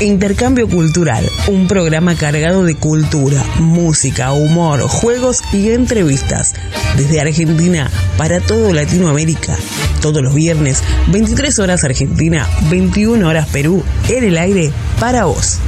[0.00, 6.54] Intercambio Cultural, un programa cargado de cultura, música, humor, juegos y entrevistas.
[6.96, 9.58] Desde Argentina para todo Latinoamérica.
[10.00, 15.60] Todos los viernes, 23 horas Argentina, 21 horas Perú, en el aire para vos.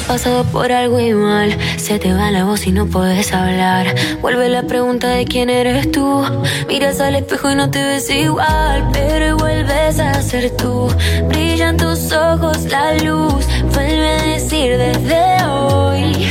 [0.00, 1.56] Hemos pasado por algo igual.
[1.76, 3.94] Se te va la voz y no puedes hablar.
[4.20, 6.24] Vuelve la pregunta de quién eres tú.
[6.68, 8.88] Miras al espejo y no te ves igual.
[8.92, 10.88] Pero vuelves a ser tú.
[11.28, 13.46] Brillan tus ojos, la luz.
[13.74, 16.28] Vuelve a decir desde hoy.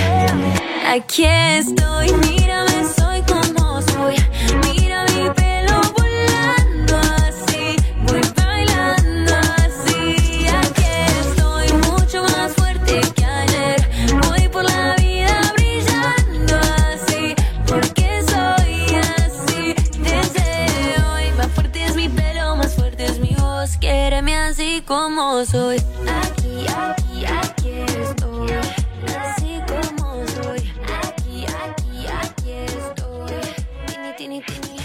[0.87, 2.48] Aquí estoy, mírame,
[25.45, 25.77] soy.
[25.77, 27.69] Aquí, aquí, aquí
[28.01, 28.51] estoy.
[29.17, 30.71] Así como soy.
[31.03, 33.31] Aquí, aquí, aquí estoy.
[33.87, 34.77] Tini, tini, tini.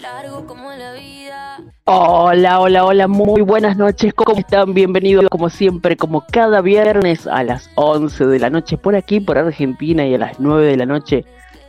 [0.00, 1.58] Largo como la vida.
[1.84, 4.74] Hola, hola, hola, muy buenas noches, ¿cómo están?
[4.74, 9.38] Bienvenidos como siempre, como cada viernes a las 11 de la noche por aquí, por
[9.38, 11.24] Argentina y a las 9 de la noche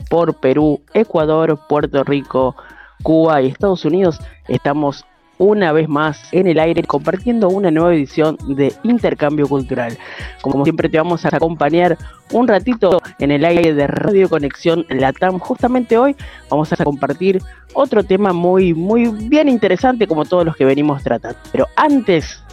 [0.10, 2.56] por Perú, Ecuador, Puerto Rico,
[3.04, 4.20] Cuba y Estados Unidos.
[4.48, 5.06] Estamos
[5.38, 9.98] una vez más en el aire compartiendo una nueva edición de Intercambio Cultural.
[10.42, 11.98] Como siempre te vamos a acompañar
[12.32, 15.40] un ratito en el aire de Radio Conexión Latam.
[15.40, 16.16] Justamente hoy
[16.50, 17.42] vamos a compartir
[17.74, 21.38] otro tema muy, muy bien interesante como todos los que venimos tratando.
[21.52, 22.44] Pero antes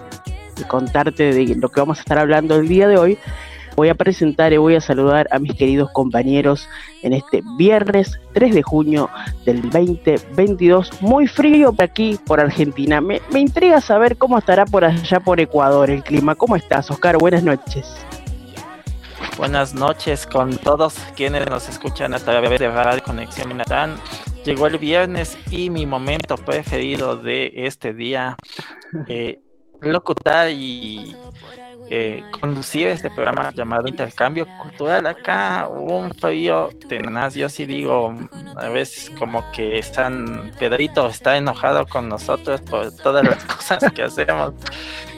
[0.56, 3.19] de contarte de lo que vamos a estar hablando el día de hoy,
[3.77, 6.69] voy a presentar y voy a saludar a mis queridos compañeros
[7.03, 9.11] en este viernes 3 de junio
[9.44, 11.03] del 2022.
[11.03, 13.00] Muy frío por aquí, por Argentina.
[13.00, 16.34] Me, me intriga saber cómo estará por allá por Ecuador el clima.
[16.34, 17.19] ¿Cómo estás, Oscar?
[17.19, 17.87] Buenas noches.
[19.37, 23.97] Buenas noches con todos quienes nos escuchan a través de Radio Conexión Natán.
[24.44, 28.37] Llegó el viernes y mi momento preferido de este día,
[29.09, 29.41] eh,
[29.81, 31.16] locutar y
[31.91, 35.06] eh, conducir este programa llamado Intercambio Cultural.
[35.06, 38.15] Acá un frío tenaz, yo sí digo,
[38.56, 44.03] a veces como que están, Pedrito está enojado con nosotros por todas las cosas que
[44.03, 44.55] hacemos.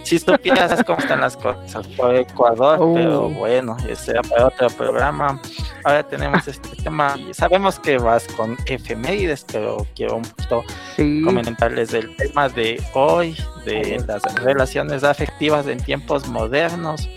[0.07, 2.95] Si supieras cómo están las cosas por Ecuador, Uh.
[2.95, 5.41] pero bueno, ese era para otro programa.
[5.85, 10.63] Ahora tenemos este tema, sabemos que vas con efemérides, pero quiero un poquito
[10.95, 11.23] Sí.
[11.25, 17.09] comentarles del tema de hoy, de las relaciones afectivas en tiempos modernos.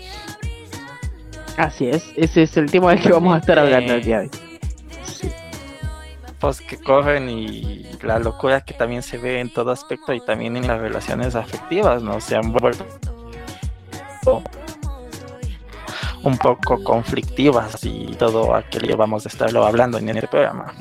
[1.56, 4.24] Así es, ese es el tema del que vamos a estar hablando el día de
[4.24, 4.49] hoy.
[6.66, 10.66] Que corren y la locura que también se ve en todo aspecto y también en
[10.66, 12.20] las relaciones afectivas, ¿no?
[12.20, 12.84] Se han vuelto
[16.22, 20.72] un poco conflictivas y todo aquello vamos a estarlo hablando en el programa.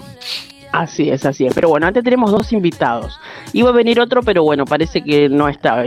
[0.72, 1.54] Así es, así es.
[1.54, 3.20] Pero bueno, antes tenemos dos invitados.
[3.54, 5.84] Iba a venir otro, pero bueno, parece que no está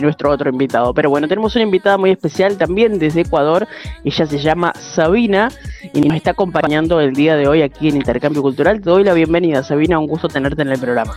[0.00, 0.94] nuestro otro invitado.
[0.94, 3.66] Pero bueno, tenemos una invitada muy especial también desde Ecuador.
[4.04, 5.50] Ella se llama Sabina
[5.92, 8.80] y nos está acompañando el día de hoy aquí en Intercambio Cultural.
[8.80, 9.98] Te doy la bienvenida, Sabina.
[9.98, 11.14] Un gusto tenerte en el programa.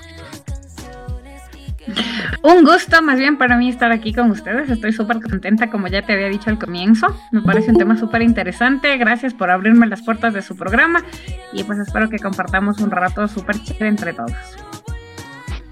[2.41, 4.69] Un gusto más bien para mí estar aquí con ustedes.
[4.69, 7.07] Estoy súper contenta, como ya te había dicho al comienzo.
[7.31, 8.97] Me parece un tema súper interesante.
[8.97, 11.03] Gracias por abrirme las puertas de su programa
[11.53, 14.33] y pues espero que compartamos un rato súper chévere entre todos.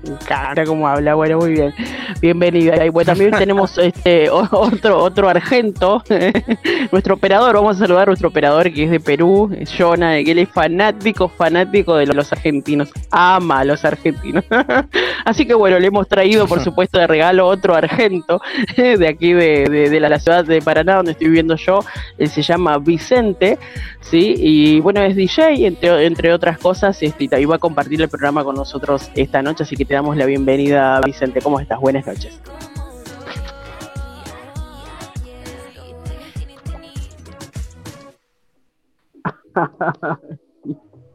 [0.03, 1.73] Me encanta cómo habla, bueno, muy bien.
[2.21, 2.85] Bienvenida.
[2.85, 6.03] Y bueno, también tenemos este otro, otro argento,
[6.91, 10.39] nuestro operador, vamos a saludar a nuestro operador que es de Perú, Jonah, que él
[10.39, 14.43] es fanático, fanático de los argentinos, ama a los argentinos.
[15.25, 18.41] Así que bueno, le hemos traído, por supuesto, de regalo otro argento
[18.75, 21.79] de aquí de, de- de la, la ciudad de Paraná, donde estoy viviendo yo.
[22.17, 23.57] Él se llama Vicente,
[24.01, 24.33] ¿sí?
[24.37, 28.43] Y bueno, es DJ, entre, entre otras cosas, este, y va a compartir el programa
[28.43, 31.41] con nosotros esta noche, así que te damos la bienvenida, Vicente.
[31.41, 31.79] ¿Cómo estás?
[31.79, 32.39] Buenas noches.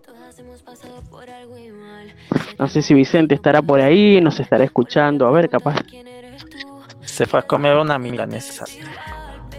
[0.04, 2.14] Todas hemos pasado por algo igual.
[2.58, 5.80] No sé si Vicente estará por ahí, nos estará escuchando, a ver, capaz.
[7.00, 8.64] Se fue a comer una milanesa.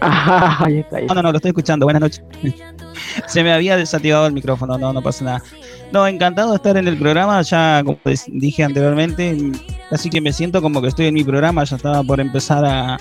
[0.02, 1.86] Ah, ahí está, ahí No, no, no, lo estoy escuchando.
[1.86, 2.22] Buenas noches.
[3.26, 5.42] Se me había desactivado el micrófono, no, no pasa nada.
[5.92, 7.98] No, encantado de estar en el programa, ya como
[8.28, 9.36] dije anteriormente,
[9.90, 12.96] así que me siento como que estoy en mi programa, ya estaba por empezar a,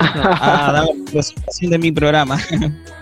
[0.00, 2.38] a dar la presentación de mi programa.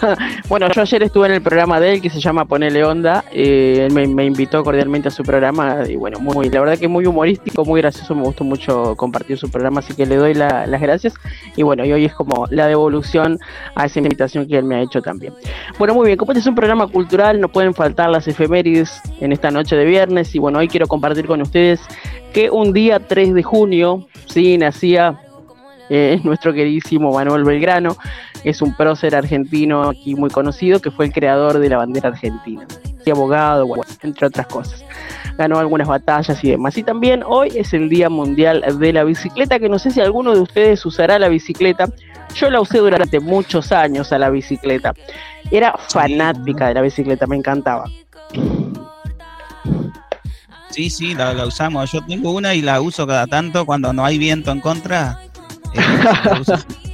[0.48, 3.24] bueno, yo ayer estuve en el programa de él que se llama Ponele Onda.
[3.32, 7.06] Eh, él me, invitó cordialmente a su programa y bueno, muy, la verdad que muy
[7.06, 8.14] humorístico, muy gracioso.
[8.14, 11.14] Me gustó mucho compartir su programa, así que le doy las gracias.
[11.56, 13.38] Y bueno, y hoy es como la devolución
[13.74, 15.34] a esa invitación que él me ha hecho también.
[15.78, 19.32] Bueno, muy bien, como este es un programa cultural, no pueden faltar las efemérides en
[19.32, 20.34] esta noche de viernes.
[20.34, 21.80] Y bueno, hoy quiero compartir con ustedes
[22.32, 25.20] que un día 3 de junio, sí, nacía
[25.88, 27.96] eh, nuestro queridísimo Manuel Belgrano,
[28.46, 32.64] es un prócer argentino aquí muy conocido que fue el creador de la bandera argentina,
[33.04, 33.68] y abogado,
[34.02, 34.84] entre otras cosas.
[35.36, 36.78] Ganó algunas batallas y demás.
[36.78, 40.32] Y también hoy es el Día Mundial de la Bicicleta, que no sé si alguno
[40.32, 41.88] de ustedes usará la bicicleta.
[42.36, 44.94] Yo la usé durante muchos años a la bicicleta.
[45.50, 47.84] Era fanática de la bicicleta, me encantaba.
[50.70, 51.90] Sí, sí, la, la, usamos.
[51.90, 55.18] Yo tengo una y la uso cada tanto cuando no hay viento en contra.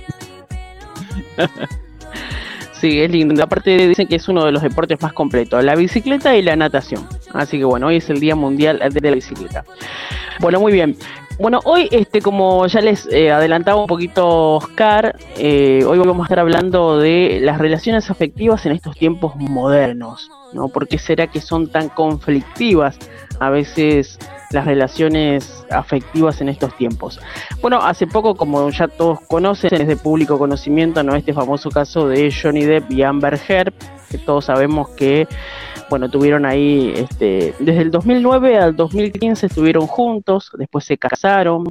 [2.80, 3.42] sí, es lindo.
[3.42, 7.06] Aparte dicen que es uno de los deportes más completos, la bicicleta y la natación.
[7.32, 9.64] Así que bueno, hoy es el Día Mundial de la Bicicleta.
[10.40, 10.96] Bueno, muy bien.
[11.38, 16.24] Bueno, hoy, este, como ya les eh, adelantaba un poquito Oscar, eh, hoy vamos a
[16.24, 20.68] estar hablando de las relaciones afectivas en estos tiempos modernos, ¿no?
[20.68, 22.98] ¿Por qué será que son tan conflictivas
[23.40, 24.18] a veces
[24.52, 27.20] las relaciones afectivas en estos tiempos.
[27.60, 31.14] Bueno, hace poco, como ya todos conocen, es de público conocimiento, ¿no?
[31.14, 33.72] Este famoso caso de Johnny Depp y Amber Heard,
[34.10, 35.26] que todos sabemos que,
[35.88, 41.64] bueno, tuvieron ahí, este, desde el 2009 al 2015 estuvieron juntos, después se casaron,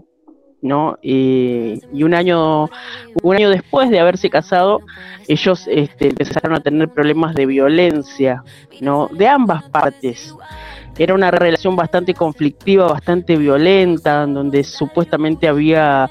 [0.61, 0.97] ¿no?
[1.01, 2.69] Y, un año
[3.23, 4.79] un año después de haberse casado,
[5.27, 8.43] ellos este, empezaron a tener problemas de violencia,
[8.79, 9.09] ¿no?
[9.11, 10.35] De ambas partes.
[10.97, 16.09] Era una relación bastante conflictiva, bastante violenta, donde supuestamente había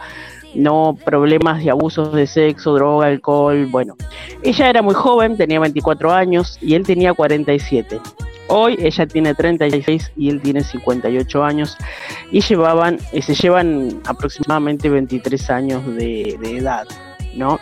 [0.54, 3.96] no problemas de abusos de sexo, droga, alcohol, bueno.
[4.42, 8.00] Ella era muy joven, tenía 24 años y él tenía 47.
[8.48, 11.76] Hoy ella tiene 36 y él tiene 58 años
[12.32, 16.88] y llevaban, eh, se llevan aproximadamente 23 años de, de edad,
[17.34, 17.58] ¿no?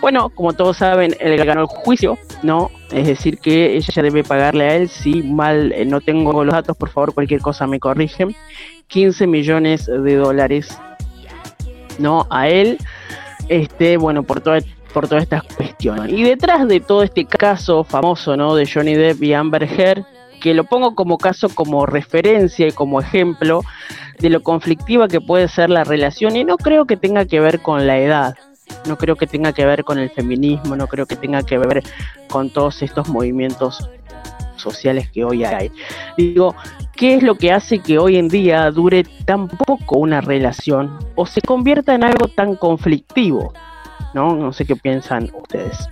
[0.00, 2.70] Bueno, como todos saben, él ganó el juicio, ¿no?
[2.90, 6.76] Es decir, que ella debe pagarle a él, si mal eh, no tengo los datos,
[6.76, 8.34] por favor, cualquier cosa me corrigen,
[8.88, 10.78] 15 millones de dólares,
[11.98, 12.26] ¿no?
[12.30, 12.78] A él,
[13.48, 14.60] este, bueno, por toda
[14.92, 16.12] por todas estas cuestiones.
[16.12, 18.54] Y detrás de todo este caso famoso, ¿no?
[18.54, 20.04] De Johnny Depp y Amber Heard,
[20.40, 23.62] que lo pongo como caso, como referencia y como ejemplo
[24.18, 27.60] de lo conflictiva que puede ser la relación, y no creo que tenga que ver
[27.60, 28.34] con la edad,
[28.86, 31.82] no creo que tenga que ver con el feminismo, no creo que tenga que ver
[32.28, 33.90] con todos estos movimientos
[34.56, 35.72] sociales que hoy hay.
[36.16, 36.54] Digo,
[36.94, 41.26] ¿qué es lo que hace que hoy en día dure tan poco una relación o
[41.26, 43.52] se convierta en algo tan conflictivo?
[44.14, 44.34] ¿No?
[44.34, 45.88] No sé qué piensan ustedes.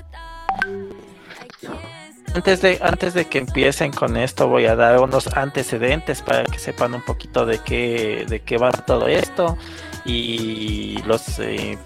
[2.34, 6.58] Antes de, antes de que empiecen con esto, voy a dar unos antecedentes para que
[6.58, 9.56] sepan un poquito de qué, de qué va todo esto
[10.04, 11.78] y los eh,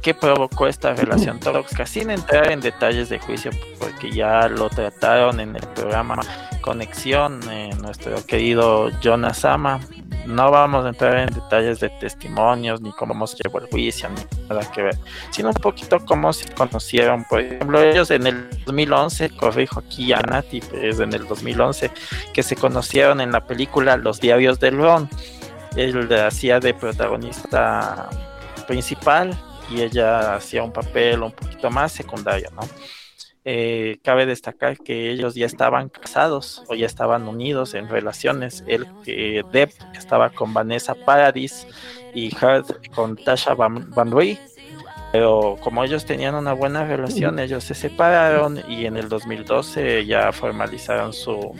[0.00, 5.40] qué provocó esta relación tóxica, sin entrar en detalles de juicio, porque ya lo trataron
[5.40, 6.20] en el programa
[6.60, 9.80] Conexión, eh, nuestro querido Jonas Ama.
[10.26, 14.48] No vamos a entrar en detalles de testimonios, ni cómo se llevó el juicio, ni
[14.48, 14.96] nada que ver,
[15.30, 17.24] sino un poquito cómo se conocieron.
[17.24, 21.90] Por ejemplo, ellos en el 2011, corrijo aquí a Nati, es en el 2011,
[22.32, 25.08] que se conocieron en la película Los Diarios del Ron.
[25.74, 28.08] Él hacía de protagonista
[28.68, 29.36] principal
[29.72, 32.62] y ella hacía un papel un poquito más secundario, ¿no?
[33.44, 38.62] Eh, cabe destacar que ellos ya estaban casados o ya estaban unidos en relaciones.
[38.68, 41.66] El Depp estaba con Vanessa Paradis
[42.14, 44.12] y Heard con Tasha Van, Van
[45.10, 50.30] Pero como ellos tenían una buena relación, ellos se separaron y en el 2012 ya
[50.30, 51.52] formalizaron su,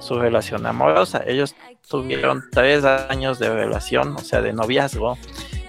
[0.00, 1.22] su relación amorosa.
[1.24, 1.54] Ellos
[1.88, 5.16] tuvieron tres años de relación, o sea, de noviazgo.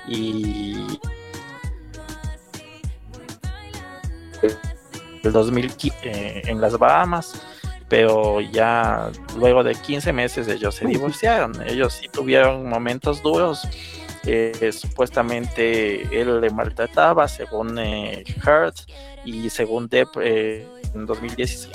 [0.07, 0.99] Y
[4.41, 7.41] el 2015 eh, en las Bahamas,
[7.87, 11.61] pero ya luego de 15 meses ellos se divorciaron.
[11.67, 13.67] Ellos sí tuvieron momentos duros.
[14.25, 18.75] Eh, supuestamente él le maltrataba, según eh, Hurt
[19.25, 21.71] y según Depp en 2016.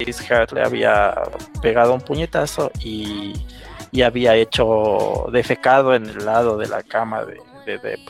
[0.00, 1.14] Hurt le había
[1.60, 3.34] pegado un puñetazo y,
[3.92, 8.00] y, había hecho defecado en el lado de la cama de, de Depp.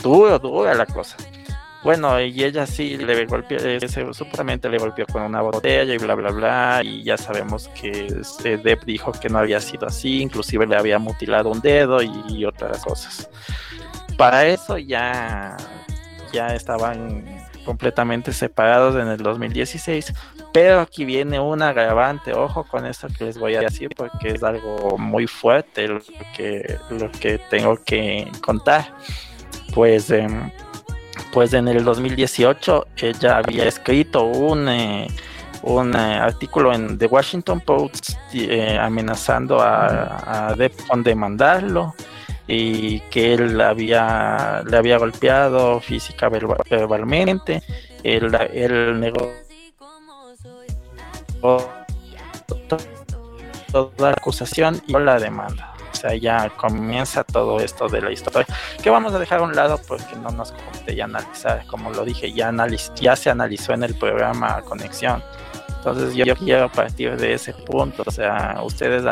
[0.00, 1.16] Duro, dura la cosa.
[1.84, 3.78] Bueno, y ella sí le golpeó, eh,
[4.12, 6.80] supuestamente le golpeó con una botella y bla, bla, bla.
[6.82, 10.98] Y ya sabemos que este Depp dijo que no había sido así, inclusive le había
[10.98, 13.28] mutilado un dedo y, otras cosas.
[14.16, 15.58] Para eso ya,
[16.32, 17.22] ya estaban
[17.66, 20.14] completamente separados en el 2016,
[20.54, 24.42] pero aquí viene un agravante, ojo con esto que les voy a decir porque es
[24.42, 26.00] algo muy fuerte lo
[26.34, 28.94] que, lo que tengo que contar.
[29.74, 30.50] Pues, em,
[31.34, 34.68] pues en el 2018 ella había escrito un...
[34.68, 35.08] Eh,
[35.66, 41.94] un eh, artículo en The Washington Post eh, amenazando a, a Defcon de mandarlo
[42.46, 47.62] y que él había, le había golpeado física verbalmente,
[48.02, 49.32] él, él negó
[53.72, 55.73] toda acusación y la demanda.
[56.04, 58.46] Sea, ya comienza todo esto de la historia,
[58.82, 62.04] que vamos a dejar a un lado porque no nos compete ya analizar, como lo
[62.04, 62.52] dije, ya,
[62.96, 65.22] ya se analizó en el programa Conexión.
[65.78, 69.02] Entonces yo, quiero partir de ese punto, o sea, ustedes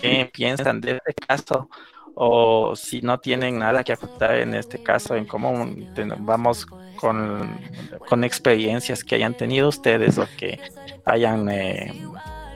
[0.00, 1.68] qué piensan de este caso,
[2.16, 5.88] o si no tienen nada que aportar en este caso en común,
[6.18, 7.60] vamos con,
[8.08, 10.58] con experiencias que hayan tenido ustedes o que
[11.04, 11.92] hayan eh,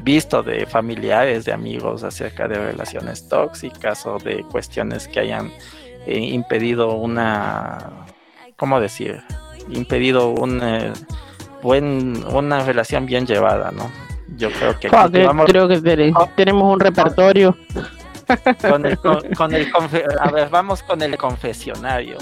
[0.00, 5.52] visto de familiares, de amigos acerca de relaciones tóxicas o de cuestiones que hayan
[6.06, 8.06] eh, impedido una,
[8.56, 9.22] ¿cómo decir?
[9.70, 10.92] Impedido un eh,
[11.62, 13.90] buen, una relación bien llevada, ¿no?
[14.36, 14.88] Yo creo que...
[15.46, 15.80] creo que
[16.36, 17.56] tenemos un repertorio.
[18.68, 19.72] Con el, con, el
[20.20, 22.18] a ver, vamos con el confesionario.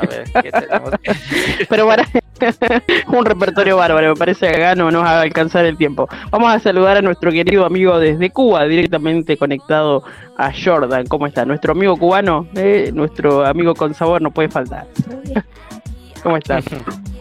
[0.00, 0.90] A ver, ¿qué tenemos
[1.68, 2.06] Pero para
[3.08, 6.08] un repertorio bárbaro, me parece que acá no nos va a alcanzar el tiempo.
[6.30, 10.02] Vamos a saludar a nuestro querido amigo desde Cuba, directamente conectado
[10.36, 11.06] a Jordan.
[11.06, 11.44] ¿Cómo está?
[11.44, 14.86] Nuestro amigo cubano, eh, nuestro amigo con sabor, no puede faltar.
[16.22, 16.64] ¿Cómo estás?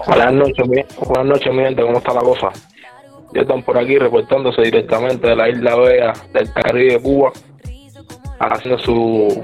[0.07, 0.65] Buenas noches,
[1.05, 2.49] buenas noches, mi gente, ¿cómo está la cosa?
[3.33, 7.31] Ya están por aquí reportándose directamente de la isla Bella del Caribe Cuba
[8.39, 9.41] haciendo su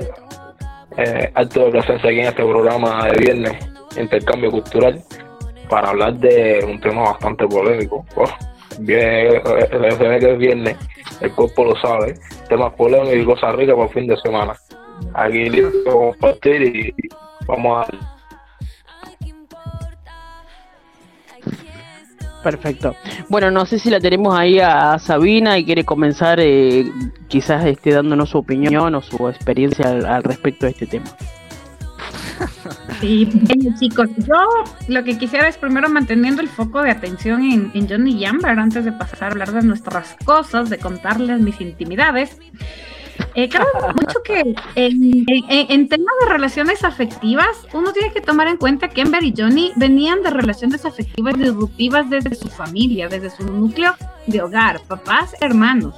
[0.98, 3.57] eh, acto de presencia aquí en este programa de viernes,
[3.98, 5.01] Intercambio Cultural,
[5.69, 8.05] para hablar de un tema bastante polémico.
[8.79, 10.77] bien, se ve que es viernes,
[11.21, 12.15] el cuerpo lo sabe,
[12.47, 14.55] temas polémicos y cosas ricas por fin de semana.
[15.13, 16.93] Aquí listo compartir y
[17.47, 18.19] vamos a
[22.43, 22.95] Perfecto.
[23.27, 26.89] Bueno, no sé si la tenemos ahí a Sabina y quiere comenzar eh,
[27.27, 31.05] quizás esté dándonos su opinión o su experiencia al, respecto de este tema.
[33.00, 37.72] Sí, bueno, chicos, yo lo que quisiera es primero manteniendo el foco de atención en,
[37.74, 42.38] en Johnny Jamber antes de pasar a hablar de nuestras cosas, de contarles mis intimidades.
[43.36, 43.65] Eh, creo
[43.96, 49.24] mucho que en, temas de relaciones afectivas, uno tiene que tomar en cuenta que Ember
[49.24, 53.96] y Johnny venían de relaciones afectivas disruptivas desde su familia, desde su núcleo
[54.27, 55.96] de hogar, papás, hermanos.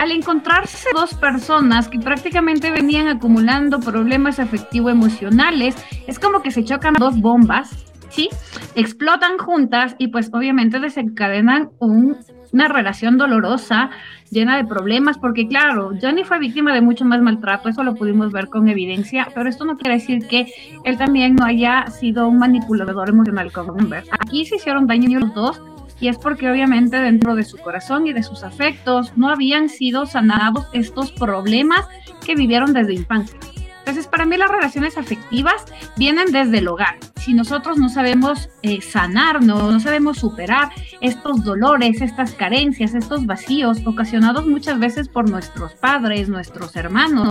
[0.00, 5.76] Al encontrarse dos personas que prácticamente venían acumulando problemas afectivo-emocionales,
[6.06, 8.30] es como que se chocan dos bombas, ¿sí?
[8.76, 13.90] Explotan juntas y pues obviamente desencadenan una relación dolorosa,
[14.30, 18.32] llena de problemas, porque claro, Johnny fue víctima de mucho más maltrato, eso lo pudimos
[18.32, 20.46] ver con evidencia, pero esto no quiere decir que
[20.84, 24.04] él también no haya sido un manipulador emocional con Amber.
[24.18, 25.60] Aquí se hicieron daño los dos
[26.00, 30.06] y es porque obviamente dentro de su corazón y de sus afectos no habían sido
[30.06, 31.86] sanados estos problemas
[32.24, 33.38] que vivieron desde infancia.
[33.80, 35.64] Entonces, para mí las relaciones afectivas
[35.96, 36.96] vienen desde el hogar.
[37.16, 43.78] Si nosotros no sabemos eh, sanarnos, no sabemos superar estos dolores, estas carencias, estos vacíos
[43.84, 47.30] ocasionados muchas veces por nuestros padres, nuestros hermanos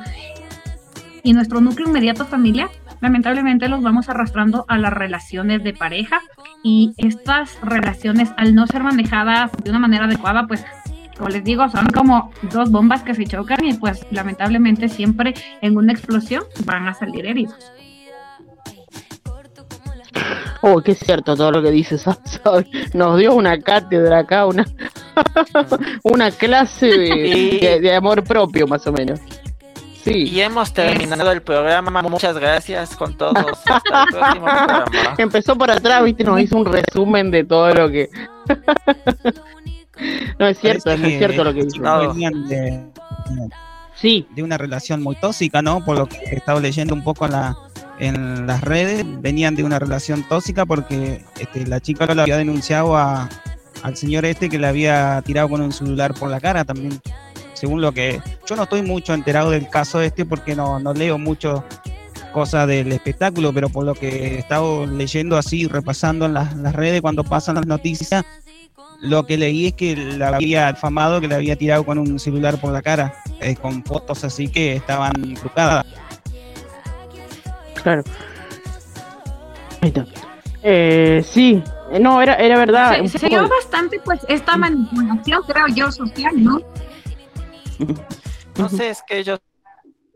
[1.24, 2.70] y nuestro núcleo inmediato familiar,
[3.02, 6.22] lamentablemente los vamos arrastrando a las relaciones de pareja
[6.64, 10.66] y estas relaciones al no ser manejadas de una manera adecuada, pues
[11.18, 15.76] como les digo, son como dos bombas que se chocan y pues lamentablemente siempre en
[15.76, 17.74] una explosión van a salir heridos.
[20.62, 22.06] Oh, qué cierto todo lo que dices.
[22.94, 24.66] Nos dio una cátedra acá, una,
[26.04, 29.20] una clase de, amor propio, más o menos.
[30.04, 30.30] Sí.
[30.30, 32.02] Y hemos terminado el programa.
[32.04, 33.36] Muchas gracias con todos.
[33.66, 35.16] Hasta el próximo programa.
[35.18, 38.10] Empezó por atrás, viste, nos hizo un resumen de todo lo que.
[40.40, 41.80] no es cierto, es cierto lo que dice.
[41.80, 42.84] De,
[43.96, 44.28] sí.
[44.36, 45.84] de una relación muy tóxica, ¿no?
[45.84, 47.58] Por lo que he estado leyendo un poco en, la,
[48.00, 52.96] en las redes, venían de una relación tóxica porque este, la chica lo había denunciado
[52.96, 53.30] a,
[53.84, 57.00] al señor este que le había tirado con un celular por la cara también.
[57.60, 58.22] Según lo que.
[58.48, 61.66] Yo no estoy mucho enterado del caso este porque no, no leo mucho
[62.32, 66.74] cosas del espectáculo, pero por lo que he estado leyendo así, repasando en las, las
[66.74, 68.24] redes cuando pasan las noticias,
[69.02, 72.62] lo que leí es que la había afamado que le había tirado con un celular
[72.62, 75.86] por la cara, eh, con fotos así que estaban trucadas.
[77.82, 78.04] Claro.
[79.82, 80.06] Ahí está.
[80.64, 81.62] Eh, sí,
[82.00, 83.02] no, era, era verdad.
[83.06, 86.62] Se, se dio bastante, pues, esta manipulación, creo yo, social, ¿no?
[88.58, 89.40] No sé, es que ellos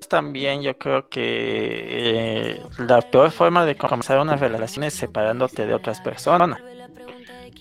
[0.09, 5.73] también yo creo que eh, la peor forma de comenzar una relación es separándote de
[5.73, 6.59] otras personas.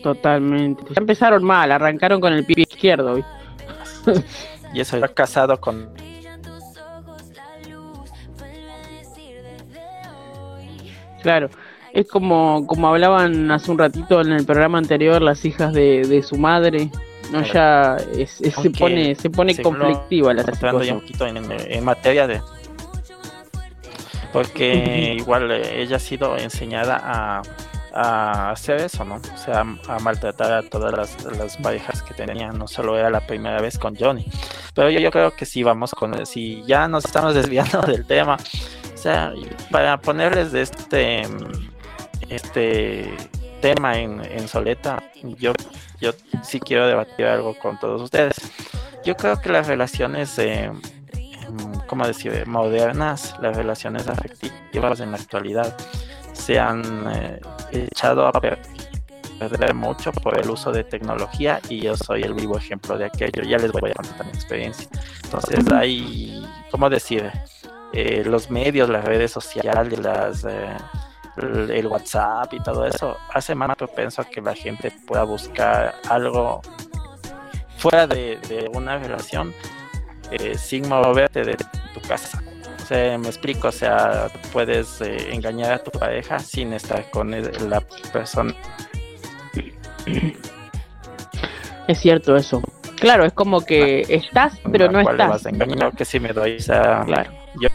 [0.03, 0.83] Totalmente.
[0.89, 3.19] Ya empezaron mal, arrancaron con el pie izquierdo.
[4.75, 5.95] y eso ya casado con
[11.23, 11.49] Claro,
[11.93, 16.23] es como, como hablaban hace un ratito en el programa anterior las hijas de, de
[16.25, 16.91] su madre,
[17.33, 20.85] no ya es, es, se pone se pone conflictiva la situación.
[20.85, 22.41] Ya un poquito en, en, materia de
[24.33, 27.43] porque igual eh, ella ha sido enseñada a,
[27.93, 29.17] a hacer eso, ¿no?
[29.17, 33.27] O sea, a, maltratar a todas las, las, parejas que tenía, no solo era la
[33.27, 34.27] primera vez con Johnny.
[34.75, 38.37] Pero yo, yo creo que si vamos con, si ya nos estamos desviando del tema,
[38.95, 39.33] o sea,
[39.71, 41.23] para ponerles de este,
[42.29, 43.15] este
[43.63, 45.03] tema en, en Soleta,
[45.39, 45.55] yo,
[46.01, 46.11] yo
[46.43, 48.37] sí quiero debatir algo con todos ustedes.
[49.05, 50.71] Yo creo que las relaciones, eh,
[51.87, 55.75] ¿cómo decir?, modernas, las relaciones afectivas en la actualidad,
[56.33, 56.83] se han
[57.15, 57.41] eh,
[57.73, 62.99] echado a perder mucho por el uso de tecnología y yo soy el vivo ejemplo
[62.99, 63.43] de aquello.
[63.43, 64.89] Ya les voy a contar mi experiencia.
[65.25, 67.31] Entonces hay, ¿cómo decir?
[67.93, 70.45] Eh, los medios, las redes sociales, las...
[70.45, 70.77] Eh,
[71.37, 76.61] el WhatsApp y todo eso hace más propenso a que la gente pueda buscar algo
[77.79, 79.55] fuera de, de una relación
[80.31, 81.57] eh, sin moverte de
[81.95, 82.43] tu casa.
[82.83, 87.31] O sea, me explico, o sea, puedes eh, engañar a tu pareja sin estar con
[87.31, 87.81] la
[88.13, 88.55] persona.
[91.87, 92.63] Es cierto eso.
[92.97, 95.29] Claro, es como que estás, pero no estás.
[95.29, 97.31] Vas a engañar, que si me doy, o sea, claro.
[97.61, 97.69] yo,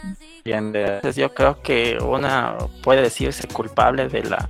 [0.52, 4.48] entonces yo creo que una puede decirse culpable de la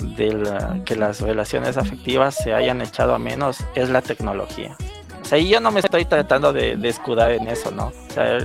[0.00, 4.76] de la, que las relaciones afectivas se hayan echado a menos es la tecnología.
[5.20, 7.86] O sea, y yo no me estoy tratando de, de escudar en eso, ¿no?
[7.86, 8.38] O sea,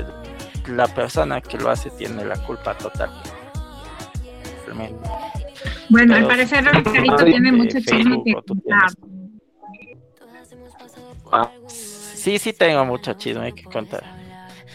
[0.68, 3.12] la persona que lo hace tiene la culpa total.
[5.90, 8.90] Bueno, al parecer Oscarito tiene mucho chisme que contar.
[11.32, 14.04] Ah, sí, sí tengo mucho chisme que contar.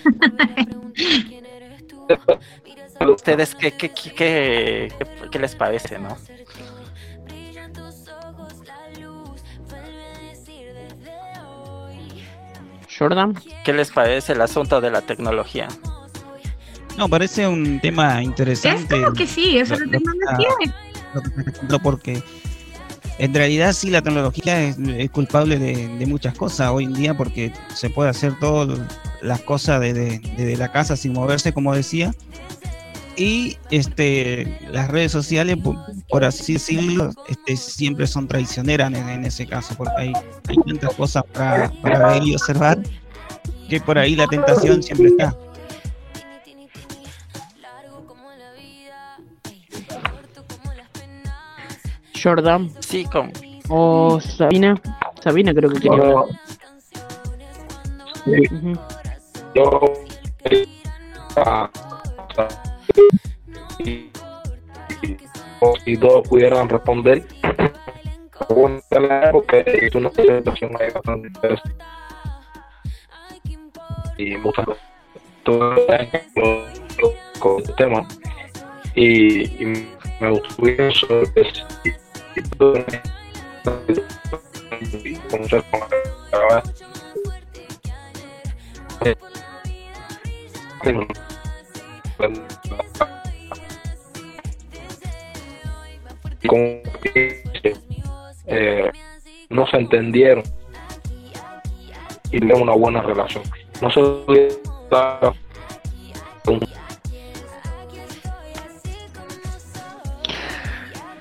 [3.00, 4.92] ¿Ustedes qué, qué, qué,
[5.30, 6.16] qué, les parece, no?
[12.98, 13.34] Jordan.
[13.64, 15.68] ¿Qué les parece el asunto de la tecnología?
[16.96, 18.96] No, parece un tema interesante.
[18.96, 20.48] Es como que sí, eso la tecnología.
[21.82, 22.22] Porque
[23.18, 24.76] en realidad sí la tecnología es,
[25.10, 28.78] culpable de, muchas cosas hoy en día porque se puede hacer todas
[29.22, 32.14] las cosas desde, la casa sin moverse, como decía.
[33.16, 35.56] Y este las redes sociales,
[36.08, 40.12] por, así decirlo, este, siempre son traicioneras en, ese caso, porque hay,
[40.48, 42.78] hay tantas cosas para, para ver y observar
[43.68, 45.36] que por ahí la tentación siempre está.
[52.22, 52.70] Jordan.
[52.80, 53.30] Sí, como.
[53.68, 54.80] O Sabina.
[55.20, 56.24] Sabina creo que quería hablar.
[58.24, 58.30] Sí.
[58.30, 58.78] Uh -huh.
[59.54, 59.92] Yo.
[61.36, 61.70] Ah,
[63.78, 64.10] y,
[65.84, 67.24] si todos pudieran responder
[69.32, 71.74] porque es una presentación bastante interesante
[74.16, 74.66] y muchas
[75.44, 75.74] todo
[77.38, 78.06] con el tema
[78.94, 79.88] y, y
[80.20, 81.22] me gustó eso
[98.46, 98.90] eh,
[99.50, 100.42] no se entendieron
[102.30, 103.42] y tenemos una buena relación.
[103.80, 103.90] No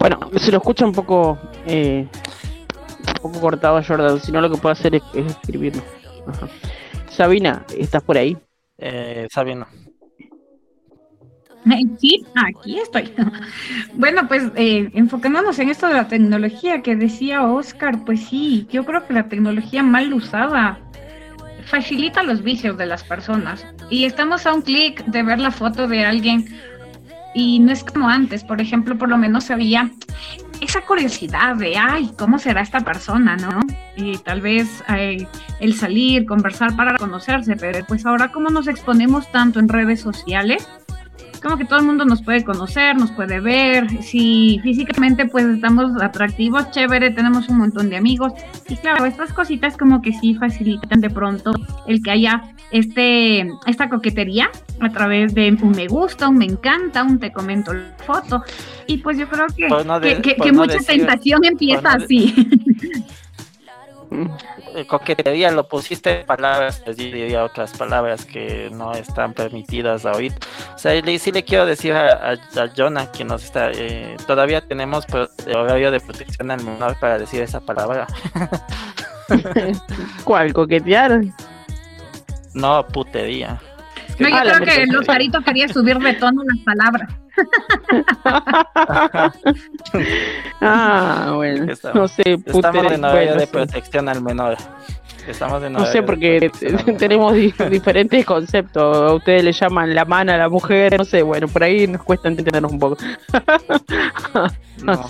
[0.08, 2.08] Bueno, se lo escucha un poco eh,
[3.08, 5.82] un poco cortado Jordan, si no lo que puedo hacer es, es escribirlo.
[6.26, 6.48] Ajá.
[7.10, 8.38] Sabina, ¿estás por ahí?
[8.78, 9.68] Eh, Sabina.
[12.00, 13.14] Sí, aquí estoy.
[13.96, 18.86] Bueno, pues eh, enfocándonos en esto de la tecnología que decía Oscar, pues sí, yo
[18.86, 20.80] creo que la tecnología mal usada
[21.66, 23.66] facilita los vicios de las personas.
[23.90, 26.48] Y estamos a un clic de ver la foto de alguien
[27.38, 29.92] y no es como antes, por ejemplo, por lo menos había
[30.60, 33.60] esa curiosidad de, ay, ¿cómo será esta persona, no?
[33.96, 35.28] Y tal vez ay,
[35.60, 40.68] el salir, conversar para conocerse, pero pues ahora como nos exponemos tanto en redes sociales,
[41.40, 46.02] como que todo el mundo nos puede conocer, nos puede ver, si físicamente pues estamos
[46.02, 48.34] atractivos, chévere, tenemos un montón de amigos.
[48.68, 51.52] Y claro, estas cositas como que sí facilitan de pronto
[51.88, 57.04] el que haya este, esta coquetería a través de un me gusta, un me encanta,
[57.04, 58.44] un te comento la foto.
[58.88, 62.34] Y pues yo creo que, que, mucha tentación empieza así.
[64.88, 70.34] coquetería lo pusiste en palabras, pues, diría otras palabras que no están permitidas a oír.
[70.76, 75.06] O sea, sí le quiero decir a, a, Jonah que nos está, eh, todavía tenemos
[75.54, 78.08] horario de protección al menor para decir esa palabra.
[80.24, 80.54] ¿Cuál?
[80.54, 81.22] ¿Coquetear?
[82.54, 83.60] No, putería.
[84.20, 87.14] No, yo ah, creo que Luzarito quería subir de tono las palabras.
[90.62, 91.74] ah, bueno.
[91.94, 94.58] no sé, Estamos en horario de protección al menor.
[95.70, 96.50] No sé, porque
[96.98, 99.14] tenemos diferentes conceptos.
[99.14, 102.28] ustedes le llaman la mano a la mujer, no sé, bueno, por ahí nos cuesta
[102.28, 102.98] entendernos un poco.
[104.84, 105.06] no.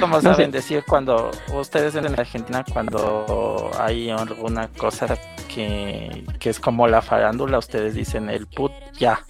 [0.00, 6.86] ¿Cómo saben decir cuando ustedes en Argentina, cuando hay alguna cosa que, que es como
[6.86, 9.20] la farándula, ustedes dicen el put ya?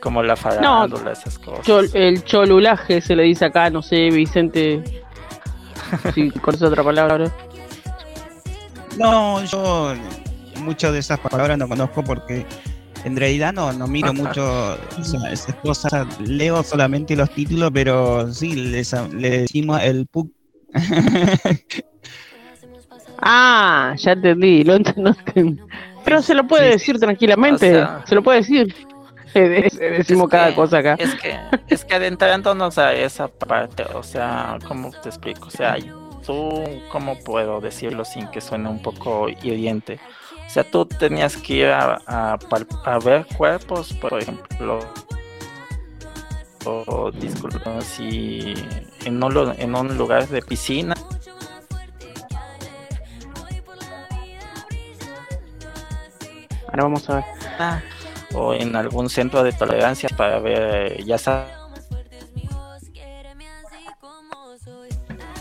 [0.00, 1.94] Como la farándula, esas cosas.
[1.94, 4.82] el cholulaje se le dice acá, no sé, Vicente.
[6.14, 7.30] si conoces otra palabra.
[8.98, 9.94] No, yo
[10.60, 12.46] muchas de esas palabras no conozco porque
[13.04, 14.78] en realidad no, no miro mucho
[15.30, 16.20] esas cosas.
[16.20, 18.82] Leo solamente los títulos, pero sí, le
[19.30, 20.30] decimos el PUC.
[23.18, 24.64] ah, ya entendí.
[24.64, 24.78] Lo
[26.04, 27.86] Pero se lo puede decir tranquilamente.
[28.04, 28.74] se lo puede decir.
[29.34, 30.94] Decimos cada cosa acá.
[30.96, 35.48] Es que, es que adentrándonos a esa parte, o sea, ¿cómo te explico?
[35.48, 35.76] O sea,
[36.24, 40.00] tú, ¿cómo puedo decirlo sin que suene un poco hiriente?
[40.46, 44.78] O sea, tú tenías que ir a, a, ver cuerpos, por ejemplo,
[46.64, 48.54] o disculpa, si
[49.04, 50.94] en un, en un lugar de piscina.
[56.68, 57.24] Ahora vamos a ver.
[57.58, 57.80] Ah,
[58.34, 61.52] o en algún centro de tolerancia para ver, ya sabes.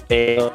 [0.08, 0.54] Pero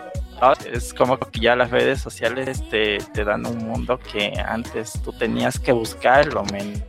[0.72, 5.12] es como que ya las redes sociales te, te dan un mundo que antes tú
[5.12, 6.84] tenías que buscarlo, men.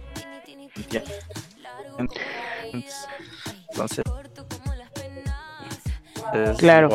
[3.72, 4.04] Entonces,
[6.58, 6.90] claro.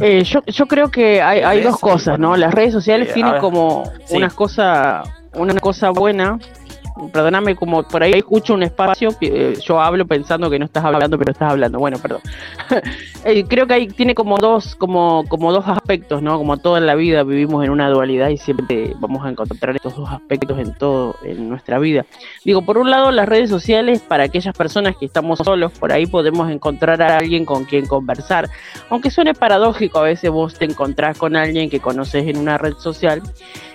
[0.00, 2.36] Eh, yo, yo creo que hay, hay dos cosas, ¿no?
[2.36, 5.02] Las redes sociales tienen como una cosa
[5.34, 6.38] una cosa buena
[7.12, 11.18] perdóname, como por ahí escucho un espacio, eh, yo hablo pensando que no estás hablando,
[11.18, 11.78] pero estás hablando.
[11.78, 12.20] Bueno, perdón.
[13.24, 16.38] Eh, creo que ahí tiene como dos, como, como dos aspectos, ¿no?
[16.38, 20.08] Como toda la vida vivimos en una dualidad y siempre vamos a encontrar estos dos
[20.08, 22.06] aspectos en todo, en nuestra vida.
[22.44, 26.06] Digo, por un lado, las redes sociales, para aquellas personas que estamos solos, por ahí
[26.06, 28.48] podemos encontrar a alguien con quien conversar.
[28.88, 32.74] Aunque suene paradójico, a veces vos te encontrás con alguien que conoces en una red
[32.74, 33.20] social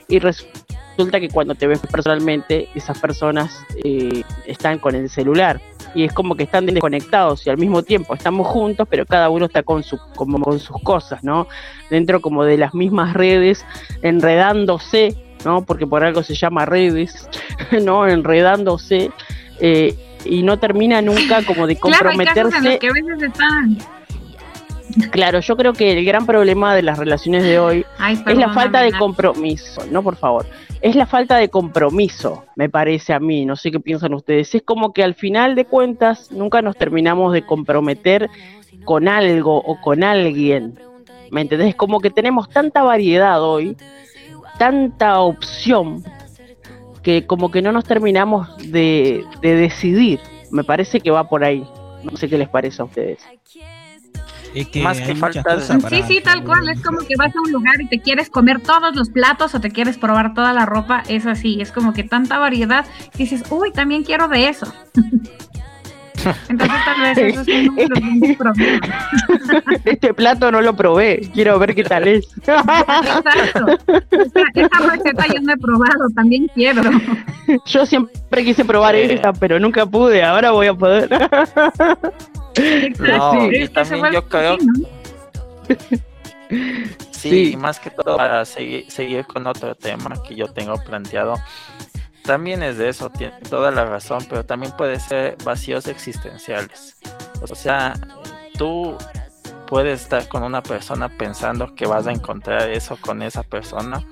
[0.07, 0.62] y resulta
[0.95, 5.59] que cuando te ves personalmente, esas personas eh, están con el celular
[5.95, 9.45] y es como que están desconectados y al mismo tiempo estamos juntos, pero cada uno
[9.45, 11.47] está con, su, como con sus cosas, ¿no?
[11.89, 13.65] Dentro como de las mismas redes,
[14.01, 15.65] enredándose, ¿no?
[15.65, 17.29] Porque por algo se llama redes,
[17.83, 18.07] ¿no?
[18.07, 19.11] Enredándose
[19.59, 22.79] eh, y no termina nunca como de comprometerse.
[22.79, 23.77] que a veces están
[25.11, 27.85] Claro, yo creo que el gran problema de las relaciones de hoy
[28.27, 30.45] es la falta de compromiso, no por favor,
[30.81, 34.53] es la falta de compromiso, me parece a mí, no sé qué piensan ustedes.
[34.53, 38.29] Es como que al final de cuentas nunca nos terminamos de comprometer
[38.85, 40.77] con algo o con alguien.
[41.31, 41.69] ¿Me entendés?
[41.69, 43.75] Es como que tenemos tanta variedad hoy,
[44.59, 46.03] tanta opción,
[47.01, 50.19] que como que no nos terminamos de, de decidir.
[50.51, 51.65] Me parece que va por ahí.
[52.03, 53.25] No sé qué les parece a ustedes
[54.81, 56.69] más que falta Sí, sí, tal cual.
[56.69, 59.61] Es como que vas a un lugar y te quieres comer todos los platos o
[59.61, 61.03] te quieres probar toda la ropa.
[61.07, 61.61] Es así.
[61.61, 64.73] Es como que tanta variedad que dices, uy, también quiero de eso.
[66.49, 68.79] Entonces tal vez eso es un, problema.
[69.83, 72.27] Este plato no lo probé, quiero ver qué tal es.
[72.37, 73.65] Exacto.
[74.53, 76.81] Esa, receta yo no he probado, también quiero.
[77.65, 81.09] Yo siempre quise probar esta, pero nunca pude, ahora voy a poder.
[82.99, 84.57] No, y también yo creo.
[87.11, 91.35] Sí, más que todo para seguir, seguir con otro tema que yo tengo planteado.
[92.23, 96.95] También es de eso, tiene toda la razón, pero también puede ser vacíos existenciales.
[97.41, 97.95] O sea,
[98.57, 98.97] tú
[99.67, 104.05] puedes estar con una persona pensando que vas a encontrar eso con esa persona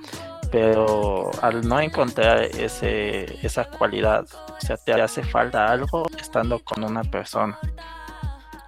[0.51, 6.83] pero al no encontrar ese, esa cualidad, o sea, te hace falta algo estando con
[6.83, 7.57] una persona.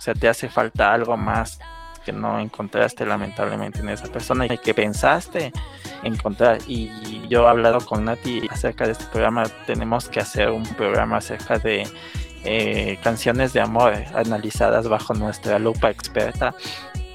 [0.03, 1.59] Sea, te hace falta algo más
[2.03, 5.53] que no encontraste lamentablemente en esa persona y que pensaste
[6.03, 6.57] encontrar.
[6.67, 9.45] Y yo he hablado con Nati acerca de este programa.
[9.65, 11.87] Tenemos que hacer un programa acerca de
[12.43, 16.53] eh, canciones de amor analizadas bajo nuestra lupa experta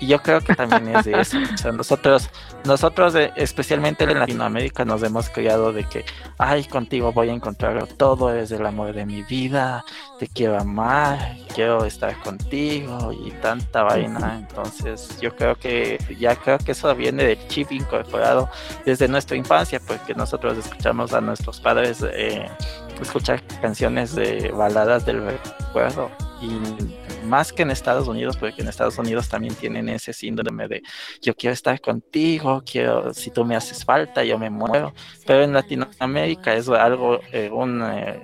[0.00, 1.38] y yo creo que también es de eso.
[1.54, 2.30] O sea, nosotros,
[2.64, 6.04] nosotros especialmente en Latinoamérica nos hemos criado de que,
[6.38, 9.84] ay, contigo voy a encontrarlo todo, eres el amor de mi vida,
[10.18, 14.37] te quiero amar, quiero estar contigo y tanta vaina.
[14.38, 18.48] Entonces yo creo que ya creo que eso viene del chip incorporado
[18.84, 22.48] desde nuestra infancia, porque nosotros escuchamos a nuestros padres eh,
[23.00, 28.98] escuchar canciones de baladas del recuerdo y más que en Estados Unidos, porque en Estados
[28.98, 30.83] Unidos también tienen ese síndrome de
[31.20, 34.92] yo quiero estar contigo, quiero, si tú me haces falta, yo me muevo.
[35.27, 38.20] Pero en Latinoamérica es algo, eh, un eh,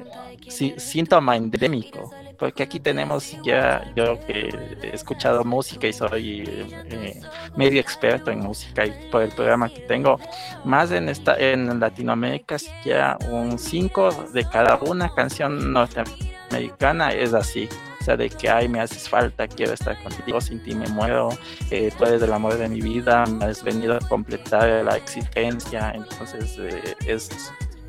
[0.48, 4.48] síntoma endémico, porque aquí tenemos ya, yo que
[4.82, 7.20] he escuchado música y soy eh,
[7.56, 10.18] medio experto en música y por el programa que tengo,
[10.64, 17.68] más en, esta, en Latinoamérica, ya un 5 de cada una canción norteamericana es así
[18.04, 21.30] o sea, de que, ay, me haces falta, quiero estar contigo, sin ti me muero,
[21.70, 25.90] eh, tú eres el amor de mi vida, me has venido a completar la existencia,
[25.94, 27.30] entonces eh, es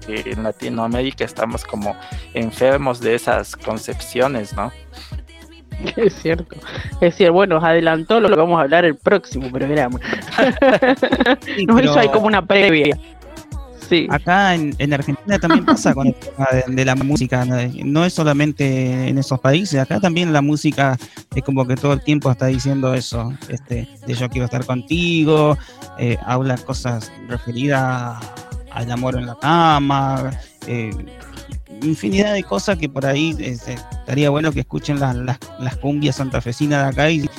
[0.08, 1.98] que en Latinoamérica estamos como
[2.34, 4.72] enfermos de esas concepciones, ¿no?
[5.98, 6.56] Es cierto,
[7.02, 10.00] es cierto, bueno, adelantó lo que vamos a hablar el próximo programa.
[11.68, 12.98] Nos hizo ahí como una previa.
[14.10, 18.06] Acá en, Argentina también pasa con el tema de, la música, ¿no?
[18.06, 20.98] es solamente en esos países, acá también la música
[21.36, 25.58] es como que todo el tiempo está diciendo eso, este, de yo quiero estar contigo,
[26.00, 28.18] eh, habla cosas referidas
[28.72, 30.32] al amor en la cama,
[30.68, 30.92] eh,
[31.82, 36.84] infinidad de cosas que por ahí este, estaría bueno que escuchen las, las, cumbias santafesinas
[36.84, 37.30] de acá y,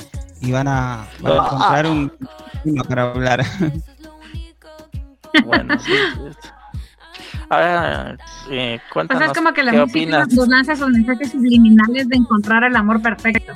[0.51, 2.11] van, a, encontrar un,
[2.65, 3.43] uno para hablar.
[5.45, 5.91] Bueno, sí,
[7.49, 8.17] Ahora,
[8.49, 12.17] eh, cuéntanos, pues es como que la ¿qué música nos lanza esos mensajes subliminales de
[12.17, 13.53] encontrar el amor perfecto.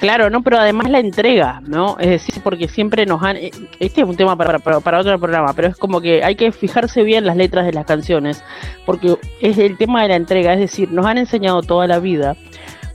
[0.00, 1.96] Claro, no, pero además la entrega, ¿no?
[1.98, 3.36] Es decir, porque siempre nos han...
[3.36, 6.34] Eh, este es un tema para, para, para, otro programa, pero es como que hay
[6.34, 8.42] que fijarse bien las letras de las canciones,
[8.84, 12.36] porque es el tema de la entrega, es decir, nos han enseñado toda la vida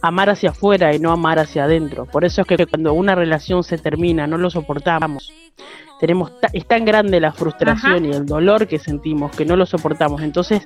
[0.03, 2.05] amar hacia afuera y no amar hacia adentro.
[2.05, 5.31] Por eso es que cuando una relación se termina, no lo soportamos
[6.01, 10.23] tenemos es tan grande la frustración y el dolor que sentimos que no lo soportamos.
[10.23, 10.63] Entonces,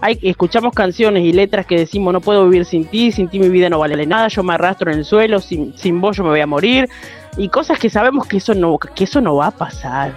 [0.00, 3.48] hay escuchamos canciones y letras que decimos no puedo vivir sin ti, sin ti mi
[3.48, 6.30] vida no vale nada, yo me arrastro en el suelo, sin, sin vos yo me
[6.30, 6.88] voy a morir
[7.36, 10.14] y cosas que sabemos que eso no que eso no va a pasar.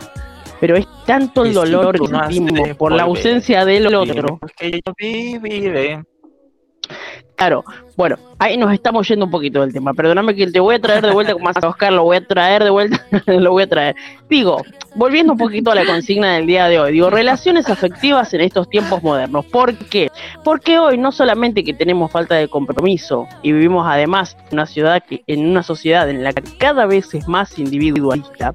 [0.59, 4.37] Pero es tanto el dolor que sentimos por la ausencia del otro.
[4.39, 6.03] Porque yo viviré
[7.39, 7.63] Claro,
[7.95, 9.93] bueno, ahí nos estamos yendo un poquito del tema.
[9.93, 12.65] Perdóname que te voy a traer de vuelta, como a Oscar, lo voy a traer
[12.65, 13.95] de vuelta, lo voy a traer.
[14.29, 14.61] Digo,
[14.95, 18.69] volviendo un poquito a la consigna del día de hoy, digo, relaciones afectivas en estos
[18.69, 19.45] tiempos modernos.
[19.45, 20.11] ¿Por qué?
[20.43, 25.23] Porque hoy no solamente que tenemos falta de compromiso y vivimos además una ciudad que,
[25.25, 28.53] en una sociedad en la que cada vez es más individualista,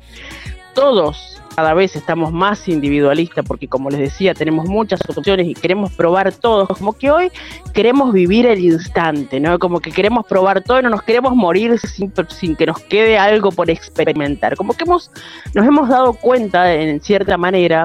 [0.74, 5.92] todos cada vez estamos más individualistas porque como les decía tenemos muchas opciones y queremos
[5.92, 7.30] probar todo, como que hoy
[7.72, 9.58] queremos vivir el instante, ¿no?
[9.58, 13.18] Como que queremos probar todo y no nos queremos morir sin, sin que nos quede
[13.18, 15.10] algo por experimentar, como que hemos,
[15.54, 17.84] nos hemos dado cuenta en cierta manera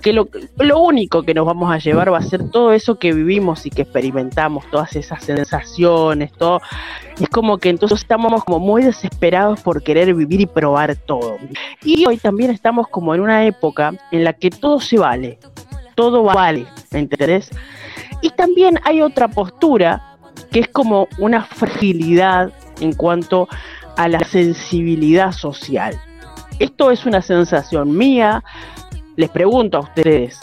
[0.00, 3.12] que lo, lo, único que nos vamos a llevar va a ser todo eso que
[3.12, 6.60] vivimos y que experimentamos, todas esas sensaciones, todo.
[7.20, 11.38] Es como que entonces estamos como muy desesperados por querer vivir y probar todo.
[11.82, 15.38] Y hoy también estamos como en una época en la que todo se vale,
[15.94, 17.50] todo vale, ¿me entendés?
[18.22, 20.16] Y también hay otra postura
[20.50, 23.48] que es como una fragilidad en cuanto
[23.96, 26.00] a la sensibilidad social.
[26.58, 28.42] Esto es una sensación mía,
[29.16, 30.40] les pregunto a ustedes,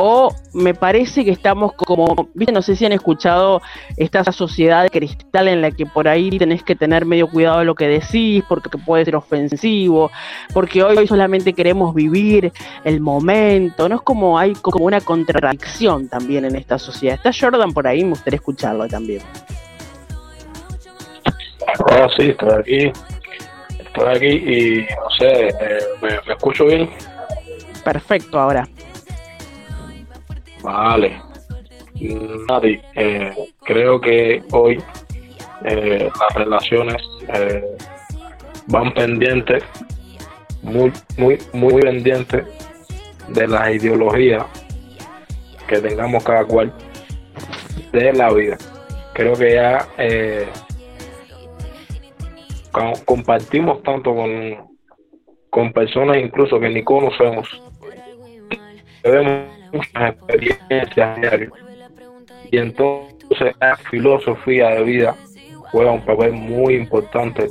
[0.00, 2.52] o me parece que estamos como, ¿viste?
[2.52, 3.60] no sé si han escuchado
[3.96, 7.64] esta sociedad de cristal en la que por ahí tenés que tener medio cuidado de
[7.64, 10.12] lo que decís, porque puede ser ofensivo,
[10.54, 12.52] porque hoy solamente queremos vivir
[12.84, 13.96] el momento, ¿no?
[13.96, 17.16] Es como hay como una contradicción también en esta sociedad.
[17.16, 19.22] Está Jordan por ahí, me gustaría escucharlo también.
[21.90, 22.92] Ah, sí, estoy aquí.
[23.80, 26.88] Estoy aquí y no sé, eh, me escucho bien?
[27.88, 28.68] Perfecto ahora.
[30.62, 31.22] Vale.
[32.48, 33.32] Nadie, eh,
[33.64, 34.78] creo que hoy
[35.64, 37.02] eh, las relaciones
[37.34, 37.64] eh,
[38.66, 39.64] van pendientes,
[40.62, 42.44] muy, muy, muy pendientes
[43.28, 44.46] de la ideología
[45.66, 46.72] que tengamos cada cual
[47.92, 48.58] de la vida.
[49.14, 50.46] Creo que ya eh,
[53.06, 54.30] compartimos tanto con,
[55.48, 57.48] con personas incluso que ni conocemos,
[59.02, 61.52] vemos muchas experiencias diarias
[62.50, 65.16] y entonces la filosofía de vida
[65.70, 67.48] juega un papel muy importante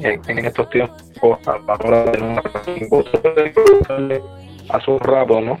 [0.00, 2.42] en, estos tiempos a la hora de una
[4.68, 5.58] hace un rato no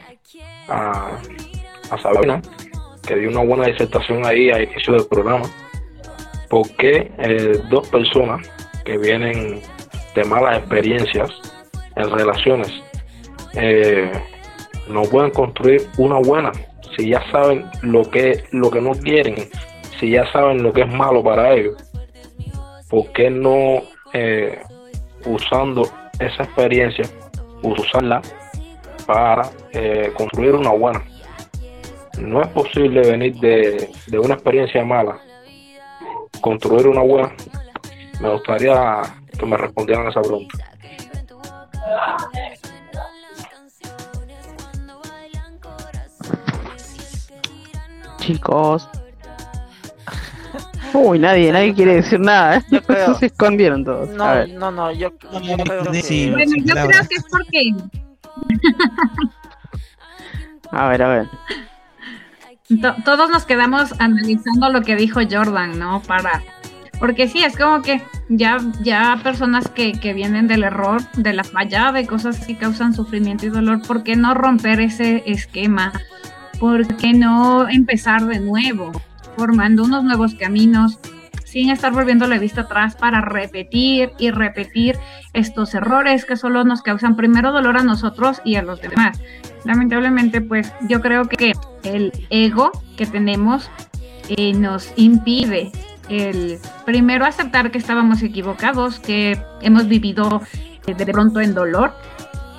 [0.68, 1.18] a,
[1.90, 2.42] a Sabina
[3.06, 5.48] que dio una buena disertación ahí a inicio del programa.
[6.50, 8.48] Porque eh, dos personas
[8.84, 9.60] que vienen
[10.14, 11.30] de malas experiencias
[11.96, 12.72] en relaciones
[13.54, 14.10] eh,
[14.88, 16.52] no pueden construir una buena
[16.96, 19.34] si ya saben lo que lo que no quieren
[19.98, 21.74] si ya saben lo que es malo para ellos.
[22.88, 24.60] ¿por qué no eh,
[25.24, 27.04] usando esa experiencia
[27.62, 28.22] usarla
[29.06, 31.02] para eh, construir una buena
[32.18, 35.18] no es posible venir de, de una experiencia mala.
[36.40, 37.32] Construir una buena
[38.20, 39.02] me gustaría
[39.38, 40.56] que me respondieran esa pregunta
[48.26, 48.88] chicos.
[50.92, 52.56] Uy, nadie, nadie quiere decir nada.
[52.56, 52.62] ¿eh?
[52.70, 54.08] Yo creo- Se escondieron todos.
[54.10, 54.54] No, A ver.
[54.54, 56.30] no, no, yo, No, yo no, creo que- sí.
[56.30, 57.74] Bueno, yo creo que es porque
[60.70, 61.28] A ver, a ver.
[62.80, 66.02] to- todos nos quedamos analizando lo que dijo Jordan, ¿no?
[66.02, 66.42] Para
[66.98, 71.44] porque sí, es como que ya, ya personas que, que vienen del error, de la
[71.44, 75.92] falla, de cosas que causan sufrimiento y dolor, ¿por qué no romper ese esquema?
[76.58, 78.92] ¿Por qué no empezar de nuevo,
[79.36, 80.98] formando unos nuevos caminos,
[81.44, 84.96] sin estar volviendo la vista atrás para repetir y repetir
[85.32, 89.20] estos errores que solo nos causan primero dolor a nosotros y a los demás?
[89.64, 93.70] Lamentablemente, pues yo creo que el ego que tenemos
[94.28, 95.72] eh, nos impide
[96.08, 100.40] el primero aceptar que estábamos equivocados, que hemos vivido
[100.86, 101.92] eh, de pronto en dolor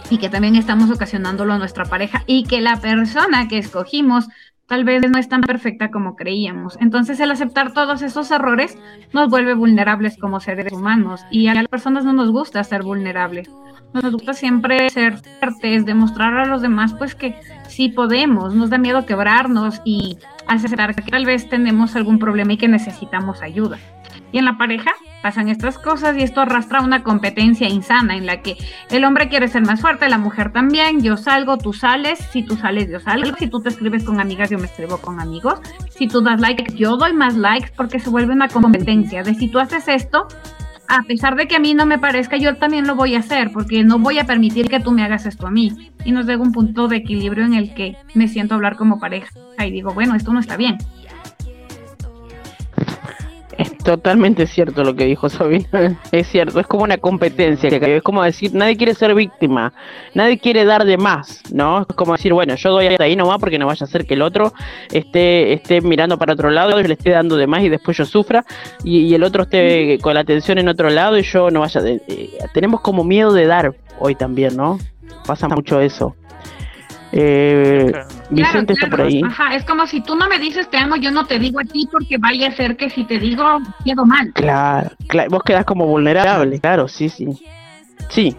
[0.10, 4.28] y que también estamos ocasionándolo a nuestra pareja y que la persona que escogimos
[4.67, 6.78] tal vez no es tan perfecta como creíamos.
[6.80, 8.78] Entonces el aceptar todos esos errores
[9.13, 13.50] nos vuelve vulnerables como seres humanos y a las personas no nos gusta ser vulnerables.
[13.93, 17.39] Nos gusta siempre ser fuertes, demostrar a los demás pues que
[17.70, 20.17] sí podemos, nos da miedo quebrarnos y
[20.48, 23.78] aceptar que tal vez tenemos algún problema y que necesitamos ayuda.
[24.32, 28.42] Y en la pareja pasan estas cosas y esto arrastra una competencia insana en la
[28.42, 28.58] que
[28.90, 32.56] el hombre quiere ser más fuerte, la mujer también, yo salgo, tú sales, si tú
[32.56, 35.60] sales, yo salgo, si tú te escribes con amigas, yo me escribo con amigos,
[35.90, 39.48] si tú das like, yo doy más likes porque se vuelve una competencia de si
[39.48, 40.28] tú haces esto,
[40.88, 43.52] a pesar de que a mí no me parezca, yo también lo voy a hacer
[43.52, 45.92] porque no voy a permitir que tú me hagas esto a mí.
[46.06, 49.30] Y nos llega un punto de equilibrio en el que me siento hablar como pareja
[49.60, 50.78] y digo, bueno, esto no está bien.
[53.58, 55.98] Es totalmente cierto lo que dijo Sabina.
[56.12, 57.98] Es cierto, es como una competencia que.
[57.98, 59.74] Es como decir, nadie quiere ser víctima,
[60.13, 61.82] nadie quiere dar de más, ¿no?
[61.82, 64.13] Es como decir, bueno, yo doy hasta ahí nomás porque no vaya a ser que
[64.13, 64.54] el otro
[64.91, 68.06] esté, esté mirando para otro lado y le esté dando de más y después yo
[68.06, 68.46] sufra
[68.84, 71.82] y, y el otro esté con la atención en otro lado y yo no vaya.
[71.82, 74.78] de- eh, tenemos como miedo de dar hoy también, ¿no?
[75.26, 76.15] Pasa mucho eso.
[77.12, 77.91] Eh,
[78.30, 79.22] Vicente está por ahí.
[79.24, 81.63] Ajá, es como si tú no me dices te amo, yo no te digo a
[81.63, 83.43] ti porque vaya a ser que si te digo,
[83.86, 84.32] quedo mal.
[84.34, 87.28] Claro, claro, vos quedás como vulnerable, claro, sí, sí.
[88.10, 88.36] Sí,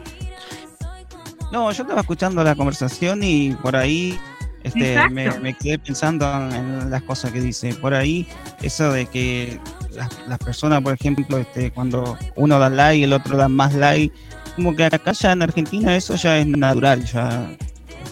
[1.52, 4.18] No, yo estaba escuchando la conversación y por ahí
[4.62, 7.74] este, me, me quedé pensando en las cosas que dice.
[7.74, 8.26] Por ahí,
[8.62, 9.60] eso de que
[9.94, 13.74] las, las personas, por ejemplo, este, cuando uno da like y el otro da más
[13.74, 14.14] like,
[14.56, 17.50] como que acá ya en Argentina eso ya es natural, ya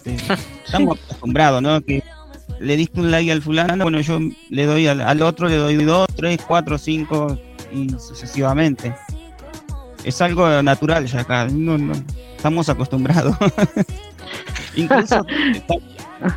[0.06, 1.80] este, estamos acostumbrados, ¿no?
[1.80, 2.02] Que
[2.60, 4.18] le diste un like al fulano, bueno, yo
[4.50, 7.38] le doy al, al otro, le doy dos, tres, cuatro, cinco
[7.72, 8.94] y sucesivamente.
[10.04, 11.92] Es algo natural ya acá, no, no,
[12.36, 13.36] estamos acostumbrados.
[14.76, 15.74] Incluso esta-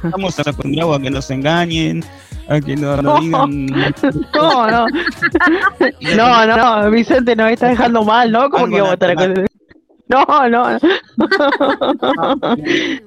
[0.03, 2.03] estamos acostumbrados a que nos engañen,
[2.49, 3.03] a que digan...
[3.03, 3.47] No, no.
[4.33, 4.87] No,
[6.47, 8.49] no, no, Vicente nos está dejando mal, ¿no?
[8.49, 9.33] Como que natural.
[9.35, 9.45] con-
[10.29, 10.79] No, no.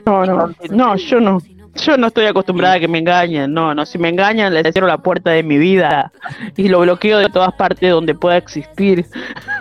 [0.07, 0.55] No, no.
[0.70, 1.38] No, yo no.
[1.74, 3.53] Yo no estoy acostumbrada a que me engañen.
[3.53, 3.84] No, no.
[3.86, 6.12] Si me engañan, les cierro la puerta de mi vida
[6.57, 9.07] y lo bloqueo de todas partes donde pueda existir.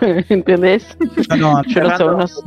[0.00, 0.96] ¿Entendés?
[1.30, 2.40] No, no, Yo no sé.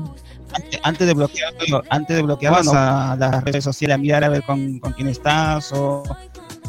[0.53, 4.29] antes, antes de bloquearlo, antes de bloquearlo, vas a las redes sociales a mirar a
[4.29, 6.03] ver con, con quién estás o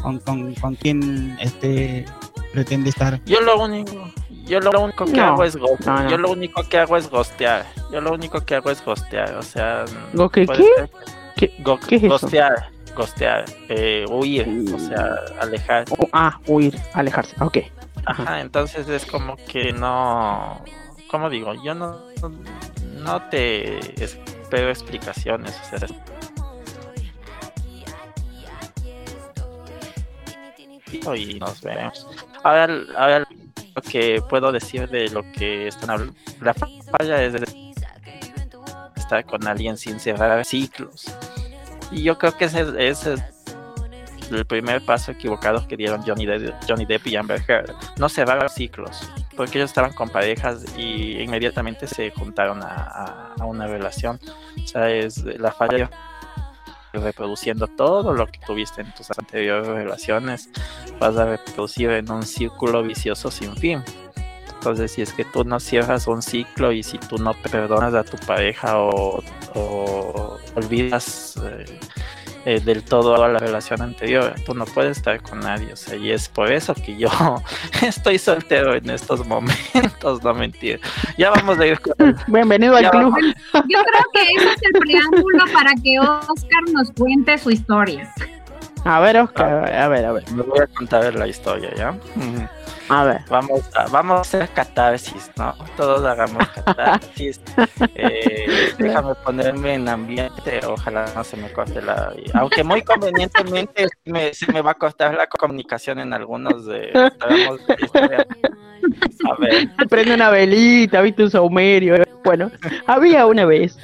[0.01, 2.03] con, con, con quién este,
[2.51, 3.21] pretende estar.
[3.25, 4.11] Yo lo único,
[4.47, 6.09] yo lo único que No, hago es go- no, no.
[6.09, 7.65] yo lo único que hago es gostear.
[7.91, 10.69] Yo lo único que hago es gostear, o sea, ¿Lo que puede qué?
[10.75, 10.89] ser-
[11.35, 12.09] ¿Qué, ¿qué es eso?
[12.09, 15.85] Gostear, gostear, eh, huir, o sea, alejar.
[15.97, 17.35] Oh, ah, huir, alejarse.
[17.41, 17.57] Ok.
[18.05, 20.61] Ajá, entonces es como que no,
[21.11, 21.53] ¿cómo digo?
[21.63, 21.99] Yo no,
[22.93, 25.87] no te espero explicaciones, o sea,
[31.15, 32.07] y nos veremos.
[32.43, 32.67] Ahora,
[32.97, 33.26] ahora
[33.77, 37.73] lo que puedo decir de lo que están hablando, la falla es de
[38.95, 41.05] estar con alguien sin cerrar ciclos.
[41.91, 43.05] Y yo creo que ese, es
[44.31, 47.71] el primer paso equivocado que dieron Johnny Depp, Johnny Depp y Amber Heard.
[47.97, 53.67] No cerrar ciclos, porque ellos estaban con parejas y inmediatamente se juntaron a, a una
[53.67, 54.19] relación.
[54.57, 55.87] O sea, es la falla
[56.93, 60.49] reproduciendo todo lo que tuviste en tus anteriores relaciones,
[60.99, 63.83] vas a reproducir en un círculo vicioso sin fin.
[64.53, 68.03] Entonces, si es que tú no cierras un ciclo y si tú no perdonas a
[68.03, 69.23] tu pareja o,
[70.55, 71.79] olvidas eh,
[72.49, 75.73] eh, del todo a la relación anterior, tú no puedes estar con nadie.
[75.73, 77.09] O sea, y es por eso que yo
[77.81, 80.79] estoy soltero en estos momentos, no mentir.
[81.17, 81.93] Ya vamos a ir con.
[82.27, 83.11] Bienvenido al Ya club.
[83.11, 83.35] vamos.
[83.53, 88.13] Yo creo que ese es el preámbulo para que Oscar nos cuente su historia.
[88.85, 90.31] A ver, Oscar, a ver, a ver.
[90.31, 91.91] Me voy a contar la historia, ¿ya?
[92.15, 92.47] Ujú.
[92.89, 93.21] A ver.
[93.29, 95.53] Vamos a, vamos a hacer catarsis, ¿no?
[95.75, 97.41] Todos hagamos catarsis.
[97.95, 102.13] Eh, déjame ponerme en ambiente, ojalá no se me corte la...
[102.33, 106.91] Aunque muy convenientemente me- se me va a cortar la comunicación en algunos de...
[107.81, 108.25] historia.
[109.29, 111.95] A ver, Prende una velita, viste un saumerio.
[112.27, 112.51] Bueno,
[112.87, 113.77] había una vez.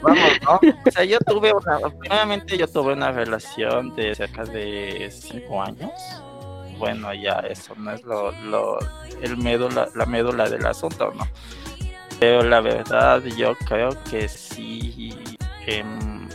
[0.00, 0.60] vamos, ¿no?
[0.86, 1.80] O sea, yo tuve una...
[1.98, 5.90] Primeramente yo tuve una relación de cerca de cinco años.
[6.78, 8.78] Bueno, ya eso no es lo,
[9.20, 11.26] el médula, la médula del asunto, ¿no?
[12.20, 15.36] Pero la verdad yo creo que sí
[15.66, 16.28] em,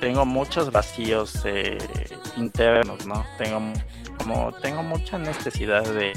[0.00, 1.78] tengo muchos vacíos eh,
[2.36, 3.24] internos, ¿no?
[3.38, 3.72] Tengo
[4.18, 6.12] como tengo mucha necesidad de,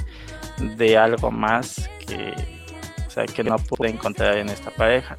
[0.58, 2.34] de algo más que,
[3.08, 5.18] o sea, que no pude encontrar en esta pareja.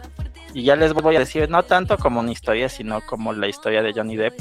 [0.53, 3.83] Y ya les voy a decir, no tanto como una historia, sino como la historia
[3.83, 4.39] de Johnny Depp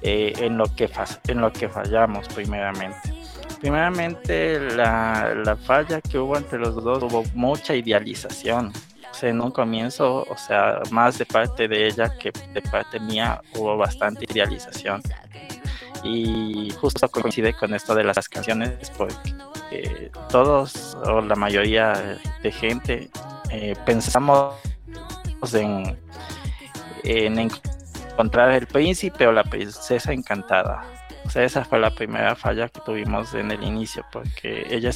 [0.00, 0.90] eh, en, lo que
[1.28, 3.14] en lo que fallamos primeramente.
[3.60, 8.72] Primeramente, la, la falla que hubo entre los dos hubo mucha idealización.
[9.22, 13.76] En un comienzo, o sea, más de parte de ella que de parte mía, hubo
[13.76, 15.02] bastante idealización.
[16.02, 19.14] Y justo coincide con esto de las canciones, porque
[19.70, 23.10] eh, todos, o la mayoría de gente,
[23.50, 24.54] eh, pensamos
[25.52, 25.98] en,
[27.04, 27.50] en
[28.10, 30.84] encontrar el príncipe o la princesa encantada.
[31.24, 34.88] O sea, esa fue la primera falla que tuvimos en el inicio, porque ella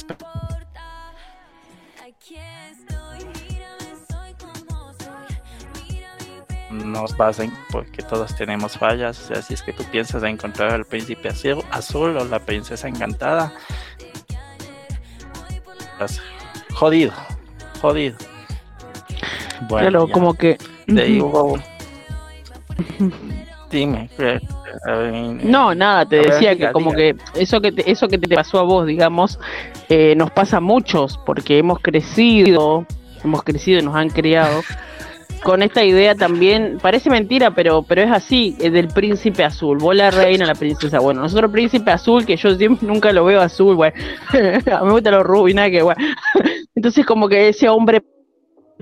[6.83, 9.19] nos basen porque todos tenemos fallas.
[9.19, 12.39] O sea, si es que tú piensas en encontrar al príncipe azul, azul o la
[12.39, 13.53] princesa encantada,
[16.73, 17.13] jodido,
[17.81, 18.17] jodido.
[19.69, 20.13] Bueno, claro, ya.
[20.13, 20.57] como que.
[20.87, 21.19] De ahí
[23.71, 24.09] Dime.
[24.19, 24.39] eh,
[24.87, 27.15] eh, No, nada, te ver, decía diga, que como diga.
[27.33, 29.39] que eso que te, eso que te pasó a vos, digamos,
[29.89, 32.85] eh, nos pasa a muchos porque hemos crecido,
[33.23, 34.61] hemos crecido y nos han criado
[35.45, 39.95] con esta idea también, parece mentira, pero pero es así, es del príncipe azul, vos
[39.95, 43.75] la reina, la princesa, bueno, nosotros príncipe azul, que yo siempre nunca lo veo azul,
[43.75, 43.95] bueno,
[44.33, 46.01] a mí me gusta lo rubio y nada que bueno.
[46.75, 48.01] Entonces como que ese hombre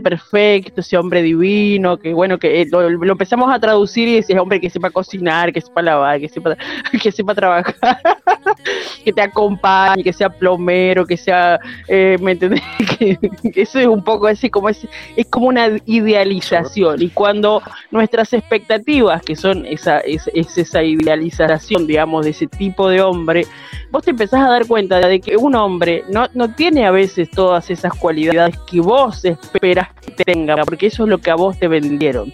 [0.02, 4.60] perfecto, ese hombre divino, que bueno, que eh, lo, empezamos a traducir y ese hombre
[4.60, 6.58] que sepa cocinar, que sepa lavar, que sepa,
[7.02, 7.76] que sepa trabajar,
[9.06, 12.62] que te acompañe, que sea plomero, que sea, eh, ¿me entendés?
[12.94, 13.18] Que,
[13.52, 18.34] que eso es un poco así como es, es como una idealización y cuando nuestras
[18.34, 23.48] expectativas, que son esa, es, es esa idealización, digamos, de ese tipo de hombre,
[23.90, 27.30] vos te empezás a dar cuenta de que un hombre no, no tiene a veces
[27.32, 31.58] todas esas cualidades que vos esperas que tenga, porque eso es lo que a vos
[31.58, 32.34] te vendieron.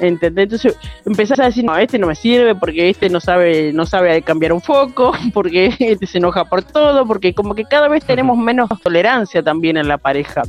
[0.00, 0.44] ¿Entendés?
[0.44, 4.22] Entonces empezás a decir, no, este no me sirve porque este no sabe, no sabe
[4.22, 8.36] cambiar un foco, porque este se enoja por todo, porque como que cada vez tenemos
[8.36, 10.42] menos tolerancia también en la pareja.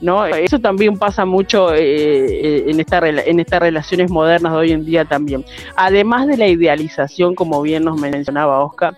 [0.00, 0.26] ¿no?
[0.26, 4.84] Eso también pasa mucho eh, eh, en, esta, en estas relaciones modernas de hoy en
[4.84, 5.44] día también.
[5.76, 8.96] Además de la idealización, como bien nos mencionaba Oscar,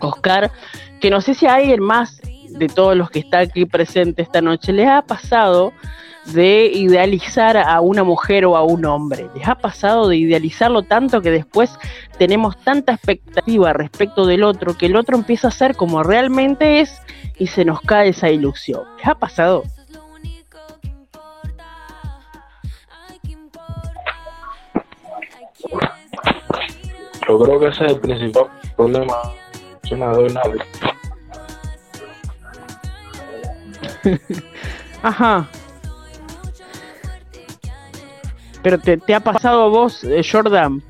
[0.00, 0.50] Oscar,
[1.00, 2.20] que no sé si a alguien más
[2.58, 5.72] de todos los que están aquí presentes esta noche, les ha pasado
[6.26, 9.28] de idealizar a una mujer o a un hombre.
[9.34, 11.70] Les ha pasado de idealizarlo tanto que después
[12.18, 17.02] tenemos tanta expectativa respecto del otro que el otro empieza a ser como realmente es
[17.38, 18.84] y se nos cae esa ilusión.
[18.98, 19.64] ¿Les ha pasado?
[27.26, 28.46] Yo creo que ese es el principal
[28.76, 29.14] problema.
[29.84, 30.34] Yo no doy.
[35.02, 35.48] Ajá.
[38.62, 40.82] Pero te, te ha pasado a vos, eh, Jordan,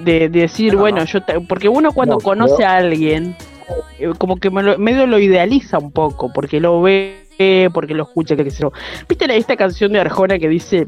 [0.00, 1.04] de, de decir, No, bueno, no.
[1.04, 3.36] yo te- porque uno cuando No, conoce a alguien,
[3.98, 8.02] eh, como que me lo- medio lo idealiza un poco, porque lo ve, porque lo
[8.04, 8.72] escucha, que sé yo.
[9.08, 10.86] ¿Viste la- esta canción de Arjona que dice,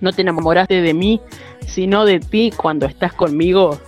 [0.00, 1.20] no te enamoraste de mí,
[1.66, 3.78] sino de ti cuando estás conmigo?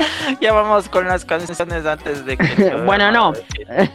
[0.40, 2.70] Ya vamos con las canciones antes de que.
[2.84, 3.32] Bueno, no.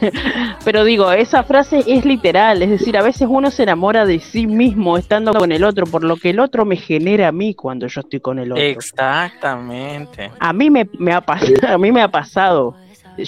[0.64, 4.46] Pero digo, esa frase es literal, es decir, a veces uno se enamora de sí
[4.46, 7.86] mismo estando con el otro, por lo que el otro me genera a mí cuando
[7.86, 8.62] yo estoy con el otro.
[8.64, 10.30] Exactamente.
[10.38, 12.76] A mí me, me ha pasado, a mí me ha pasado.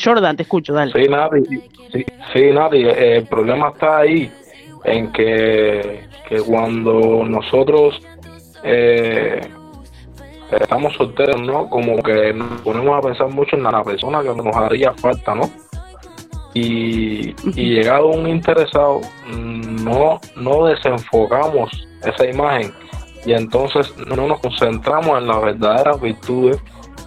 [0.02, 0.92] Jordan, te escucho, dale.
[0.92, 1.44] Sí, Nati,
[1.92, 4.30] sí, sí, Nati, el problema está ahí,
[4.84, 8.00] en que, que cuando nosotros
[8.62, 9.40] eh,
[10.50, 11.68] estamos solteros, ¿no?
[11.68, 15.50] Como que nos ponemos a pensar mucho en la persona que nos haría falta, ¿no?
[16.54, 21.70] Y, y llegado un interesado, mm, no, no desenfocamos
[22.02, 22.72] esa imagen
[23.26, 26.58] y entonces no nos concentramos en las verdaderas virtudes,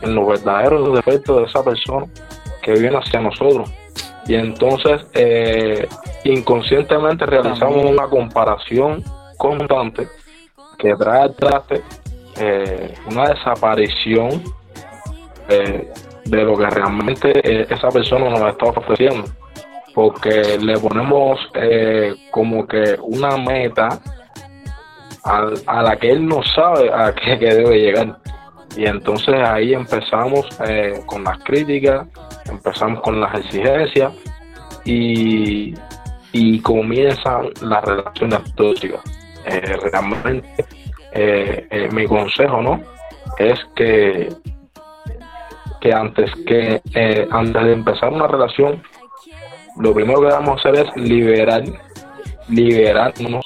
[0.02, 2.06] en los verdaderos defectos de esa persona
[2.62, 3.72] que viene hacia nosotros.
[4.28, 5.88] Y entonces eh,
[6.24, 9.04] inconscientemente realizamos una comparación
[9.38, 10.08] constante
[10.78, 11.82] que trae al traste
[12.40, 14.44] eh, una desaparición
[15.50, 15.92] eh,
[16.26, 19.30] de lo que realmente eh, esa persona nos está ofreciendo.
[19.94, 21.38] Porque le ponemos
[22.32, 24.00] como que una meta
[25.26, 28.18] a, la que él no sabe a qué debe llegar.
[28.78, 30.48] Y entonces ahí empezamos
[31.08, 32.08] con las críticas,
[32.50, 34.14] empezamos con las exigencias
[34.86, 35.74] y,
[36.32, 39.02] y comienzan las relaciones tóxicas.
[39.92, 40.66] Realmente
[41.14, 42.82] eh, eh, mi consejo no
[43.38, 44.30] es que
[45.80, 48.84] que antes que eh, antes de empezar una relación
[49.78, 51.64] lo primero que debemos hacer es liberar
[52.50, 53.44] liberarnos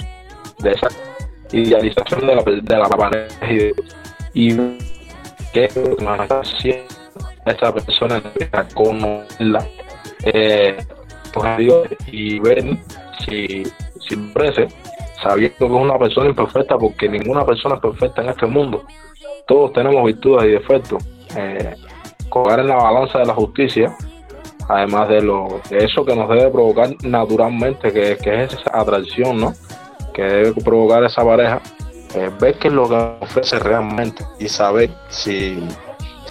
[0.60, 0.88] de esa
[1.52, 3.54] idealización de la, de la pareja
[4.34, 4.78] y, y
[5.54, 5.70] que
[6.02, 6.96] nos está haciendo
[7.46, 9.66] esa persona a conocerla
[10.26, 10.78] eh,
[12.08, 12.78] y ver
[13.20, 13.64] si,
[14.08, 14.68] si parece
[15.26, 18.84] sabiendo que es una persona imperfecta porque ninguna persona es perfecta en este mundo.
[19.48, 21.04] Todos tenemos virtudes y defectos.
[21.36, 21.76] Eh,
[22.36, 23.96] en la balanza de la justicia
[24.68, 29.54] además de lo eso que nos debe provocar naturalmente que, es esa atracción no
[30.14, 31.62] que debe provocar esa pareja
[32.16, 35.66] eh, ver qué es lo que ofrece realmente y saber si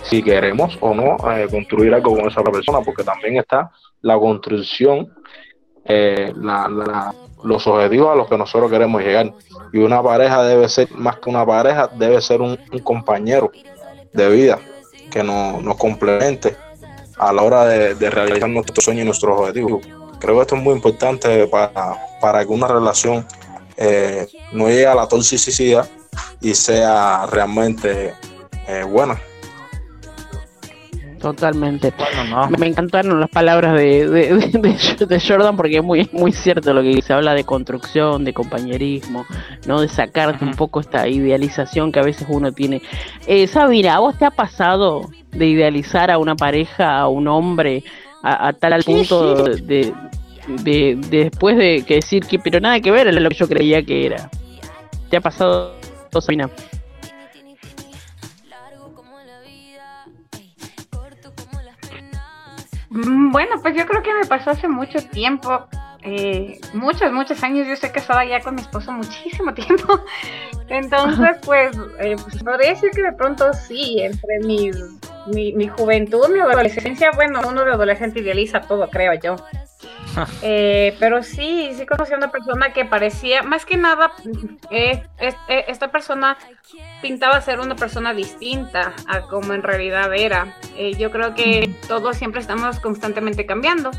[0.02, 3.70] si queremos o no eh, construir algo con esa persona porque también está
[4.02, 5.10] la construcción
[5.84, 9.30] eh, la- la- los objetivos a los que nosotros queremos llegar
[9.72, 13.50] y una pareja debe ser más que una pareja debe ser un, compañero
[14.12, 14.58] de vida
[15.10, 16.56] que nos, nos complemente
[17.18, 19.86] a la hora de, de realizar nuestros sueños y nuestros objetivos.
[20.18, 21.70] Creo que esto es muy importante para,
[22.20, 23.26] para que una relación
[23.76, 25.86] eh, no llegue a la toxicidad
[26.40, 28.14] y sea realmente
[28.66, 29.20] eh, buena.
[31.24, 31.90] Totalmente.
[31.96, 32.58] Bueno, no.
[32.58, 36.82] Me encantaron las palabras de, de, de- de Jordan porque es muy, muy cierto lo
[36.82, 37.14] que dice.
[37.14, 39.24] Habla de construcción, de compañerismo,
[39.66, 39.80] ¿no?
[39.80, 42.82] De sacarte un poco esta idealización que a veces uno tiene.
[43.26, 45.00] Eh, Sabina, ¿a vos te ha pasado
[45.32, 47.82] de idealizar a una pareja, a un hombre,
[48.22, 49.92] a, a tal al punto de, de,
[50.62, 53.82] de- después de que decir que, pero nada que ver, era lo que yo creía
[53.82, 54.28] que era?
[55.08, 55.74] ¿Te ha pasado,
[56.20, 56.50] Sabina?
[62.96, 65.66] Bueno, pues yo creo que me pasó hace mucho tiempo,
[66.02, 67.66] eh, muchos, muchos años.
[67.66, 70.00] Yo sé que estaba ya con mi esposo muchísimo tiempo.
[70.68, 74.76] Entonces, pues, eh, pues, podría decir que de pronto sí, entre mis,
[75.26, 79.36] mi, mi juventud, mi adolescencia, bueno, uno de adolescente idealiza todo, creo yo.
[80.42, 84.12] Eh, pero sí, sí conocí a una persona que parecía, más que nada,
[84.70, 86.36] eh, es- eh, esta persona
[87.02, 90.54] pintaba ser una persona distinta a como en realidad era.
[90.98, 93.90] Yo creo que todos siempre estamos constantemente cambiando.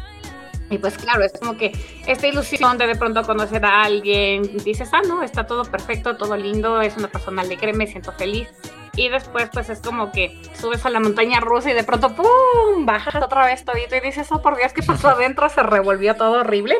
[0.69, 1.71] Y pues claro, es como que
[2.07, 6.35] esta ilusión de de pronto conocer a alguien, dices, ah, no, está todo perfecto, todo
[6.35, 8.47] lindo, es una persona alegre, me siento feliz.
[8.95, 12.85] Y después pues es como que subes a la montaña rusa y de pronto, ¡pum!,
[12.85, 15.49] bajas otra vez todito y dices, oh, por Dios, ¿qué pasó adentro?
[15.49, 16.77] Se revolvió todo horrible.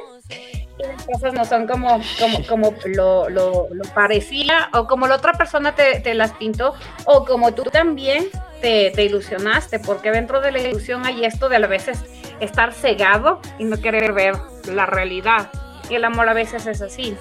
[0.77, 2.01] Y las cosas no son como,
[2.49, 6.73] como, lo, lo, parecía o como la otra persona te, te las pintó
[7.05, 8.27] o como tú también
[8.61, 12.03] te, te ilusionaste, porque dentro de la ilusión hay esto de a veces
[12.39, 14.35] estar cegado y no querer ver
[14.71, 15.49] la realidad.
[15.89, 17.15] Y el amor a veces es así.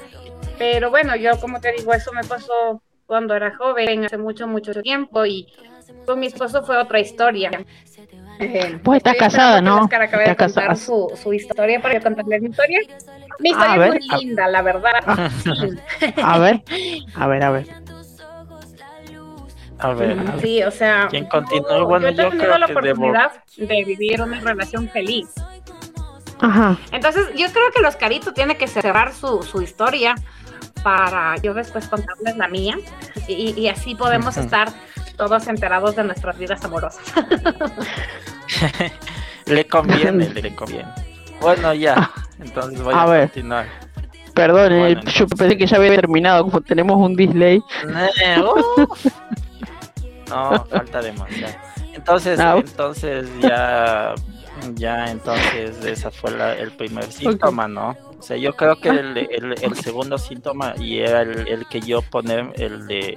[0.59, 4.81] Pero bueno, yo como te digo, eso me pasó cuando era joven, hace mucho, mucho
[4.83, 5.53] tiempo, y
[6.07, 7.51] con mi esposo fue otra historia.
[8.41, 9.83] Eh, pues está casada, ¿no?
[9.83, 12.81] Oscar acabe de contar su, su, historia para contarles mi historia.
[13.39, 14.93] Mi historia es muy linda, la verdad.
[16.23, 16.63] A ver,
[17.15, 17.67] a ver, a ver.
[19.79, 20.41] A ver.
[20.41, 21.85] Sí, o sea, ¿quién continúa?
[21.85, 23.69] Bueno, yo he tenido la oportunidad debo...
[23.69, 25.29] de vivir una relación feliz.
[26.41, 26.79] Ajá.
[26.91, 30.15] Entonces, yo creo que los caritos tiene que cerrar su, su historia
[30.85, 32.76] para yo después contarles la mía
[33.26, 34.68] y, y así podemos estar
[35.16, 37.03] todos enterados de nuestras vidas amorosas.
[39.47, 40.89] le conviene, le conviene.
[41.41, 42.11] Bueno, ya,
[42.41, 43.28] entonces voy a, A ver.
[43.28, 43.66] continuar.
[44.35, 47.61] Perdón, eh, yo pensé que ya había terminado, como tenemos un delay.
[48.24, 49.07] Eh, uf.
[50.28, 51.53] No, falta demasiado.
[51.93, 54.14] Entonces, Ah, entonces ya,
[54.75, 57.97] ya, entonces esa fue la- el primer síntoma, ¿no?
[58.19, 61.81] O sea, yo creo que el, el- el segundo síntoma y era el, el que
[61.81, 63.15] yo poner, el de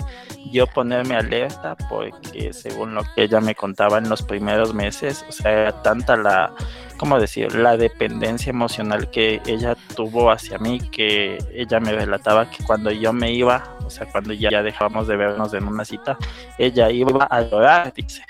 [0.52, 5.32] yo ponerme alerta, porque según lo que ella me contaba en los primeros meses, o
[5.32, 6.54] sea, era tanta la,
[6.98, 7.54] ¿cómo decir?
[7.56, 13.14] La dependencia emocional que ella tuvo hacia mí, que ella me relataba que cuando yo
[13.14, 16.18] me iba, o sea, cuando ya, ya dejábamos de vernos en una cita,
[16.58, 18.24] ella iba a llorar, dice.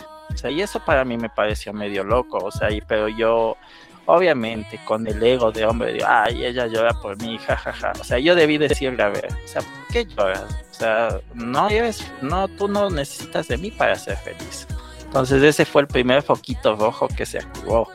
[0.45, 3.57] Y eso para mí me pareció medio loco, o sea, y, pero yo,
[4.05, 7.93] obviamente, con el ego de hombre, digo, ay, ella llora por mí, jajaja.
[7.99, 10.45] O sea, yo debí decirle, a ver, o sea, ¿por qué lloras?
[10.71, 14.67] O sea, no eres, no, tú no necesitas de mí para ser feliz.
[15.03, 17.89] Entonces ese fue el primer foquito rojo que se activó.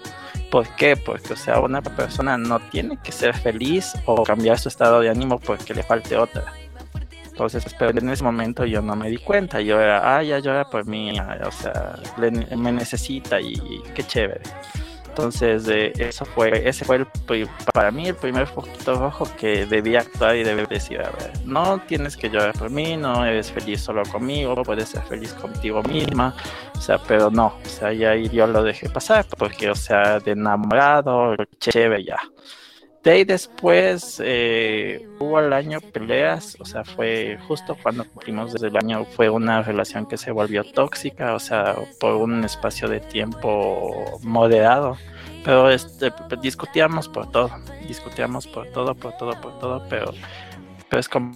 [0.50, 0.96] ¿Por qué?
[0.96, 5.08] Porque, o sea, una persona no tiene que ser feliz o cambiar su estado de
[5.08, 6.52] ánimo porque le falte otra.
[7.32, 9.60] Entonces, pero en ese momento yo no me di cuenta.
[9.60, 13.54] Yo era, ah, ya llora por mí, o sea, le- me necesita y,
[13.94, 14.42] qué chévere.
[15.08, 17.06] Entonces, eh, eso fue, ese fue el,
[17.74, 21.80] para mí el primer poquito rojo que debía actuar y debía decir, a ver, no
[21.86, 26.34] tienes que llorar por mí, no eres feliz solo conmigo, puedes ser feliz contigo misma,
[26.74, 30.32] o sea, pero no, o sea, ya yo lo dejé pasar, porque, o sea, de
[30.32, 32.16] enamorado, chévere ya.
[33.02, 38.76] De después eh, hubo al año peleas, o sea, fue justo cuando cumplimos desde el
[38.76, 44.20] año, fue una relación que se volvió tóxica, o sea, por un espacio de tiempo
[44.22, 44.98] moderado,
[45.44, 47.50] pero este, discutíamos por todo,
[47.88, 50.12] discutíamos por todo, por todo, por todo, pero,
[50.92, 51.34] es como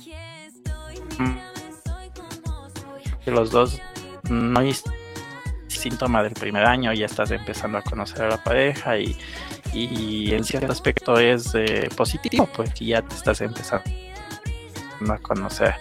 [3.26, 3.80] los dos
[4.30, 4.72] no hay
[5.66, 9.16] síntoma del primer año, ya estás empezando a conocer a la pareja y,
[9.84, 13.84] y en cierto aspecto es eh, positivo porque ya te estás empezando
[15.08, 15.74] a conocer.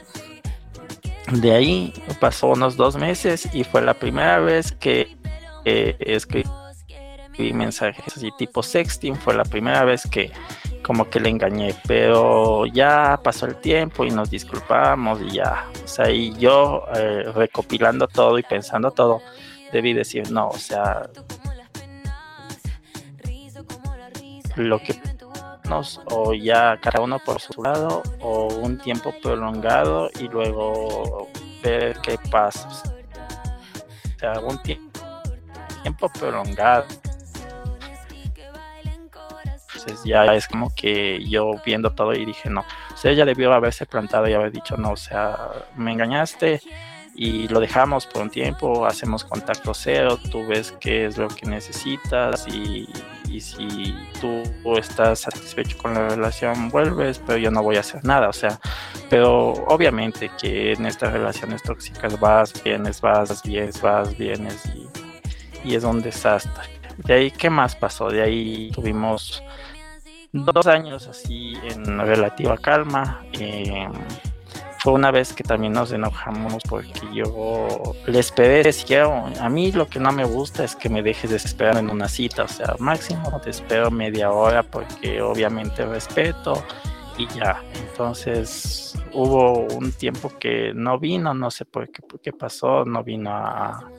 [1.32, 5.18] De ahí pasó unos dos meses y fue la primera vez que
[5.66, 6.46] eh, escribí
[7.54, 10.32] mensajes así tipo sexting, fue la primera vez que
[10.84, 15.88] como que le engañé, pero ya pasó el tiempo y nos disculpamos y ya, o
[15.88, 19.22] sea, y yo eh, recopilando todo y pensando todo,
[19.72, 21.10] debí decir, no, o sea,
[24.56, 25.00] lo que
[25.70, 31.30] nos, o ya cada uno por su lado, o un tiempo prolongado y luego
[31.64, 32.68] ver qué pasa.
[32.68, 34.80] O sea, un tie-
[35.82, 36.86] tiempo prolongado.
[39.74, 43.54] Entonces ya es como que yo viendo todo y dije, no, o sea, ella debió
[43.54, 46.60] haberse plantado y haber dicho, no, o sea, me engañaste,
[47.14, 51.46] y lo dejamos por un tiempo, hacemos contacto cero, tú ves qué es lo que
[51.46, 52.90] necesitas y,
[53.36, 54.44] y si tú
[54.78, 58.60] estás satisfecho con la relación, vuelves, pero yo no voy a hacer nada, o sea,
[59.10, 65.76] pero obviamente que en estas relaciones tóxicas vas, vienes, vas, vienes, vas, vienes y, y
[65.76, 66.64] es un desastre.
[66.98, 68.10] De ahí, ¿qué más pasó?
[68.10, 69.44] De ahí tuvimos
[70.32, 73.26] dos años así en relativa calma.
[73.34, 73.88] Eh,
[74.86, 79.06] fue una vez que también nos enojamos porque yo le esperé, decía,
[79.42, 82.44] a mí lo que no me gusta es que me dejes desesperado en una cita,
[82.44, 86.64] o sea, máximo te espero media hora porque obviamente respeto
[87.18, 87.64] y ya.
[87.74, 93.90] Entonces hubo un tiempo que no vino, no sé por qué, pasó, no vino a,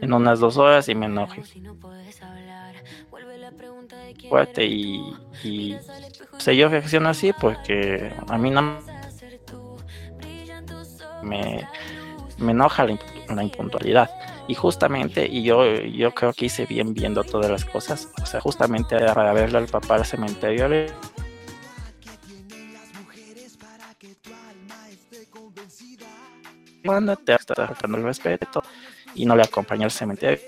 [0.00, 1.42] en unas dos horas y me enojé
[4.28, 5.76] fuerte y, y
[6.56, 8.93] yo reacciono así porque a mí no
[11.24, 11.66] me,
[12.38, 12.98] me enoja la,
[13.34, 14.10] la impuntualidad.
[14.46, 18.40] Y justamente, y yo, yo creo que hice bien viendo todas las cosas, o sea,
[18.40, 20.92] justamente era para verle al papá al cementerio, le-
[27.24, 28.62] te está faltando el respeto
[29.14, 30.38] y no le acompañó al cementerio.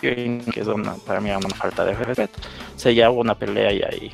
[0.00, 2.38] Que es una, para mí una falta de respeto.
[2.74, 4.12] O sea, ya hubo una pelea y ahí.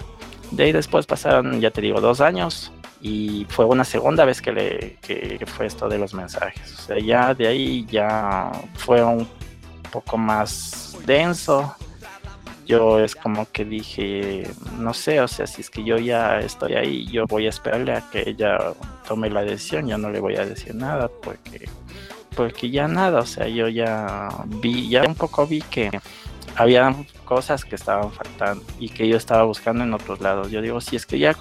[0.51, 4.53] De ahí después pasaron, ya te digo, dos años y fue una segunda vez que
[4.53, 6.73] le que, fue esto de los mensajes.
[6.79, 9.27] O sea, ya de ahí ya fue un
[9.91, 11.75] poco más denso.
[12.65, 14.49] Yo es como que dije,
[14.79, 17.93] no sé, o sea, si es que yo ya estoy ahí, yo voy a esperarle
[17.93, 18.57] a que ella
[19.07, 21.69] tome la decisión, yo no le voy a decir nada porque
[22.37, 25.91] porque ya nada, o sea, yo ya vi, ya un poco vi que
[26.57, 26.95] había
[27.25, 30.51] cosas que estaban faltando y que yo estaba buscando en otros lados.
[30.51, 31.35] Yo digo, si es que ya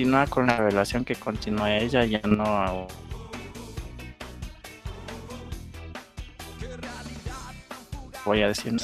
[0.00, 2.86] continúa con la relación que continúa ella, ya no
[8.24, 8.76] voy a decir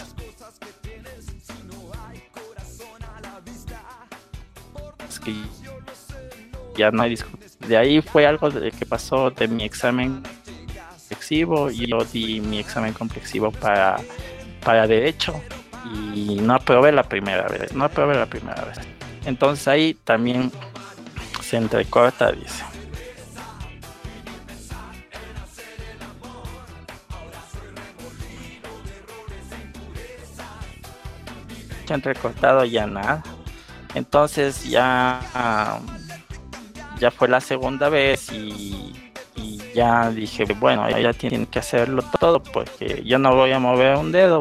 [5.09, 5.35] es que
[6.77, 7.41] ya no hay discusión.
[7.67, 10.23] De ahí fue algo de que pasó de mi examen
[10.99, 13.97] complexivo y yo di mi examen complexivo para,
[14.63, 15.41] para derecho
[16.15, 18.79] y no aprobé la primera vez, no aprobé la primera vez.
[19.25, 20.53] Entonces ahí también
[21.53, 22.65] entrecorta, dice.
[31.87, 33.23] Se entrecortado ya nada.
[33.95, 35.21] Entonces ya,
[36.99, 38.93] ya fue la segunda vez y
[39.75, 44.11] ya dije, bueno, ya tienen que hacerlo todo porque yo no voy a mover un
[44.11, 44.41] dedo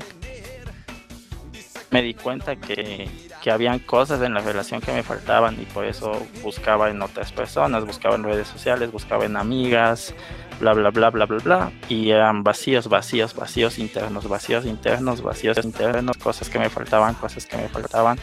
[1.96, 3.08] me di cuenta que,
[3.46, 7.32] que habían cosas en la relación que me faltaban y por eso buscaba en otras
[7.32, 10.16] personas, buscaba en redes sociales, buscaba en amigas,
[10.60, 11.72] bla, bla, bla, bla, bla, bla.
[11.88, 17.46] Y eran vacíos, vacíos, vacíos internos, vacíos internos, vacíos internos, cosas que me faltaban, cosas
[17.46, 18.18] que me faltaban.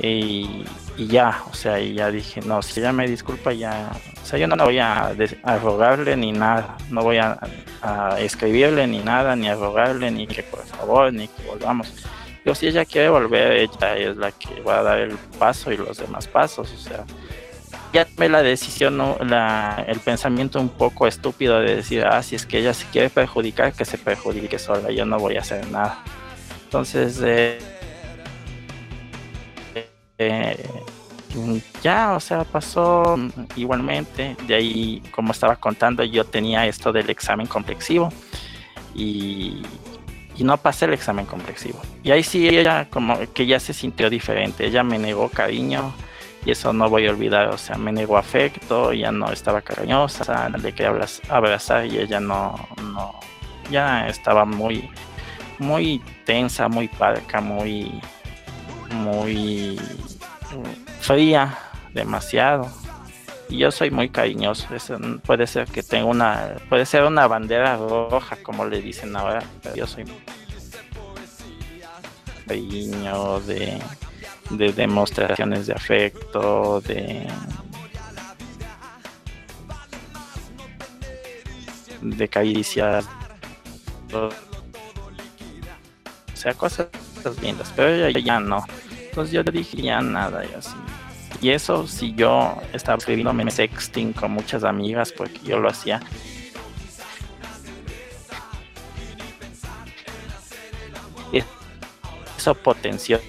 [0.00, 0.64] Y,
[0.96, 3.90] y ya, o sea, y ya dije, no, si ella me disculpa, ya,
[4.22, 5.12] o sea, yo no voy a,
[5.42, 7.38] a rogarle ni nada, no voy a,
[7.82, 11.92] a escribirle ni nada, ni a rogarle, ni que por favor, ni que volvamos
[12.44, 15.76] Digo, si ella quiere volver, ella es la que va a dar el paso y
[15.76, 16.72] los demás pasos.
[16.72, 17.04] O sea,
[17.92, 19.18] ya tomé la decisión, ¿no?
[19.20, 23.10] la, el pensamiento un poco estúpido de decir, ah, si es que ella se quiere
[23.10, 26.02] perjudicar, que se perjudique sola, yo no voy a hacer nada.
[26.64, 27.58] Entonces, eh,
[30.18, 30.64] eh,
[31.82, 33.16] ya, o sea, pasó
[33.56, 34.36] igualmente.
[34.46, 38.12] De ahí, como estaba contando, yo tenía esto del examen complexivo
[38.94, 39.62] y
[40.40, 41.78] y no pasé el examen complexivo.
[42.02, 45.92] Y ahí sí ella como que ya se sintió diferente, ella me negó cariño
[46.46, 50.48] y eso no voy a olvidar, o sea, me negó afecto, ya no estaba cariñosa,
[50.48, 53.20] le quería abrazar y ella no, no,
[53.70, 54.88] ya estaba muy,
[55.58, 58.00] muy tensa, muy parca, muy,
[58.94, 59.78] muy
[61.00, 61.54] fría,
[61.92, 62.66] demasiado
[63.50, 64.68] y yo soy muy cariñoso.
[65.26, 69.74] puede ser que tenga una, puede ser una bandera roja, como le dicen ahora, pero
[69.74, 70.04] yo soy
[72.46, 73.78] cariño de,
[74.50, 77.26] de demostraciones de afecto, de
[82.00, 83.04] de caricias,
[84.12, 84.30] o
[86.34, 86.88] sea, cosas
[87.42, 88.64] lindas, pero ya, ya no.
[88.90, 90.72] Entonces yo dije ya nada, y así
[91.40, 96.00] y eso si yo estaba escribiendo sexting con muchas amigas, porque yo lo hacía.
[102.36, 103.20] Eso potenció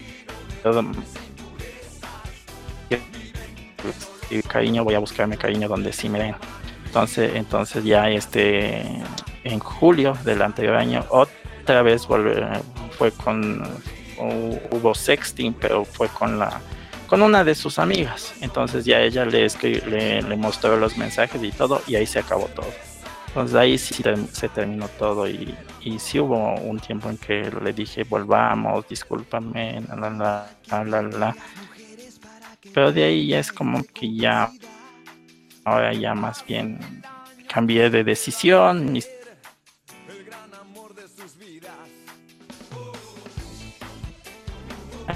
[4.47, 6.35] cariño, voy a buscarme cariño donde sí me den.
[6.85, 8.83] Entonces, entonces ya este
[9.43, 12.07] en julio del anterior año otra vez
[12.97, 13.63] fue con
[14.71, 16.61] hubo sexting, pero fue con la
[17.11, 18.33] con una de sus amigas.
[18.39, 19.45] Entonces ya ella le,
[19.85, 22.71] le, le mostró los mensajes y todo y ahí se acabó todo.
[23.27, 24.01] Entonces ahí sí
[24.31, 29.81] se terminó todo y, y sí hubo un tiempo en que le dije volvamos, discúlpame,
[29.89, 31.35] la, la, la, la,
[32.73, 34.49] Pero de ahí ya es como que ya,
[35.65, 36.79] ahora ya más bien
[37.49, 38.95] cambié de decisión.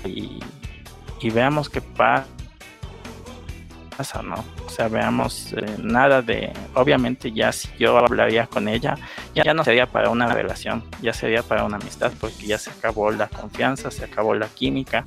[0.04, 0.40] Y,
[1.20, 2.26] y veamos qué pasa,
[4.24, 4.44] ¿no?
[4.66, 8.98] O sea, veamos eh, nada de, obviamente ya si yo hablaría con ella,
[9.34, 13.12] ya, no sería para una relación, ya sería para una amistad, porque ya se acabó
[13.12, 15.06] la confianza, se acabó la química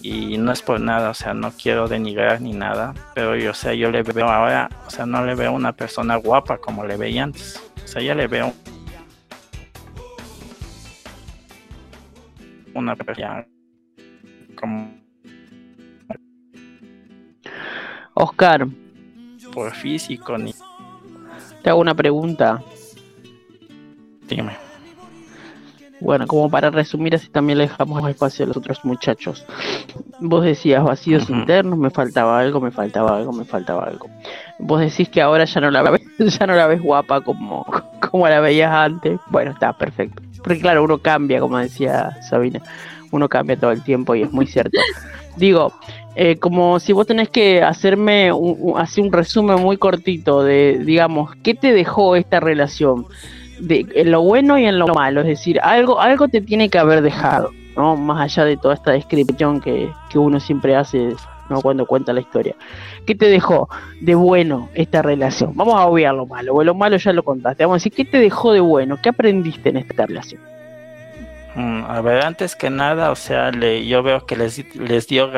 [0.00, 3.54] y no es por nada, o sea, no quiero denigrar ni nada, pero yo, o
[3.54, 6.96] sea, yo le veo ahora, o sea, no le veo una persona guapa como le
[6.96, 8.54] veía antes, o sea, ya le veo
[12.74, 13.46] una persona
[14.56, 15.01] como
[18.22, 18.66] Oscar.
[19.52, 20.54] Por físico, ni.
[21.62, 22.62] Te hago una pregunta.
[24.28, 24.56] Dime.
[26.00, 29.46] Bueno, como para resumir, así también le dejamos espacio a los otros muchachos.
[30.18, 34.08] Vos decías vacíos internos, me faltaba algo, me faltaba algo, me faltaba algo.
[34.58, 36.02] Vos decís que ahora ya no la ves,
[36.38, 37.64] ya no la ves guapa como,
[38.10, 39.20] como la veías antes.
[39.30, 40.22] Bueno, está perfecto.
[40.42, 42.60] Porque claro, uno cambia, como decía Sabina,
[43.12, 44.80] uno cambia todo el tiempo y es muy cierto.
[45.36, 45.72] Digo,
[46.14, 51.34] eh, como si vos tenés que hacerme un, así un resumen muy cortito de, digamos,
[51.42, 53.06] ¿qué te dejó esta relación?
[53.60, 56.78] De, en lo bueno y en lo malo, es decir, algo, algo te tiene que
[56.78, 57.96] haber dejado, ¿no?
[57.96, 61.14] Más allá de toda esta descripción que, que uno siempre hace,
[61.48, 61.60] ¿no?
[61.62, 62.56] Cuando cuenta la historia.
[63.06, 63.68] ¿Qué te dejó
[64.00, 65.52] de bueno esta relación?
[65.54, 67.64] Vamos a obviar lo malo, lo malo ya lo contaste.
[67.64, 68.98] Vamos a decir, ¿qué te dejó de bueno?
[69.00, 70.40] ¿Qué aprendiste en esta relación?
[71.54, 75.30] Mm, A ver, antes que nada, o sea, le, yo veo que les, les dio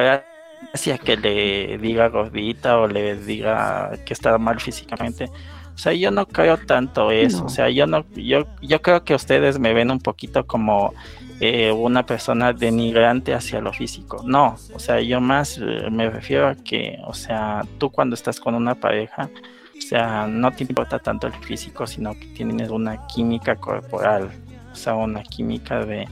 [0.74, 5.30] gracia que le diga gordita o le diga que está mal físicamente.
[5.72, 7.38] O sea, yo no creo tanto eso.
[7.38, 7.46] No.
[7.46, 10.92] O sea, yo no, yo, yo creo que ustedes me ven un poquito como
[11.40, 14.22] eh, una persona denigrante hacia lo físico.
[14.24, 18.40] No, o sea, yo más eh, me refiero a que, o sea, tú cuando estás
[18.40, 19.30] con una pareja,
[19.78, 24.28] o sea, no te importa tanto el físico, sino que tienes una química corporal,
[24.72, 26.08] o sea, una química de,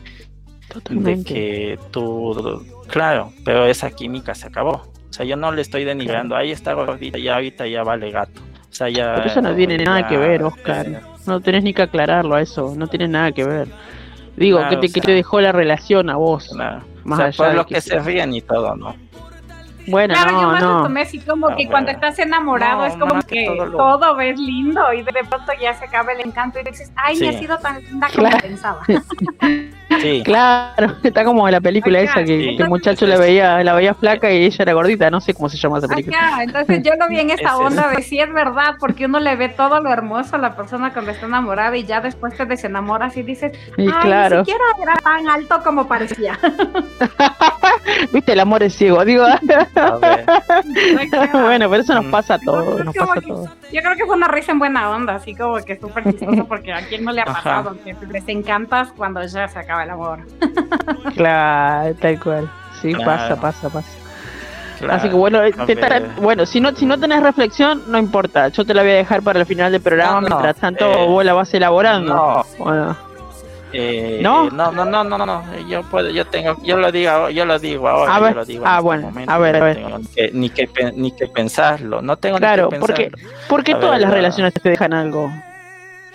[0.91, 4.83] de que tú, claro, pero esa química se acabó.
[5.11, 8.41] O sea, yo no le estoy denigrando, ahí está gordita, ya ahorita ya vale gato.
[8.41, 9.15] O sea, ya.
[9.17, 10.87] Pero eso no tiene nada ya, que ver, Oscar.
[10.89, 13.69] eh, No tenés ni que aclararlo a eso, no tiene nada que ver.
[14.37, 16.49] Digo, Claro, ¿qué, te, o qué sea- te dejó la relación a vos?
[16.55, 16.83] claro.
[17.05, 18.95] Más o sea, allá por de lo que que se ríen y todo, ¿no?
[19.89, 20.83] Bueno, Claro, yo no, más lo no.
[20.85, 23.67] tomé así como A que cuando estás enamorado No, es como más que que todo
[23.67, 27.17] lo- todo ves lindo y de pronto ya se acaba el encanto y dices, ay,
[27.17, 27.27] Sí.
[27.27, 28.39] ha sido tan linda como Claro.
[28.41, 28.81] pensaba.
[30.01, 30.23] Sí.
[30.33, 32.57] Claro, está como la película esa que, sí.
[32.57, 35.49] que el muchacho la veía, la veía flaca y ella era gordita, no sé cómo
[35.49, 36.17] se llama esa película.
[36.29, 39.21] Acá, entonces yo lo vi en esa Es onda de sí es verdad, porque uno
[39.21, 42.47] le ve todo lo hermoso a la persona cuando está enamorada y ya después te
[42.47, 46.39] desenamoras y dices, Y ay, claro, ni siquiera era tan alto como parecía.
[48.13, 49.25] viste, el amor es ciego, digo.
[51.33, 52.11] Bueno, pero eso nos Mm.
[52.11, 53.51] pasa a todos, nos pasa que- todos.
[53.73, 56.73] Yo creo que fue una risa en buena onda, así como que súper chistoso, porque
[56.73, 60.19] a quién no le ha pasado que les encantas cuando ya se acaba el amor.
[61.17, 62.51] Claro, tal cual.
[62.81, 63.05] Sí, Claro.
[63.11, 63.89] pasa, pasa, pasa.
[64.79, 65.77] claro, Así que bueno, eh, a te
[66.21, 68.49] bueno, si no, si no tenés reflexión, no importa.
[68.49, 70.15] Yo te la voy a dejar para el final del programa.
[70.15, 72.15] No, no, mientras tanto, eh, vos la vas elaborando.
[72.15, 72.97] No, Bueno,
[73.75, 74.51] eh, ¿No?
[74.51, 77.89] no, no, no, no, no, yo puedo, yo tengo, yo lo digo, yo lo digo
[77.89, 79.77] ahora, A yo ver, lo digo ah, este bueno, momento, a ver, a no ver.
[79.77, 83.11] tengo ni que, ni que pe- ni que pensarlo, no tengo Claro, ni que porque-
[83.11, 83.33] pensarlo.
[83.49, 85.33] ¿por qué A todas ver, las la- relaciones te dejan algo?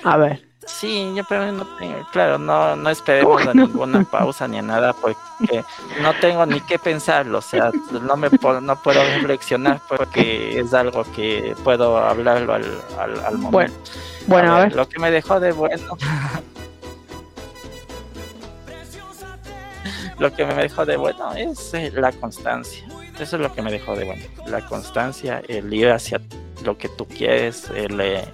[0.03, 0.46] A ver.
[0.68, 3.68] Sí, yo pero no tengo, claro, no, no esperemos ¿Cómo a no?
[3.68, 5.63] ninguna pausa ni a nada porque
[6.01, 8.30] no tengo ni que pensarlo, o sea, no me
[8.61, 13.51] no puedo reflexionar porque es algo que puedo hablarlo al, al, al momento.
[13.51, 13.74] Bueno,
[14.28, 14.76] bueno, a ver.
[14.76, 15.97] Lo que me dejó de bueno.
[20.20, 22.86] lo que me dejó de bueno es eh, la constancia.
[23.18, 24.24] Eso es lo que me dejó de bueno.
[24.47, 26.22] La constancia, el ir hacia
[26.63, 28.26] lo que tú quieres, el eh,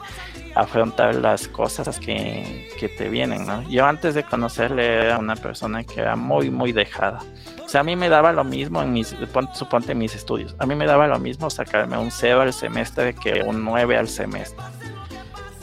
[0.55, 3.61] afrontar las cosas que, que te vienen, ¿no?
[3.69, 7.19] Yo antes de conocerle era una persona que era muy, muy dejada.
[7.65, 10.55] O sea, a mí me daba lo mismo en mis, pon- suponte en mis estudios,
[10.59, 14.07] a mí me daba lo mismo sacarme un 0 al semestre que un 9 al
[14.07, 14.63] semestre.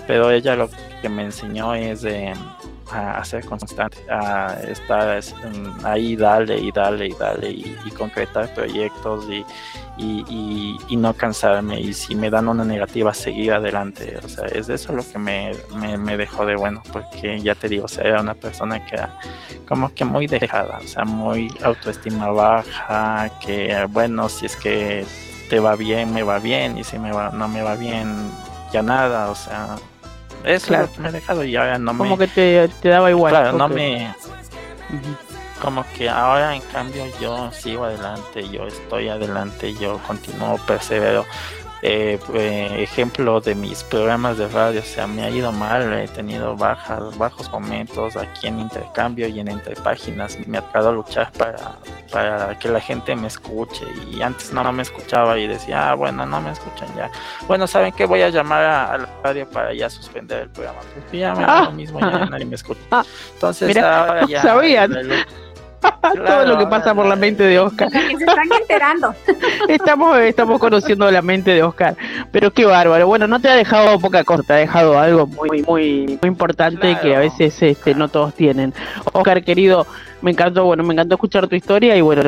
[0.07, 0.69] Pero ella lo
[1.03, 2.33] que me enseñó es eh,
[2.93, 8.53] a, ser constante, a estar es, mm, ahí, dale y dale y dale y, concretar
[8.55, 9.45] proyectos y,
[9.99, 11.81] y, y- no cansarme.
[11.81, 14.19] Y si me dan una negativa, seguir adelante.
[14.25, 17.69] O sea, es eso lo que me, me, me dejó de bueno, porque ya te
[17.69, 19.15] digo, o sea, era una persona que era
[19.67, 25.07] como que muy dejada, o sea, muy autoestima baja, que bueno, si es que
[25.49, 28.31] te va bien, me va bien, y si me va, no me va bien,
[28.73, 29.77] ya nada, o sea,
[30.45, 30.85] eso Claro.
[30.85, 33.11] es lo que me he dejado y ahora no Como me, que te, te daba
[33.11, 33.33] igual.
[33.33, 34.13] claro, no me,
[35.63, 41.27] como que ahora en cambio yo sigo adelante, yo estoy adelante, yo continúo, persevero.
[41.83, 46.07] Eh, eh, ejemplo de mis programas de radio, o sea, me ha ido mal, he
[46.09, 50.37] tenido bajas, bajos momentos aquí en intercambio y en entre páginas.
[50.47, 51.77] Me ha tocado luchar para,
[52.13, 56.27] para que la gente me escuche y antes no, me escuchaba y decía, ah, bueno,
[56.27, 57.11] no me escuchan ya.
[57.49, 58.05] Bueno, ¿saben qué?
[58.05, 61.45] Voy a llamar a, a la radio para ya suspender el programa, porque ya me
[61.47, 61.63] Ah.
[61.65, 62.81] lo mismo, ya nadie me escucha.
[62.91, 63.05] Ah.
[63.33, 64.43] Entonces, Mira, ahora ya.
[64.43, 64.93] sabían.
[66.27, 67.91] Todo lo que pasa por la mente de Oscar.
[67.91, 69.15] Que se están enterando.
[69.69, 71.97] Estamos, estamos conociendo la mente de Oscar.
[72.33, 73.07] Pero qué bárbaro.
[73.07, 76.81] Bueno, no te ha dejado poca cosa, te ha dejado algo muy, muy, muy importante
[76.81, 77.01] Claro.
[77.03, 78.75] que a veces este, no todos tienen.
[79.13, 79.87] Oscar, querido,
[80.23, 82.23] Me encantó, bueno, me encantó escuchar tu historia y bueno,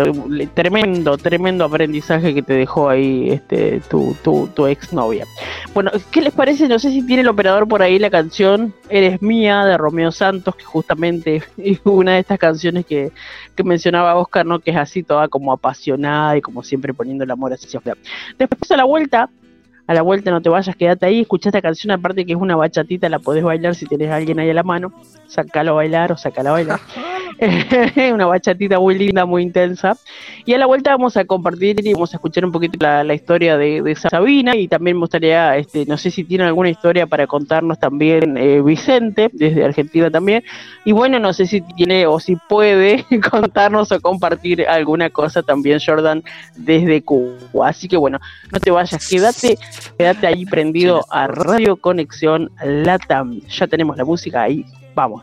[0.55, 5.27] tremendo, tremendo aprendizaje que te dejó ahí este tu, tu, tu exnovia.
[5.75, 6.69] Bueno, ¿qué les parece?
[6.69, 10.57] No sé si tiene el operador por ahí la canción Eres Mía de Romeo Santos,
[10.57, 13.13] que justamente es una de estas canciones que,
[13.55, 14.61] que mencionaba Oscar, ¿no?
[14.61, 17.99] Que es así toda como apasionada y como siempre poniendo el amor hacia afuera.
[18.39, 19.29] Después a la vuelta,
[19.87, 22.57] a la vuelta no te vayas, quédate ahí, escucha esta canción, aparte que es una
[22.57, 24.93] bachatita, la podés bailar si tenés a alguien ahí a la mano,
[25.27, 26.81] sacalo a bailar o sacala a bailar.
[28.15, 29.97] una bachatita muy linda, muy intensa.
[30.45, 33.57] Y a la vuelta vamos a compartir y vamos a escuchar un poquito la, historia
[33.57, 37.79] de, Sabina y también me gustaría, este, no sé si tiene alguna historia para contarnos
[37.79, 40.43] también eh, Vicente, desde Argentina también.
[40.85, 45.79] Y bueno, no sé si tiene o si puede contarnos o compartir alguna cosa también
[45.85, 46.23] Jordan
[46.57, 47.69] desde Cuba.
[47.69, 48.21] Así que bueno,
[48.51, 49.59] no te vayas, quédate,
[49.99, 53.41] quédate ahí prendido a Radio Conexión Latam.
[53.49, 54.65] Ya tenemos la música ahí.
[54.95, 55.23] Vamos.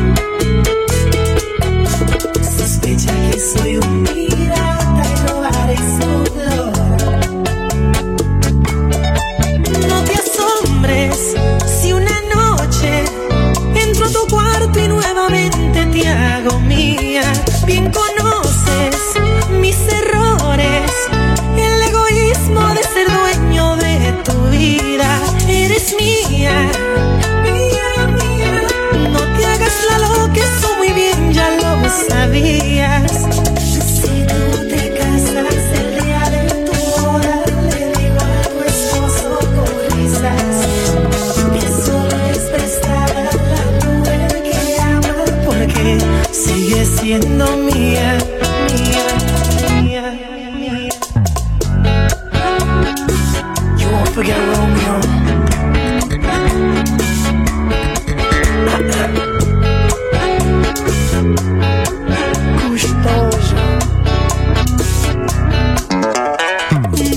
[47.11, 48.17] Siendo mía,
[48.71, 49.05] mía,
[49.81, 50.89] mía, mía.
[53.77, 54.95] You won't forget Romeo.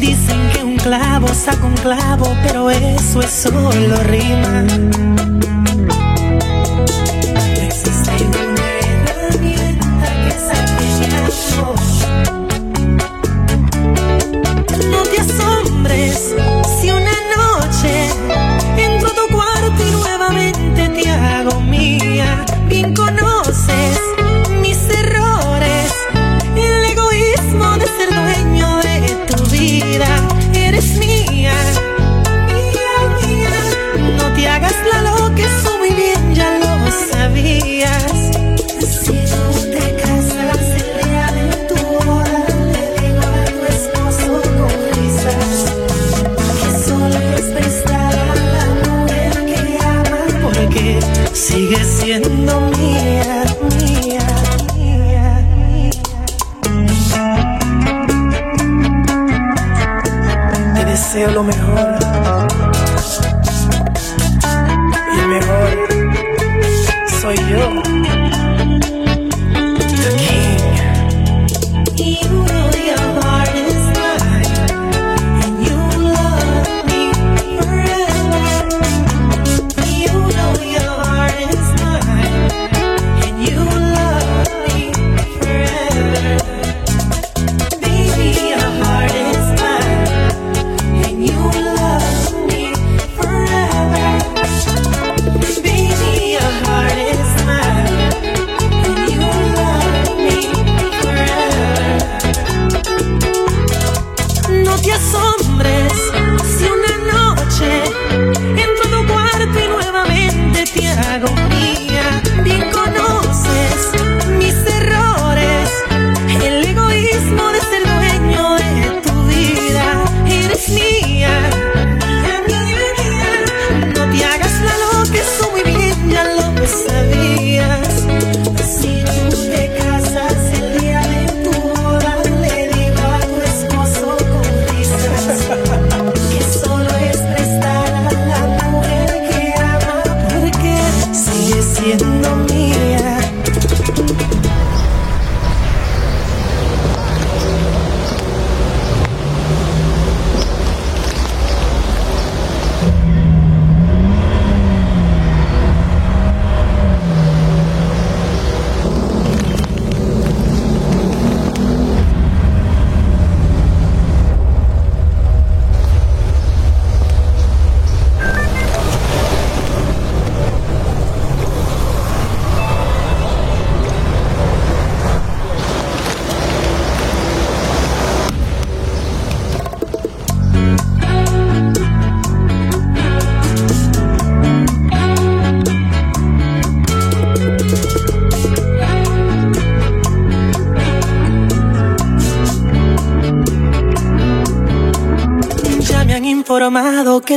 [0.00, 4.64] Dicen que un clavo saca un clavo, pero eso es solo rima.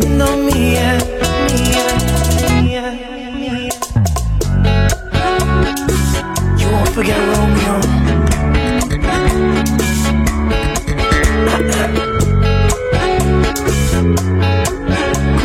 [0.00, 0.98] Siendo mía,
[1.52, 1.86] mía,
[2.62, 3.68] mía, mía.
[6.58, 7.80] You won't forget Romeo.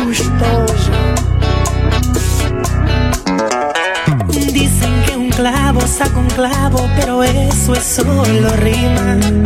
[0.04, 0.92] Gustoso.
[4.52, 9.41] Dicen que un clavo saca un clavo, pero eso es solo rima.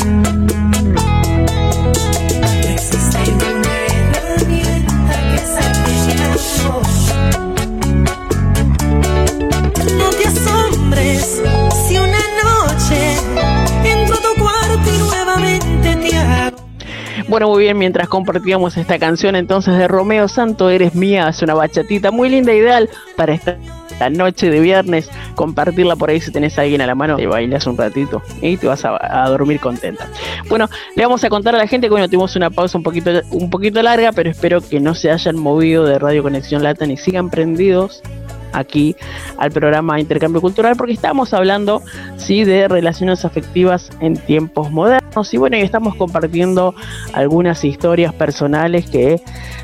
[17.36, 21.52] Bueno, muy bien, mientras compartíamos esta canción entonces de Romeo Santo, Eres Mía, es una
[21.52, 23.58] bachatita muy linda, ideal para esta
[24.10, 27.66] noche de viernes, compartirla por ahí si tenés a alguien a la mano, te bailas
[27.66, 30.08] un ratito y te vas a, dormir contenta.
[30.48, 33.10] Bueno, le vamos a contar a la gente que bueno, tuvimos una pausa un poquito,
[33.30, 36.96] un poquito larga, pero espero que no se hayan movido de Radio Conexión Lata ni
[36.96, 38.02] sigan prendidos
[38.52, 38.96] aquí
[39.38, 41.82] al programa Intercambio Cultural porque estamos hablando
[42.16, 45.32] sí de relaciones afectivas en tiempos modernos.
[45.32, 46.74] Y bueno y estamos compartiendo
[47.12, 49.20] algunas historias personales que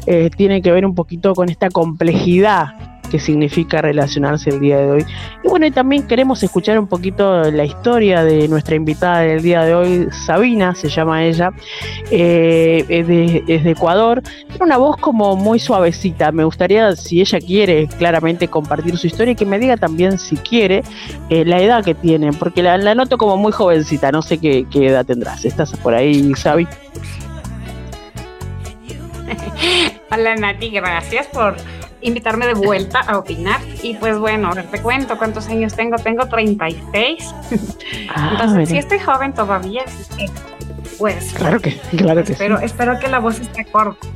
[0.07, 4.91] eh, tienen que ver un poquito con esta complejidad que significa relacionarse el día de
[4.91, 5.05] hoy.
[5.45, 9.65] Y bueno, y también queremos escuchar un poquito la historia de nuestra invitada del día
[9.65, 11.51] de hoy, Sabina, se llama ella,
[12.11, 16.33] eh, es, de, es de Ecuador, tiene una voz como muy suavecita.
[16.33, 20.39] Me gustaría, si ella quiere claramente compartir su historia, y que me diga también si
[20.39, 20.83] quiere
[21.29, 24.65] eh, la edad que tiene, porque la, la noto como muy jovencita, no sé qué,
[24.71, 25.45] qué edad tendrás.
[25.45, 26.67] ¿Estás por ahí, Sabi?
[30.11, 31.57] Hola Nati, gracias por
[32.03, 33.61] invitarme de vuelta a opinar.
[33.83, 35.97] Y pues bueno, ahora te cuento cuántos años tengo.
[35.97, 37.25] Tengo 36.
[38.15, 38.71] Ah, Entonces, mira.
[38.71, 39.85] si estoy joven todavía,
[40.99, 42.45] pues Claro que, claro que sí.
[42.63, 44.07] espero, que la voz esté corta.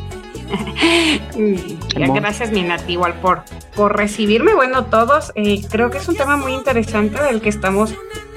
[1.97, 3.43] Gracias, mi igual por,
[3.75, 4.55] por recibirme.
[4.55, 7.95] Bueno, todos, eh, creo que es un tema muy interesante del que estamos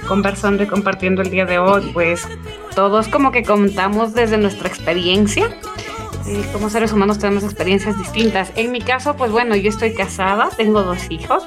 [0.07, 1.91] conversando y compartiendo el día de hoy.
[1.93, 2.27] Pues
[2.75, 5.49] todos como que contamos desde nuestra experiencia.
[6.29, 8.51] Eh, como seres humanos tenemos experiencias distintas.
[8.55, 11.43] En mi caso, pues bueno, yo estoy casada, tengo dos hijos.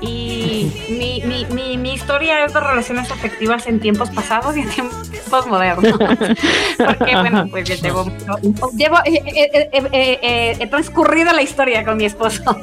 [0.00, 4.70] Y mi, mi, mi, mi historia es de relaciones afectivas en tiempos pasados y en
[4.70, 5.98] tiempos modernos.
[6.78, 8.04] Porque, bueno, pues yo llevo,
[8.76, 12.42] llevo eh, eh, eh, eh, eh, he transcurrido la historia con mi esposo.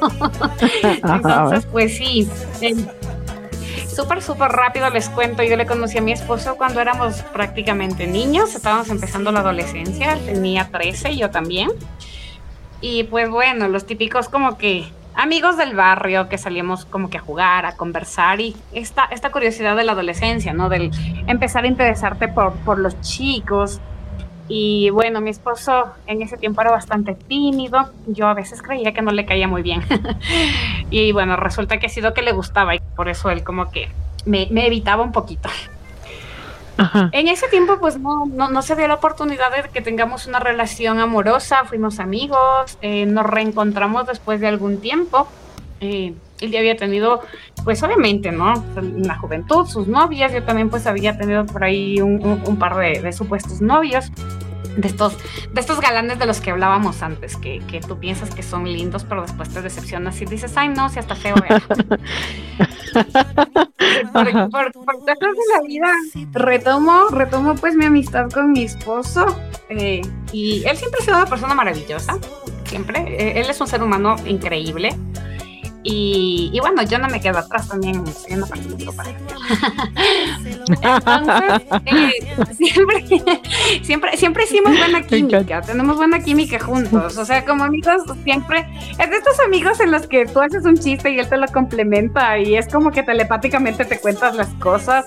[0.82, 2.28] Entonces, pues sí.
[3.96, 5.42] Súper, súper rápido les cuento.
[5.42, 8.54] Yo le conocí a mi esposo cuando éramos prácticamente niños.
[8.54, 10.18] Estábamos empezando la adolescencia.
[10.22, 11.70] Tenía 13, yo también.
[12.82, 17.22] Y pues bueno, los típicos como que amigos del barrio que salíamos como que a
[17.22, 20.68] jugar, a conversar y esta, esta curiosidad de la adolescencia, ¿no?
[20.68, 20.90] Del
[21.26, 23.80] empezar a interesarte por, por los chicos.
[24.48, 27.90] Y bueno, mi esposo en ese tiempo era bastante tímido.
[28.06, 29.82] Yo a veces creía que no le caía muy bien.
[30.90, 33.88] y bueno, resulta que ha sido que le gustaba y por eso él como que
[34.24, 35.48] me, me evitaba un poquito.
[36.78, 37.08] Ajá.
[37.12, 40.38] En ese tiempo, pues no, no, no se dio la oportunidad de que tengamos una
[40.38, 45.26] relación amorosa, fuimos amigos, eh, nos reencontramos después de algún tiempo.
[45.80, 47.20] Eh, él ya había tenido,
[47.64, 48.54] pues obviamente, ¿no?
[48.76, 52.56] En la juventud, sus novias, yo también pues había tenido por ahí un, un- un
[52.58, 54.10] par de, de supuestos novios.
[54.76, 55.16] De estos,
[55.54, 59.04] de estos galanes de los que hablábamos antes, que, que tú piensas que son lindos,
[59.04, 61.62] pero después te decepcionas y dices, ay no, si hasta feo era".
[64.12, 65.14] por, por, por de
[65.54, 65.92] la vida
[66.32, 69.24] retomo, retomo pues mi amistad con mi esposo
[69.70, 70.02] eh,
[70.32, 72.18] y él siempre ha sido una persona maravillosa,
[72.64, 74.94] siempre, Eh, él es un ser humano increíble
[75.88, 78.60] Y, bueno, yo no me quedo atrás también, soy una para
[80.82, 83.04] Entonces, eh, siempre,
[83.82, 87.16] siempre, siempre hicimos buena química, tenemos buena química juntos.
[87.16, 88.66] O sea, como amigos, siempre
[88.98, 91.46] es de estos amigos en los que tú haces un chiste y él te lo
[91.46, 95.06] complementa y es como que telepáticamente te cuentas las cosas.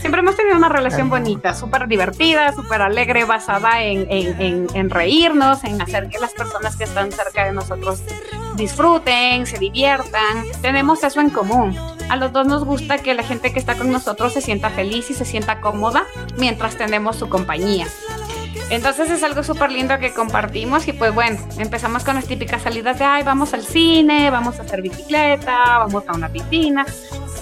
[0.00, 5.80] Siempre hemos tenido una relación bonita, súper divertida, súper alegre, basada en, en, reírnos, en
[5.80, 8.02] hacer que las personas que están cerca de nosotros
[8.58, 10.44] disfruten, se diviertan.
[10.60, 11.76] Tenemos eso en común.
[12.10, 15.10] A los dos nos gusta que la gente que está con nosotros se sienta feliz
[15.10, 16.04] y se sienta cómoda
[16.36, 17.86] mientras tenemos su compañía.
[18.70, 22.98] Entonces es algo súper lindo que compartimos y pues bueno, empezamos con las típicas salidas
[22.98, 26.84] de, ay, vamos al cine, vamos a hacer bicicleta, vamos a una piscina.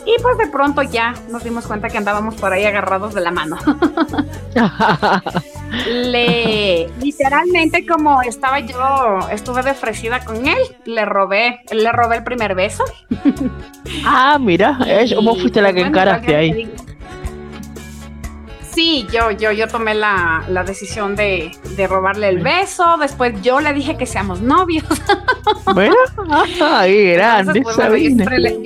[0.05, 3.32] Y pues de pronto ya nos dimos cuenta que andábamos por ahí agarrados de la
[3.32, 3.57] mano.
[5.93, 12.24] le literalmente como estaba yo, estuve de ofrecida con él, le robé, le robé el
[12.24, 12.85] primer beso.
[14.05, 14.78] ah, mira,
[15.16, 16.70] ¿cómo fuiste la que encaraste ahí?
[18.77, 21.51] Sí, yo, yo, yo tomé la, decisión de,
[21.89, 22.98] robarle el beso.
[23.01, 24.85] Después yo le dije que seamos novios.
[25.73, 25.94] Bueno,
[26.61, 27.62] ahí grande.
[27.62, 28.59] Pues, yo, siempre le,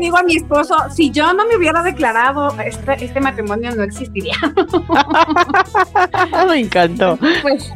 [0.00, 4.36] digo a mi esposo, si yo no me hubiera declarado, este, este matrimonio no existiría.
[6.48, 7.18] me encantó.
[7.42, 7.72] Pues,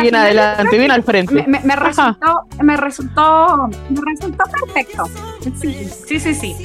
[0.00, 1.44] bien adelante, bien al frente.
[1.46, 5.04] Me, resultó, me resultó, me resultó perfecto.
[5.60, 6.56] Sí, sí, sí, sí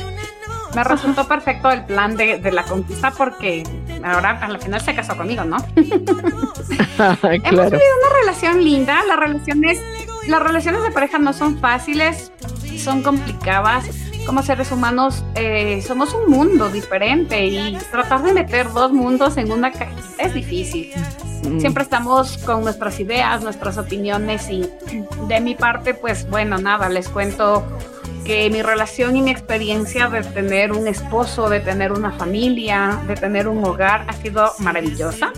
[0.76, 3.64] me resultó perfecto el plan de, de, la conquista porque
[4.04, 5.58] ahora al final se casó conmigo, ¿no?
[5.76, 9.82] Hemos vivido una relación linda, las relaciones,
[10.28, 12.32] las relaciones de pareja no son fáciles,
[12.78, 13.86] son complicadas.
[14.26, 19.52] Como seres humanos eh, somos un mundo diferente y tratar de meter dos mundos en
[19.52, 20.92] una cajita es difícil.
[21.44, 21.60] Mm.
[21.60, 24.70] Siempre estamos con nuestras ideas, nuestras opiniones y
[25.28, 27.66] de mi parte, pues bueno, nada, les cuento
[28.26, 33.16] que mi relación y mi experiencia de tener un esposo, de tener una familia, de
[33.16, 35.32] tener un hogar ha sido maravillosa.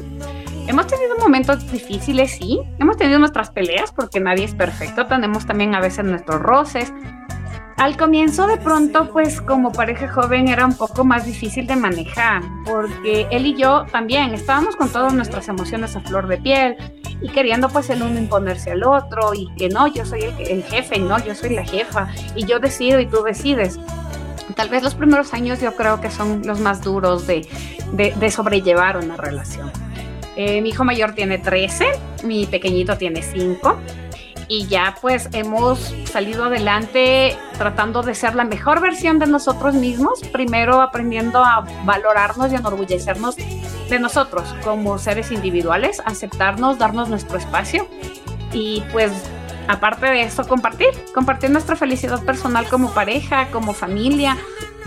[0.68, 2.60] Hemos tenido momentos difíciles, sí.
[2.80, 5.06] Hemos tenido nuestras peleas porque nadie es perfecto.
[5.06, 6.92] Tenemos también a veces nuestros roces.
[7.78, 12.42] Al comienzo de pronto, pues como pareja joven era un poco más difícil de manejar,
[12.66, 16.78] porque él y yo también estábamos con todas nuestras emociones a flor de piel
[17.22, 21.00] y queriendo pues el uno imponerse al otro y que no, yo soy el, jefe,
[21.00, 23.78] no, yo soy la jefa y yo decido y tú decides.
[24.56, 27.46] Tal vez los primeros años yo creo que son los más duros de,
[27.92, 29.70] de, sobrellevar una relación.
[30.38, 31.88] Eh, mi hijo mayor tiene 13,
[32.24, 33.78] mi pequeñito tiene 5
[34.48, 40.22] y ya pues hemos salido adelante tratando de ser la mejor versión de nosotros mismos,
[40.32, 47.88] primero aprendiendo a valorarnos y enorgullecernos de nosotros como seres individuales, aceptarnos, darnos nuestro espacio
[48.52, 49.12] y pues
[49.68, 54.38] aparte de eso compartir, compartir nuestra felicidad personal como pareja, como familia.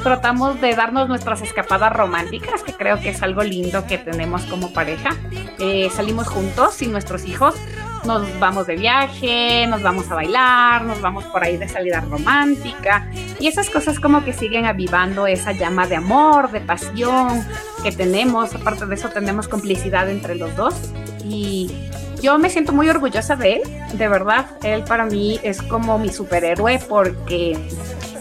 [0.02, 4.72] Tratamos de darnos nuestras escapadas románticas, que creo que es algo lindo que tenemos como
[4.72, 5.10] pareja.
[5.58, 7.56] Eh, salimos juntos y nuestros hijos
[8.04, 13.10] nos vamos de viaje, nos vamos a bailar, nos vamos por ahí de salida romántica
[13.38, 17.44] y esas cosas como que siguen avivando esa llama de amor, de pasión
[17.82, 18.54] que tenemos.
[18.54, 20.74] Aparte de eso tenemos complicidad entre los dos
[21.24, 21.70] y
[22.22, 23.62] yo me siento muy orgullosa de él,
[23.94, 24.46] de verdad.
[24.62, 27.58] Él para mí es como mi superhéroe porque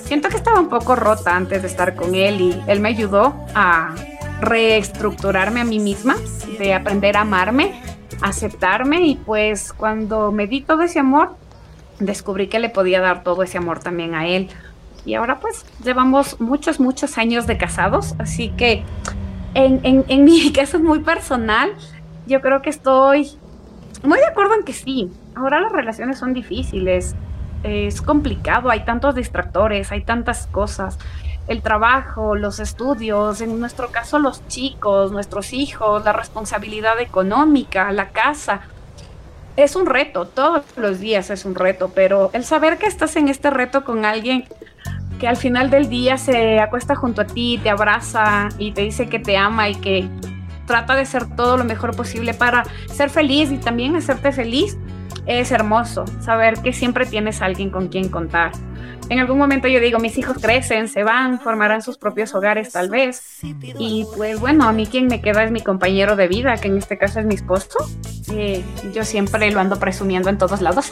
[0.05, 3.33] siento que estaba un poco rota antes de estar con él y él me ayudó
[3.55, 3.95] a
[4.39, 6.15] reestructurarme a mí misma,
[6.59, 7.81] de aprender a amarme
[8.21, 11.35] aceptarme y pues cuando me di todo ese amor,
[11.99, 14.49] descubrí que le podía dar todo ese amor también a él.
[15.05, 18.83] Y ahora pues llevamos muchos, muchos años de casados, así que
[19.53, 21.71] en, en, mi caso muy personal,
[22.25, 23.31] yo creo que estoy
[24.03, 27.15] muy de acuerdo en que sí, ahora las relaciones son difíciles,
[27.63, 30.99] es complicado, hay tantos distractores, hay tantas cosas
[31.47, 38.09] el trabajo, los estudios, en nuestro caso los chicos, nuestros hijos, la responsabilidad económica, la
[38.09, 38.61] casa.
[39.55, 43.27] Es un reto, todos los días es un reto, pero el saber que estás en
[43.27, 44.45] este reto con alguien
[45.19, 49.09] que al final del día se acuesta junto a ti, te abraza y te dice
[49.09, 50.07] que te ama y que
[50.67, 54.77] trata de ser todo lo mejor posible para ser feliz y también hacerte feliz,
[55.25, 58.51] es hermoso saber que siempre tienes alguien con quien contar
[59.09, 62.89] en algún momento yo digo, mis hijos crecen, se van, formarán sus propios hogares tal
[62.89, 63.39] vez.
[63.79, 66.77] Y pues bueno, a mí quien me queda es mi compañero de vida, que en
[66.77, 67.77] este caso es mi esposo.
[68.31, 68.63] Eh,
[68.93, 70.91] yo siempre lo ando presumiendo en todos lados,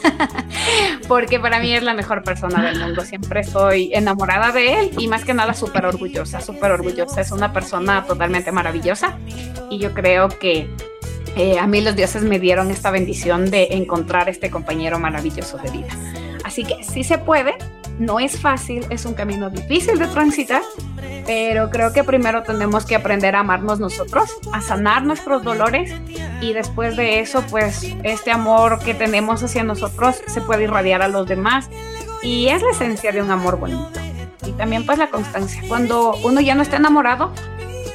[1.08, 3.04] porque para mí es la mejor persona del mundo.
[3.04, 7.20] Siempre estoy enamorada de él y más que nada súper orgullosa, súper orgullosa.
[7.20, 9.18] Es una persona totalmente maravillosa
[9.70, 10.68] y yo creo que
[11.36, 15.70] eh, a mí los dioses me dieron esta bendición de encontrar este compañero maravilloso de
[15.70, 15.88] vida.
[16.44, 17.58] Así que sí se puede,
[17.98, 20.62] no es fácil, es un camino difícil de transitar,
[21.26, 25.92] pero creo que primero tenemos que aprender a amarnos nosotros, a sanar nuestros dolores
[26.40, 31.08] y después de eso, pues este amor que tenemos hacia nosotros se puede irradiar a
[31.08, 31.68] los demás
[32.22, 33.90] y es la esencia de un amor bonito.
[34.46, 35.62] Y también pues la constancia.
[35.66, 37.32] Cuando uno ya no está enamorado,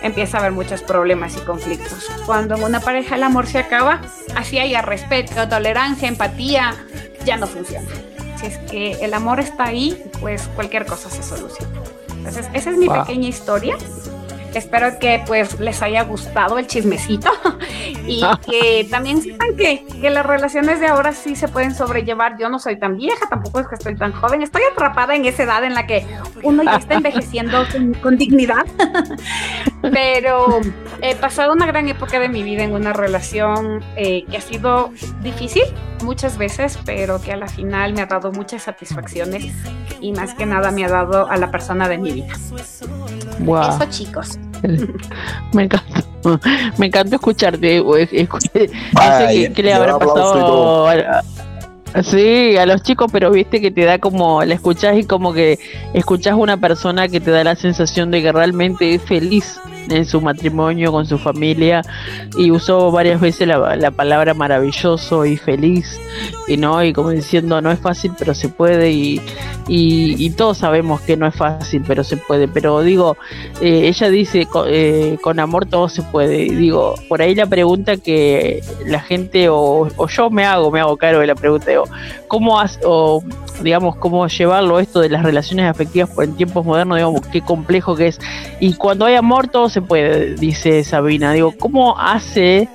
[0.02, 2.10] empieza a haber muchos problemas y conflictos.
[2.26, 4.02] Cuando en una pareja el amor se acaba,
[4.36, 6.76] así haya respeto, tolerancia, empatía,
[7.24, 7.88] ya no funciona.
[8.42, 11.80] Si es que el amor está ahí, pues cualquier cosa se soluciona.
[12.18, 13.78] Entonces, esa es mi pequeña historia.
[14.54, 17.30] Espero que pues les haya gustado el chismecito
[18.08, 22.38] y que también sepan que, que, las relaciones de ahora sí se pueden sobrellevar.
[22.38, 24.42] Yo no soy tan vieja, tampoco es que estoy tan joven.
[24.42, 26.06] Estoy atrapada en esa edad en la que
[26.44, 27.64] uno ya está envejeciendo
[28.02, 28.66] con, dignidad.
[29.82, 30.60] Pero
[31.02, 34.92] he pasado una gran época de mi vida en una relación eh, que ha sido
[35.22, 35.64] difícil
[36.04, 39.54] muchas veces, pero que a la final me ha dado muchas satisfacciones
[40.00, 42.34] y más que nada me ha dado a la persona de mi vida.
[42.34, 44.40] Eso chicos.
[45.54, 46.04] me encanta.
[46.78, 47.84] Me encanta escucharte.
[48.96, 51.24] Ay, que, le habrá pasado a,
[52.04, 55.60] Sí, a los chicos, pero viste que te da como, la escuchás y como que
[55.94, 59.60] escuchás una persona que te da la sensación de que realmente es feliz
[59.90, 61.82] en su matrimonio, con su familia,
[62.38, 66.00] y usó varias veces la, palabra maravilloso y feliz,
[66.48, 69.22] y no, y como diciendo no es fácil, pero se puede, y,
[69.68, 73.18] y, todos sabemos que no es fácil, pero se puede, pero digo,
[73.62, 77.98] eh, ella dice eh, con amor todo se puede, y digo, por ahí la pregunta
[77.98, 81.86] que la gente, o, o yo me hago, me hago cargo de la pregunta, digo,
[82.28, 83.24] ¿cómo has, o
[83.62, 88.08] digamos, cómo llevarlo esto de las relaciones afectivas en tiempos modernos, digamos, qué complejo que
[88.08, 88.20] es.
[88.60, 91.34] Y cuando hay amor todo se puede, dice Sabina.
[91.34, 92.70] Digo, ¿cómo hace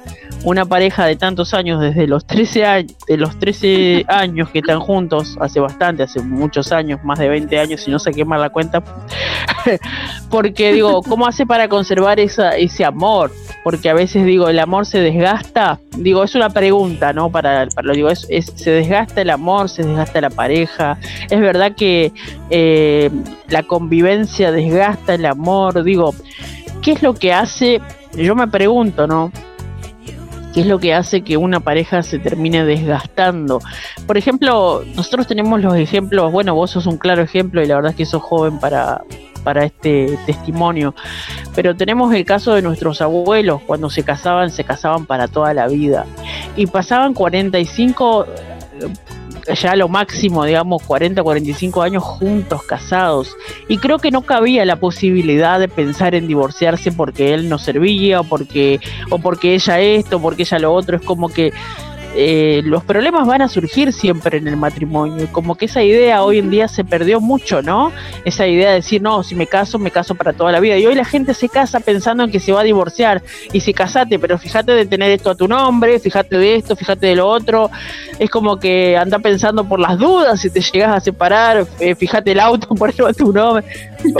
[0.44, 4.80] una pareja de tantos años, desde los 13 años, de los 13 años que están
[4.80, 8.40] juntos, hace bastante, hace muchos años, más de 20 años, y no sé qué más
[8.40, 8.82] la cuenta,
[10.30, 13.32] porque digo, ¿cómo hace para conservar esa, ese amor?
[13.64, 17.30] Porque a veces digo, el amor se desgasta, digo, es una pregunta, ¿no?
[17.30, 20.98] Para, para lo digo, es, se desgasta el amor, se desgasta la pareja,
[21.28, 22.12] es verdad que
[22.50, 23.10] eh,
[23.48, 26.14] la convivencia desgasta el amor, digo,
[26.82, 27.80] ¿qué es lo que hace?
[28.14, 29.32] Yo me pregunto, ¿no?
[30.56, 33.60] qué es lo que hace que una pareja se termine desgastando.
[34.06, 37.90] Por ejemplo, nosotros tenemos los ejemplos, bueno, vos sos un claro ejemplo y la verdad
[37.90, 39.02] es que sos joven para,
[39.44, 40.94] para este testimonio.
[41.54, 45.68] Pero tenemos el caso de nuestros abuelos, cuando se casaban, se casaban para toda la
[45.68, 46.06] vida.
[46.56, 48.26] Y pasaban 45
[49.54, 53.36] ya lo máximo, digamos, 40, 45 años juntos, casados.
[53.68, 58.20] Y creo que no cabía la posibilidad de pensar en divorciarse porque él no servía,
[58.20, 60.96] o porque, o porque ella esto, porque ella lo otro.
[60.96, 61.52] Es como que
[62.18, 65.28] eh, los problemas van a surgir siempre en el matrimonio.
[65.32, 67.92] Como que esa idea hoy en día se perdió mucho, ¿no?
[68.24, 70.78] Esa idea de decir, no, si me caso, me caso para toda la vida.
[70.78, 73.22] Y hoy la gente se casa pensando en que se va a divorciar.
[73.52, 77.06] Y si casate, pero fíjate de tener esto a tu nombre, fíjate de esto, fíjate
[77.06, 77.70] de lo otro.
[78.18, 82.32] Es como que anda pensando por las dudas si te llegas a separar, eh, fíjate
[82.32, 83.66] el auto, por eso a tu nombre.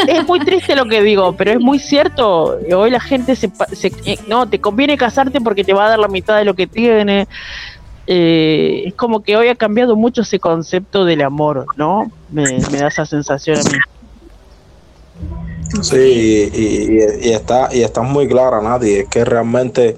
[0.07, 2.59] Es muy triste lo que digo, pero es muy cierto.
[2.75, 5.99] Hoy la gente se, se eh, no, te conviene casarte porque te va a dar
[5.99, 7.27] la mitad de lo que tiene
[8.07, 12.11] eh, es como que hoy ha cambiado mucho ese concepto del amor, ¿no?
[12.31, 13.79] Me, da esa sensación a mí.
[15.83, 19.97] Sí, y, está, y está muy clara, Nati, es que realmente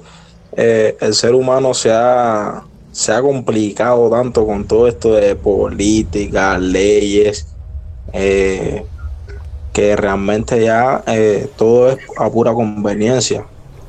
[0.56, 6.56] eh, el ser humano se ha, se ha complicado tanto con todo esto de política,
[6.56, 7.46] leyes,
[8.14, 8.86] eh,
[9.74, 11.04] que realmente ya
[11.56, 13.44] todo es a pura conveniencia.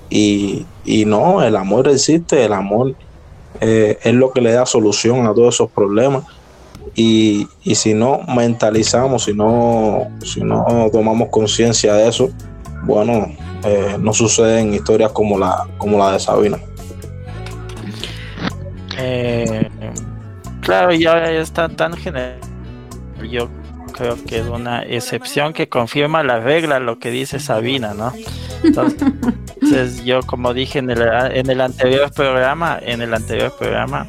[0.09, 2.95] Y, y no, el amor existe, el amor
[3.61, 6.23] eh, es lo que le da solución a todos esos problemas.
[6.95, 12.29] Y, si no mentalizamos, si no, si no tomamos conciencia de eso,
[12.83, 13.27] bueno,
[13.63, 16.57] eh, no suceden historias como la, como la de Sabina.
[18.97, 19.69] Eh,
[20.61, 22.39] claro, ya está tan general.
[23.29, 23.47] Yo
[23.99, 28.13] creo que es una excepción que confirma la regla, lo que dice Sabina, ¿no?
[28.63, 34.07] Entonces, yo como dije en el, en el anterior programa, en el anterior programa,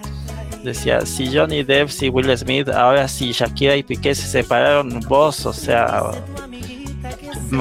[0.62, 5.44] decía, si Johnny Depp, si Will Smith, ahora si Shakira y Piqué se separaron, vos,
[5.44, 6.04] o sea,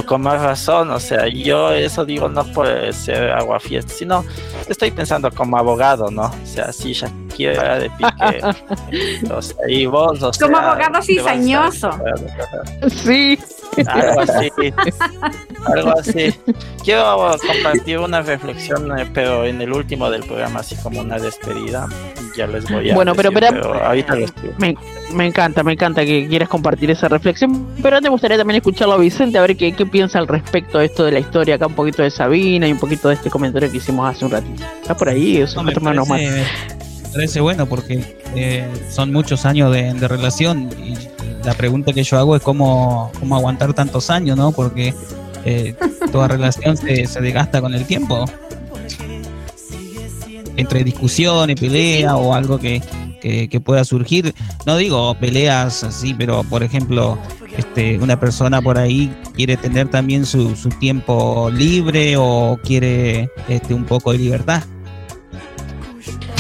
[0.06, 4.23] con más razón, o sea, yo eso digo no por ser agua fiesta, sino
[4.68, 6.26] estoy pensando como abogado, ¿no?
[6.26, 11.91] O sea, si Shakira de Piqué, o sea, y vos, Como abogado cizañoso.
[12.90, 13.38] Sí.
[13.88, 14.52] Algo así.
[15.66, 16.34] Algo así.
[16.84, 21.88] Quiero compartir una reflexión, eh, pero en el último del programa, así como una despedida.
[22.36, 22.95] Ya les voy a.
[22.95, 24.53] Bueno, pero, decir, pero, ahorita les digo.
[24.57, 24.76] me,
[25.14, 27.68] me encanta, me encanta que quieras compartir esa reflexión.
[27.82, 30.86] Pero me gustaría también escucharlo a Vicente, a ver qué, qué piensa al respecto de
[30.86, 31.56] esto de la historia.
[31.56, 34.32] Acá un poquito de Sabina y un poquito de este comentario que hicimos hace un
[34.32, 34.64] ratito.
[34.82, 36.45] Está por ahí, eso No, me, parece,
[37.14, 40.95] parece bueno porque eh, son muchos años de, de relación y
[41.44, 44.52] la pregunta que yo hago es cómo, cómo aguantar tantos años, ¿no?
[44.52, 44.94] Porque
[45.45, 45.76] eh,
[46.11, 48.26] toda relación se, se desgasta con el tiempo.
[50.56, 52.81] Entre discusión y pelea o algo que,
[53.22, 54.34] que, que pueda surgir.
[54.65, 57.18] No digo peleas así, pero por ejemplo,
[57.57, 63.73] este, una persona por ahí quiere tener también su, su tiempo libre o quiere este,
[63.73, 64.64] un poco de libertad.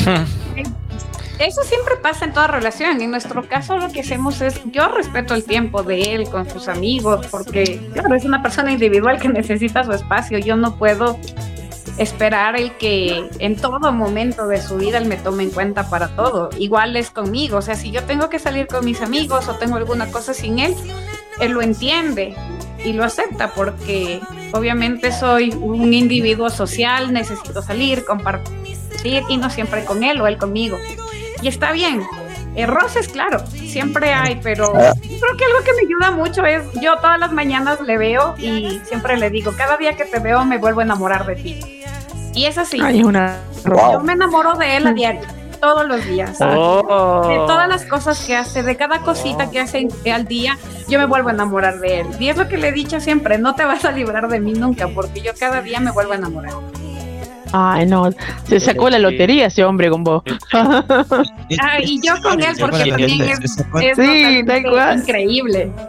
[1.39, 3.01] Eso siempre pasa en toda relación.
[3.01, 6.67] En nuestro caso lo que hacemos es, yo respeto el tiempo de él con sus
[6.67, 10.37] amigos, porque claro, es una persona individual que necesita su espacio.
[10.39, 11.17] Yo no puedo
[11.97, 16.09] esperar el que en todo momento de su vida él me tome en cuenta para
[16.09, 16.49] todo.
[16.57, 17.57] Igual es conmigo.
[17.57, 20.59] O sea, si yo tengo que salir con mis amigos o tengo alguna cosa sin
[20.59, 20.75] él,
[21.39, 22.35] él lo entiende
[22.83, 24.19] y lo acepta porque
[24.51, 30.37] obviamente soy un individuo social, necesito salir, compartir y no siempre con él o él
[30.37, 30.77] conmigo.
[31.41, 32.05] Y está bien.
[32.67, 37.17] Roces, claro, siempre hay, pero creo que algo que me ayuda mucho es, yo todas
[37.17, 40.81] las mañanas le veo y siempre le digo, cada día que te veo me vuelvo
[40.81, 41.83] a enamorar de ti.
[42.33, 42.79] Y es así.
[42.81, 43.37] Ay, es una.
[43.63, 45.21] Yo me enamoro de él a diario,
[45.61, 46.37] todos los días.
[46.41, 47.25] Oh.
[47.29, 50.57] De todas las cosas que hace, de cada cosita que hace al día,
[50.89, 52.07] yo me vuelvo a enamorar de él.
[52.19, 54.51] Y es lo que le he dicho siempre, no te vas a librar de mí
[54.51, 56.53] nunca, porque yo cada día me vuelvo a enamorar.
[57.51, 58.09] Ay, no.
[58.43, 60.23] Se sacó la lotería ese hombre con vos.
[60.53, 60.83] Ah,
[61.83, 64.99] y yo con él, porque también es, es Sí, tal cual.
[64.99, 65.71] increíble.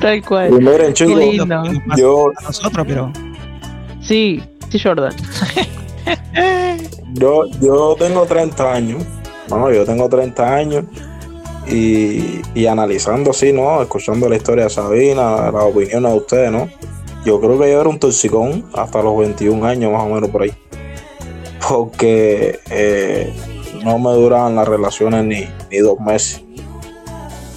[0.00, 0.50] Tal cual.
[0.52, 1.62] miren, Qué lindo.
[1.96, 3.12] yo, A nosotros, pero
[4.02, 5.12] Sí, sí, Jordan.
[7.14, 9.02] yo, yo tengo 30 años,
[9.48, 10.84] no, yo tengo 30 años
[11.66, 13.80] y, y analizando así, ¿no?
[13.82, 16.68] Escuchando la historia de Sabina, las opiniones de ustedes, ¿no?
[17.28, 20.44] Yo creo que yo era un toxicón hasta los 21 años, más o menos por
[20.44, 20.54] ahí.
[21.68, 23.34] Porque eh,
[23.84, 26.42] no me duraban las relaciones ni, ni dos meses.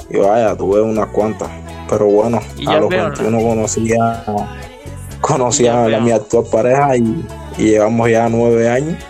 [0.09, 1.49] Y vaya, tuve unas cuantas.
[1.89, 4.25] Pero bueno, a los veo, 21 conocía,
[5.21, 7.25] conocía a mi actual pareja y,
[7.57, 9.01] y llevamos ya nueve años.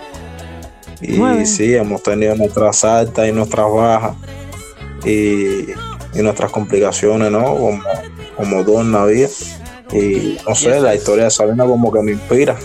[1.02, 1.48] Y Nueve.
[1.48, 4.16] sí, hemos tenido nuestras altas y nuestras bajas
[5.06, 7.46] y, y nuestras complicaciones, ¿no?
[8.38, 9.28] Como, como la vida.
[9.92, 12.58] Y no sé, la historia de Sabina como que me inspira.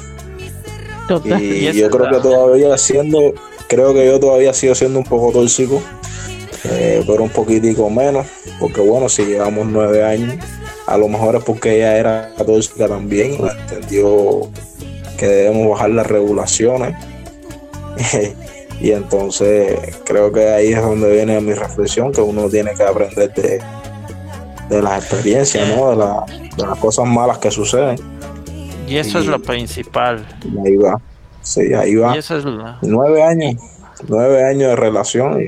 [1.08, 1.42] Total.
[1.42, 3.34] Y, yo creo que todavía siendo,
[3.68, 5.80] creo que yo todavía sigo siendo un poco tóxico,
[6.64, 8.26] eh, pero un poquitico menos,
[8.58, 10.36] porque bueno, si llevamos nueve años,
[10.86, 14.48] a lo mejor es porque ella era tóxica también, y entendió
[15.16, 16.94] que debemos bajar las regulaciones.
[18.80, 23.32] y entonces creo que ahí es donde viene mi reflexión, que uno tiene que aprender
[23.34, 23.60] de,
[24.68, 25.90] de las experiencias, ¿no?
[25.90, 26.24] de, la-
[26.56, 27.98] de las cosas malas que suceden.
[28.88, 30.24] Y eso es lo principal.
[30.44, 31.00] Y ahí va.
[31.42, 32.14] Sí, ahí va.
[32.14, 33.54] Y eso es lo- nueve años,
[34.08, 35.40] nueve años de relación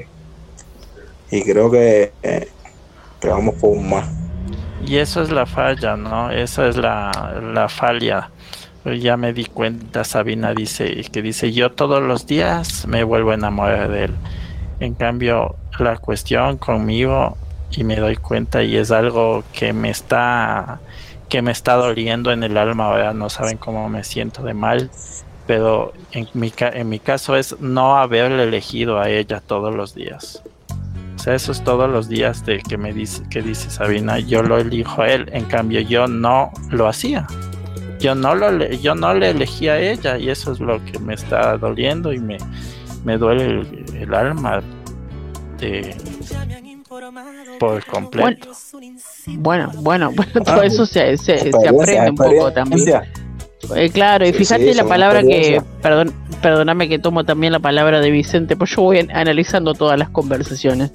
[1.31, 2.49] y, y creo que, eh,
[3.20, 4.09] que vamos por un más.
[4.85, 6.31] Y eso es la falla, ¿no?
[6.31, 8.31] Esa es la, la falla.
[8.85, 13.35] Ya me di cuenta, Sabina dice que dice, yo todos los días me vuelvo a
[13.35, 14.15] enamorar de él.
[14.81, 17.36] En cambio, la cuestión conmigo,
[17.70, 20.81] y me doy cuenta, y es algo que me está
[21.28, 24.90] que me está doliendo en el alma ahora, no saben cómo me siento de mal,
[25.47, 30.43] pero en mi, en mi caso es no haberle elegido a ella todos los días.
[31.16, 34.43] O sea, eso es todos los días de que me dice, que dice Sabina, yo
[34.43, 37.27] lo elijo a él, en cambio yo no lo hacía.
[37.99, 41.15] Yo no lo yo no le elegí a ella y eso es lo que me
[41.15, 42.39] está doliendo y me,
[43.05, 44.62] me duele el, el alma
[45.59, 45.97] de
[47.59, 48.51] por completo.
[49.26, 53.02] Bueno, bueno, bueno, todo Ah, eso se, se, aprende un poco también.
[53.74, 58.09] Eh, claro, y fíjate la palabra que, perdón, perdóname que tomo también la palabra de
[58.12, 60.93] Vicente, pues yo voy an- analizando todas las conversaciones.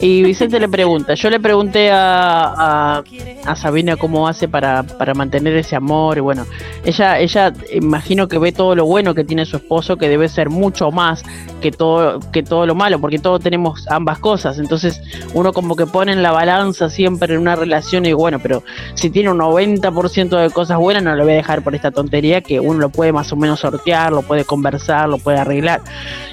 [0.00, 2.54] Y Vicente le pregunta, yo le pregunté a,
[2.96, 3.04] a,
[3.44, 6.46] a Sabina cómo hace para, para mantener ese amor, y bueno,
[6.86, 10.48] ella, ella imagino que ve todo lo bueno que tiene su esposo, que debe ser
[10.48, 11.22] mucho más
[11.60, 15.02] que todo, que todo lo malo, porque todos tenemos ambas cosas, entonces
[15.34, 18.62] uno como que pone en la balanza siempre en una relación y bueno, pero
[18.94, 22.05] si tiene un 90% de cosas buenas, no lo voy a dejar por esta tontería
[22.44, 25.80] que uno lo puede más o menos sortear, lo puede conversar, lo puede arreglar.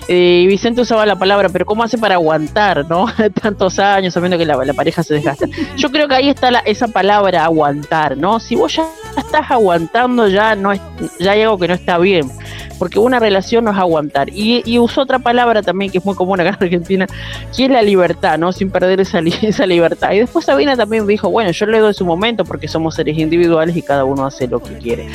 [0.07, 3.05] Eh, Vicente usaba la palabra, pero ¿cómo hace para aguantar, no?
[3.41, 5.47] Tantos años sabiendo que la, pareja se desgasta.
[5.77, 8.39] Yo creo que ahí está esa palabra aguantar, ¿no?
[8.39, 8.85] Si vos ya
[9.17, 10.81] estás aguantando, ya no es,
[11.19, 12.29] ya hay algo que no está bien
[12.83, 14.27] porque una relación no es aguantar.
[14.29, 17.07] Y, y usó otra palabra también que es muy común acá en Argentina,
[17.55, 18.51] que es la libertad, ¿no?
[18.51, 20.11] Sin perder esa, esa libertad.
[20.11, 23.77] Y después Sabina también dijo, bueno, yo le doy su momento porque somos seres individuales
[23.77, 25.07] y cada uno hace lo que quiere.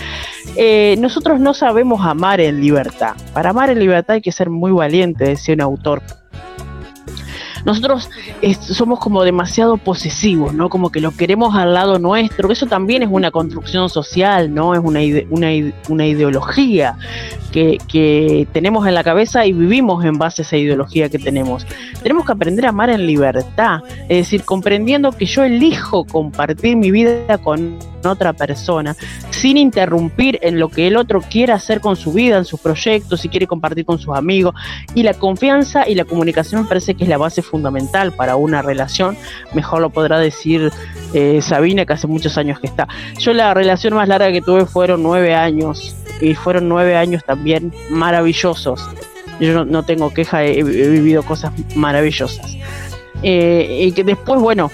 [0.57, 3.15] Eh, nosotros no sabemos amar en libertad.
[3.33, 6.03] Para amar en libertad hay que ser muy valiente, decía un autor
[7.65, 8.09] nosotros
[8.61, 10.69] somos como demasiado posesivos, ¿no?
[10.69, 14.75] Como que lo queremos al lado nuestro, eso también es una construcción social, ¿no?
[14.75, 15.49] Es una, una,
[15.89, 16.97] una ideología
[17.53, 21.67] que, que, tenemos en la cabeza y vivimos en base a esa ideología que tenemos.
[22.03, 26.91] Tenemos que aprender a amar en libertad, es decir, comprendiendo que yo elijo compartir mi
[26.91, 28.97] vida con otra persona,
[29.31, 33.21] sin interrumpir en lo que el otro quiere hacer con su vida, en sus proyectos,
[33.21, 34.55] si quiere compartir con sus amigos.
[34.95, 38.63] Y la confianza y la comunicación me parece que es la base fundamental para una
[38.63, 39.17] relación.
[39.55, 40.71] Mejor lo podrá decir
[41.15, 42.89] eh, Sabina, que hace muchos años que está.
[43.19, 47.73] Yo la relación más larga que tuve fueron nueve años, y fueron nueve años también
[47.91, 48.81] maravillosos.
[49.41, 52.57] Yo no, tengo queja, he vivido cosas maravillosas.
[53.23, 54.71] Eh, y que después, bueno,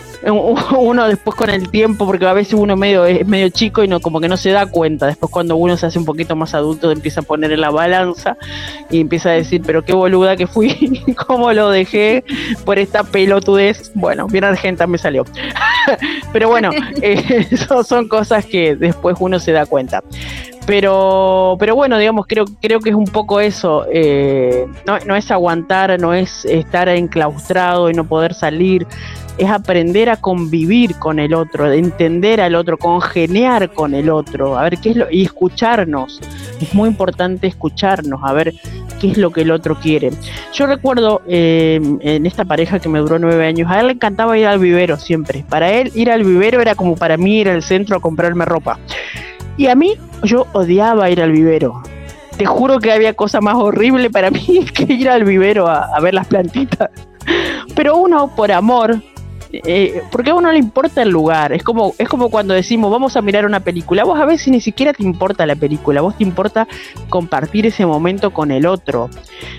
[0.76, 4.00] uno después con el tiempo, porque a veces uno medio, es medio chico y no
[4.00, 5.06] como que no se da cuenta.
[5.06, 8.36] Después cuando uno se hace un poquito más adulto empieza a poner en la balanza
[8.90, 12.24] y empieza a decir, pero qué boluda que fui, cómo lo dejé
[12.64, 13.92] por esta pelotudez.
[13.94, 15.24] Bueno, bien argenta me salió.
[16.32, 16.70] pero bueno,
[17.02, 17.46] eh,
[17.86, 20.02] son cosas que después uno se da cuenta
[20.66, 25.30] pero pero bueno digamos creo creo que es un poco eso eh, no, no, es
[25.30, 28.86] aguantar no es estar enclaustrado y no poder salir
[29.36, 34.62] es aprender a convivir con el otro entender al otro congeniar con el otro a
[34.62, 36.20] ver qué es lo y escucharnos.
[36.60, 38.54] Es muy importante escucharnos a ver
[39.00, 40.10] qué es lo que el otro quiere.
[40.52, 44.38] Yo recuerdo eh, en esta pareja que me duró nueve años a él le encantaba
[44.38, 45.44] ir al vivero siempre.
[45.48, 48.78] Para él ir al vivero era como para mí ir al centro a comprarme ropa
[49.56, 51.82] y a mí, yo odiaba ir al vivero.
[52.36, 56.00] Te juro que había cosa más horrible para mí que ir al vivero a, a
[56.00, 56.90] ver las plantitas.
[57.74, 59.00] Pero uno, por amor,
[59.64, 61.52] eh, porque a uno le importa el lugar.
[61.52, 64.04] Es como, es como cuando decimos, vamos a mirar una película.
[64.04, 66.66] Vos a veces ni siquiera te importa la película, vos te importa
[67.08, 69.10] compartir ese momento con el otro.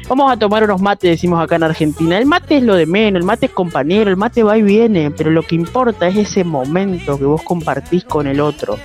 [0.07, 2.17] Vamos a tomar unos mates, decimos acá en Argentina.
[2.17, 5.11] El mate es lo de menos, el mate es compañero, el mate va y viene,
[5.11, 8.77] pero lo que importa es ese momento que vos compartís con el otro,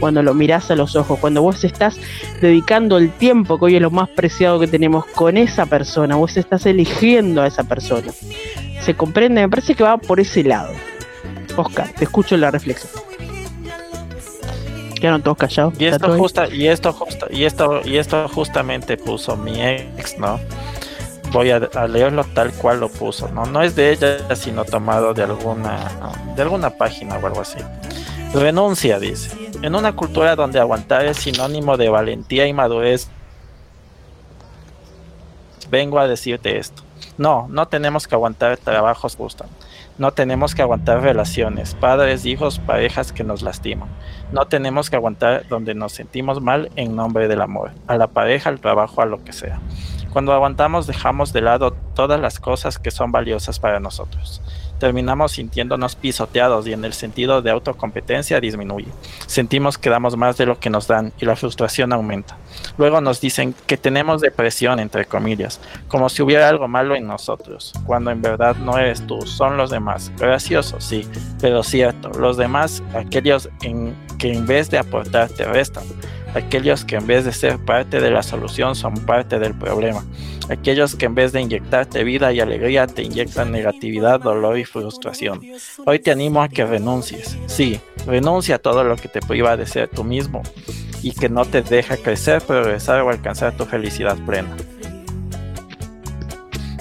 [0.00, 1.98] cuando lo mirás a los ojos, cuando vos estás
[2.40, 6.36] dedicando el tiempo, que hoy es lo más preciado que tenemos, con esa persona, vos
[6.36, 8.12] estás eligiendo a esa persona
[8.80, 10.72] se comprende, me parece que va por ese lado.
[11.56, 12.90] Oscar, te escucho la reflexión.
[15.00, 15.74] Quedaron todos callados.
[15.78, 20.40] Y esto justa, y esto justa, y esto, y esto justamente puso mi ex, ¿no?
[21.32, 23.44] Voy a, leerlo tal cual lo puso, ¿no?
[23.46, 25.90] No es de ella, sino tomado de alguna,
[26.34, 27.58] de alguna página o algo así.
[28.32, 29.30] Renuncia, dice.
[29.62, 33.08] En una cultura donde aguantar es sinónimo de valentía y madurez,
[35.70, 36.85] vengo a decirte esto.
[37.18, 39.46] No, no tenemos que aguantar trabajos justos.
[39.98, 43.88] No tenemos que aguantar relaciones, padres, hijos, parejas que nos lastiman.
[44.32, 48.50] No tenemos que aguantar donde nos sentimos mal en nombre del amor, a la pareja,
[48.50, 49.60] al trabajo, a lo que sea.
[50.12, 54.42] Cuando aguantamos dejamos de lado todas las cosas que son valiosas para nosotros
[54.78, 58.88] terminamos sintiéndonos pisoteados y en el sentido de autocompetencia disminuye.
[59.26, 62.36] Sentimos que damos más de lo que nos dan y la frustración aumenta.
[62.78, 67.72] Luego nos dicen que tenemos depresión, entre comillas, como si hubiera algo malo en nosotros,
[67.84, 70.12] cuando en verdad no eres tú, son los demás.
[70.18, 71.06] Gracioso, sí,
[71.40, 75.84] pero cierto, los demás, aquellos en que en vez de aportar te restan
[76.36, 80.04] aquellos que en vez de ser parte de la solución son parte del problema,
[80.50, 85.40] aquellos que en vez de inyectarte vida y alegría te inyectan negatividad, dolor y frustración.
[85.86, 89.66] Hoy te animo a que renuncies, sí, renuncia a todo lo que te priva de
[89.66, 90.42] ser tú mismo
[91.02, 94.54] y que no te deja crecer, progresar o alcanzar tu felicidad plena.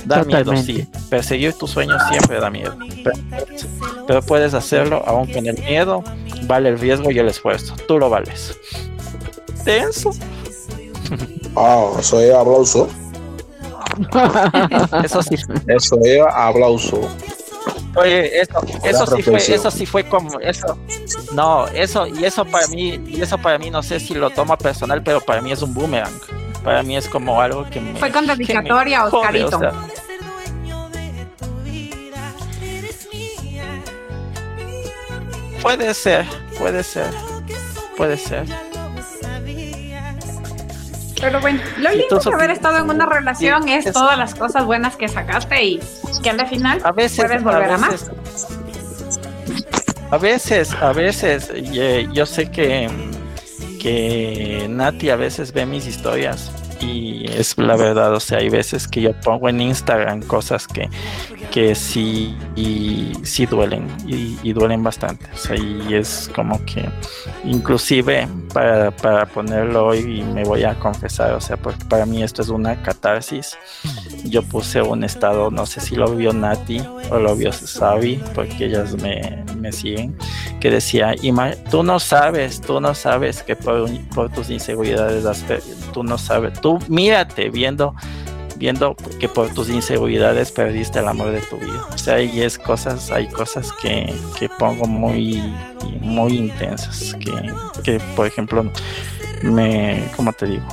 [0.06, 0.88] Da miedo, sí.
[1.10, 2.78] Perseguir tus sueños siempre da miedo.
[4.06, 6.04] pero, puedes hacerlo aún con el miedo.
[6.44, 7.76] Vale el riesgo y el esfuerzo.
[7.88, 8.58] Tú lo vales
[9.66, 10.12] tenso.
[11.58, 12.88] Ah, eso es aplauso.
[15.04, 15.36] eso sí.
[15.68, 17.02] Eso es aplauso.
[17.96, 20.78] Oye, eso, eso sí fue, eso sí fue como, eso,
[21.32, 24.58] no, eso, y eso para mí, y eso para mí no sé si lo toma
[24.58, 26.12] personal, pero para mí es un boomerang.
[26.62, 27.96] Para mí es como algo que me.
[27.96, 29.60] Fue con dedicatoria, Oscarito.
[35.66, 36.26] Puede ser,
[36.60, 37.12] puede ser,
[37.98, 38.46] puede ser.
[41.20, 44.96] Pero bueno, lo lindo de haber estado en una relación es todas las cosas buenas
[44.96, 45.80] que sacaste y
[46.22, 48.12] que al final a veces, puedes volver a, más.
[50.12, 51.52] A veces, a veces,
[52.14, 52.88] yo sé que,
[53.82, 58.88] que Nati a veces ve mis historias y es la verdad, o sea, hay veces
[58.88, 60.90] que yo pongo en Instagram cosas que,
[61.46, 66.90] que sí, y, sí duelen y, duelen bastante, o sea, y es como que
[67.44, 72.24] inclusive para, para ponerlo hoy y me voy a confesar, o sea, porque para mí
[72.24, 73.58] esto es una catarsis,
[74.24, 78.66] yo puse un estado, no sé si lo vio Nati o lo vio Sabi, porque
[78.66, 80.16] ellas me, me siguen,
[80.60, 81.16] que decía,
[81.70, 85.26] tú no sabes, tú no sabes que por, por tus inseguridades,
[85.94, 87.96] tú no sabes, tú mírate viendo
[88.58, 91.88] viendo que por tus inseguridades perdiste el amor de tu vida.
[91.94, 95.42] O sea, hay es cosas, hay cosas que, que pongo muy,
[96.02, 97.54] muy intensas, que,
[97.84, 98.72] que por ejemplo
[99.42, 100.68] me, ¿cómo te digo?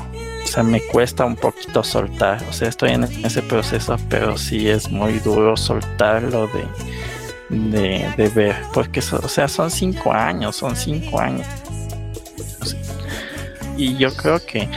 [0.45, 2.43] O sea, me cuesta un poquito soltar.
[2.49, 8.29] O sea, estoy en ese proceso, pero sí es muy duro soltarlo de, de, de
[8.29, 8.57] ver.
[8.75, 11.47] Porque, o sea, son cinco años, son cinco años.
[13.79, 14.69] Y yo creo que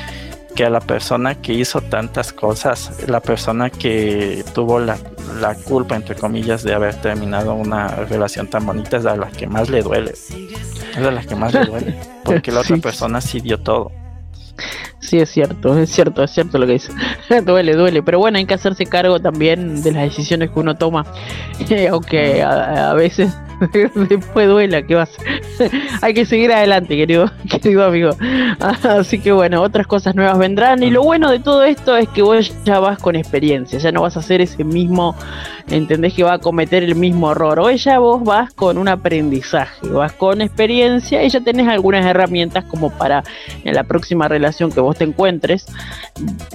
[0.55, 4.97] que a la persona que hizo tantas cosas, la persona que tuvo la,
[5.65, 9.69] culpa, entre comillas, de haber terminado una relación tan bonita es a la que más
[9.69, 10.11] le duele.
[10.11, 11.95] Es a la que más le duele.
[12.23, 13.91] Porque la otra persona sí dio todo.
[14.99, 16.91] Sí, es cierto, es cierto, es cierto lo que dice.
[17.45, 18.01] duele, duele.
[18.01, 21.05] Pero bueno, hay que hacerse cargo también de las decisiones que uno toma.
[21.91, 23.31] aunque a, veces
[24.09, 25.11] después duela, ¿qué vas?
[26.01, 28.11] Hay que seguir adelante, querido, querido amigo.
[28.59, 30.83] Así que bueno, otras cosas nuevas vendrán.
[30.83, 34.01] Y lo bueno de todo esto es que vos ya vas con experiencia, ya no
[34.01, 35.15] vas a hacer ese mismo,
[35.69, 37.59] entendés que va a cometer el mismo error.
[37.59, 42.65] Hoy ya vos vas con un aprendizaje, vas con experiencia y ya tenés algunas herramientas
[42.65, 43.23] como para
[43.63, 45.65] en la próxima relación que vos te encuentres,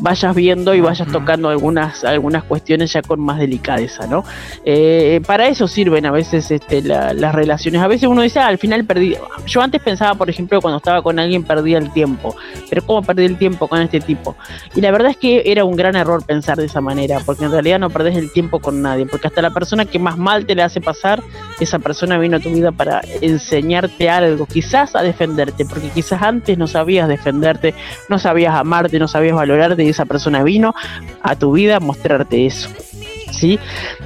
[0.01, 4.25] vayas viendo y vayas tocando algunas, algunas cuestiones ya con más delicadeza, ¿no?
[4.65, 7.81] Eh, para eso sirven a veces este, las relaciones.
[7.81, 9.17] A veces uno dice, ah, al final perdí.
[9.47, 12.37] Yo antes pensaba, por ejemplo, cuando estaba con alguien perdía el tiempo.
[12.69, 14.37] Pero ¿cómo perdí el tiempo con este tipo?
[14.75, 17.53] Y la verdad es que era un gran error pensar de esa manera, porque en
[17.53, 20.55] realidad no perdés el tiempo con nadie, porque hasta la persona que más mal te
[20.55, 21.23] le hace pasar,
[21.61, 26.57] esa persona vino a tu vida para enseñarte algo, quizás a defenderte, porque quizás antes
[26.59, 27.75] no sabías defenderte,
[28.09, 30.75] no sabías amarte, no sabías valorarte y esa persona vino
[31.23, 32.69] a tu vida a mostrarte eso.
[33.31, 33.59] ¿Sí?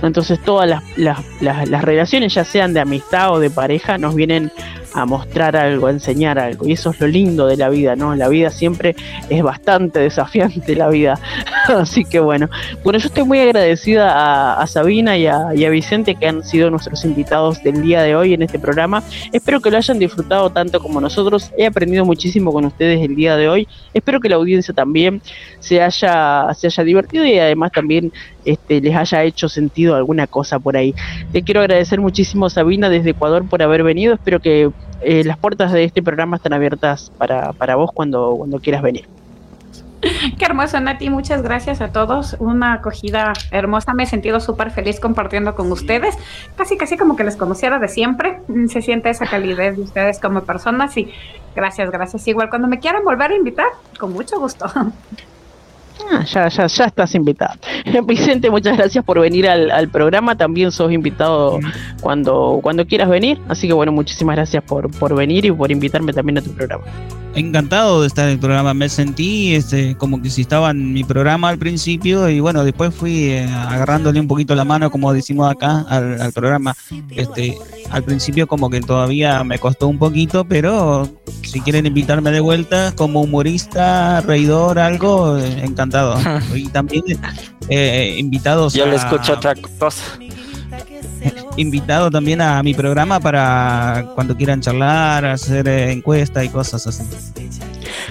[0.02, 4.50] Entonces todas las, las, las, relaciones, ya sean de amistad o de pareja, nos vienen
[4.94, 6.66] a mostrar algo, a enseñar algo.
[6.66, 8.14] Y eso es lo lindo de la vida, ¿no?
[8.14, 8.94] La vida siempre
[9.28, 11.18] es bastante desafiante, la vida.
[11.68, 12.48] Así que bueno,
[12.82, 17.62] bueno, yo estoy muy agradecida a, Sabina y a, Vicente que han sido nuestros invitados
[17.62, 19.02] del día de hoy en este programa.
[19.32, 21.50] Espero que lo hayan disfrutado tanto como nosotros.
[21.56, 23.68] He aprendido muchísimo con ustedes el día de hoy.
[23.94, 25.22] Espero que la audiencia también
[25.58, 28.12] se haya, se haya divertido y además también
[28.44, 30.94] este, les haya hecho sentido alguna cosa por ahí.
[31.32, 34.14] Te quiero agradecer muchísimo, Sabina, desde Ecuador por haber venido.
[34.14, 34.70] Espero que
[35.02, 39.06] eh, las puertas de este programa estén abiertas para, para vos cuando, cuando quieras venir.
[40.38, 41.10] Qué hermoso, Nati.
[41.10, 42.36] Muchas gracias a todos.
[42.38, 43.94] Una acogida hermosa.
[43.94, 46.16] Me he sentido súper feliz compartiendo con ustedes.
[46.56, 48.40] Casi, casi como que les conociera de siempre.
[48.68, 51.12] Se siente esa calidez de ustedes como personas y
[51.54, 52.26] gracias, gracias.
[52.28, 53.68] Igual cuando me quieran volver a invitar,
[53.98, 54.66] con mucho gusto.
[56.10, 57.54] Ah, ya, ya, ya estás invitado.
[58.04, 60.36] Vicente, muchas gracias por venir al, programa.
[60.36, 61.60] También sos invitado
[62.02, 63.40] cuando, cuando quieras venir.
[63.48, 66.84] Así que bueno, muchísimas gracias por, por venir y por invitarme también a tu programa.
[67.34, 68.74] Encantado de estar en el programa.
[68.74, 72.94] Me sentí este, como que si estaba en mi programa al principio y bueno, después
[72.94, 76.76] fui eh, agarrándole un poquito la mano, como decimos acá, al, al programa.
[77.10, 77.58] Este,
[77.90, 81.08] al principio como que todavía me costó un poquito, pero
[81.42, 86.16] si quieren invitarme de vuelta como humorista, reidor, algo, eh, encantado.
[86.54, 87.02] y también
[87.68, 88.74] eh, invitados.
[88.74, 90.02] Yo le escucho otra cosa.
[91.56, 97.04] Invitado también a mi programa para cuando quieran charlar, hacer eh, encuestas y cosas así.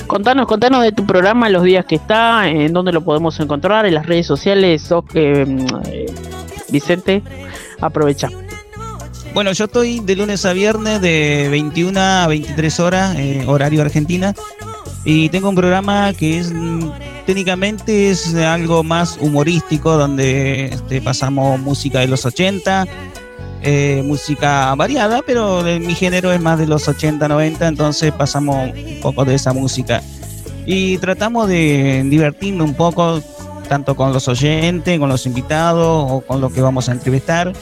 [0.07, 3.95] Contanos, contanos de tu programa, los días que está, en dónde lo podemos encontrar, en
[3.95, 4.89] las redes sociales.
[5.13, 5.65] Mm,
[6.69, 7.21] Vicente,
[7.81, 8.29] aprovecha.
[9.33, 14.33] Bueno, yo estoy de lunes a viernes de 21 a 23 horas, eh, horario Argentina,
[15.05, 16.91] y tengo un programa que es mm,
[17.25, 22.85] técnicamente es algo más humorístico, donde este, pasamos música de los 80,
[23.63, 28.71] eh, música variada, pero de, mi género es más de los 80, 90, entonces pasamos
[28.73, 30.01] un poco de esa música.
[30.65, 33.21] Y tratamos de divertirnos un poco,
[33.67, 37.53] tanto con los oyentes, con los invitados o con los que vamos a entrevistar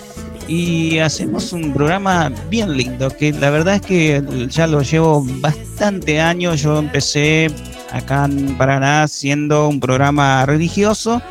[0.47, 6.19] y hacemos un programa bien lindo, que la verdad es que ya lo llevo bastante
[6.19, 7.49] años, yo empecé
[7.91, 11.21] acá en Paraná siendo un programa religioso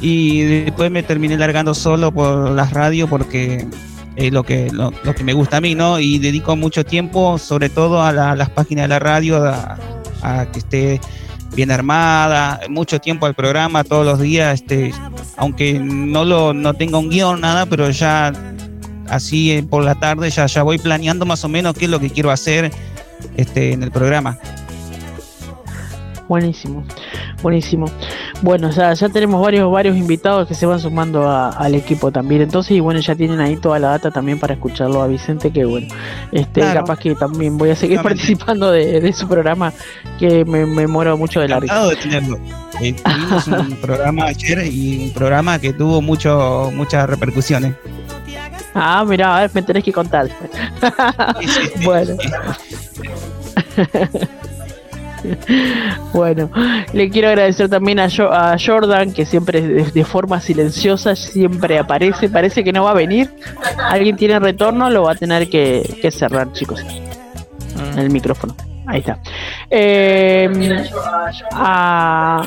[0.00, 3.66] y después me terminé largando solo por las radios porque
[4.16, 5.98] es lo que, lo, que me gusta a mí, ¿no?
[5.98, 11.00] Y dedico mucho tiempo, sobre todo a, las páginas de la radio, a, que esté
[11.54, 14.92] bien armada, mucho tiempo al programa, todos los días, este,
[15.36, 18.32] aunque no lo no tenga un guion, nada, pero ya
[19.08, 22.00] así eh, por la tarde ya, ya voy planeando más o menos qué es lo
[22.00, 22.72] que quiero hacer
[23.36, 24.38] este, en el programa.
[26.28, 26.84] Buenísimo,
[27.42, 27.86] buenísimo.
[28.40, 32.42] Bueno, ya, ya tenemos varios, varios invitados que se van sumando al equipo también.
[32.42, 35.64] Entonces, y bueno, ya tienen ahí toda la data también para escucharlo a Vicente, que
[35.64, 35.88] bueno,
[36.32, 39.72] este, capaz que también voy a seguir participando de, su programa,
[40.18, 41.86] que me, me muero mucho de la risa.
[41.86, 42.38] de tenerlo.
[42.80, 47.74] Eh, tuvimos un programa ayer y un programa que tuvo mucho, muchas repercusiones.
[48.74, 50.28] Ah, mira, me tenés que contar.
[51.84, 52.16] bueno.
[56.12, 56.50] Bueno,
[56.92, 58.08] le quiero agradecer también a,
[58.58, 62.28] Jordan, que siempre de, forma silenciosa siempre aparece.
[62.28, 63.30] Parece que no va a venir.
[63.78, 66.84] Alguien tiene retorno, lo va a tener que, cerrar, chicos.
[66.84, 67.98] Mm.
[67.98, 68.54] El micrófono.
[68.86, 69.18] Ahí está.
[69.70, 70.48] Eh,
[71.52, 72.44] a,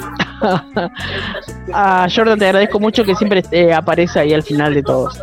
[2.13, 5.19] Jordan te agradezco mucho que siempre eh, aparece ahí al final de todos.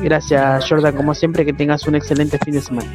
[0.00, 2.88] Gracias Jordan, como siempre, que tengas un excelente fin de semana.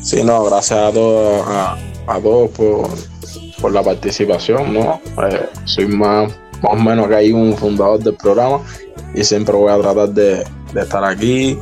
[0.00, 5.00] Sí, no, gracias a todos, a, todos por, la participación, ¿no?
[5.28, 6.32] Eh, soy más,
[6.62, 8.60] más o menos que hay un fundador del programa
[9.14, 10.44] y siempre voy a tratar de,
[10.74, 11.58] estar aquí.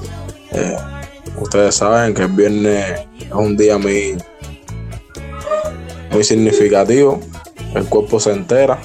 [0.52, 0.76] Eh,
[1.40, 4.16] ustedes saben que el viernes es un día muy,
[6.10, 7.20] muy significativo,
[7.74, 8.78] el cuerpo se entera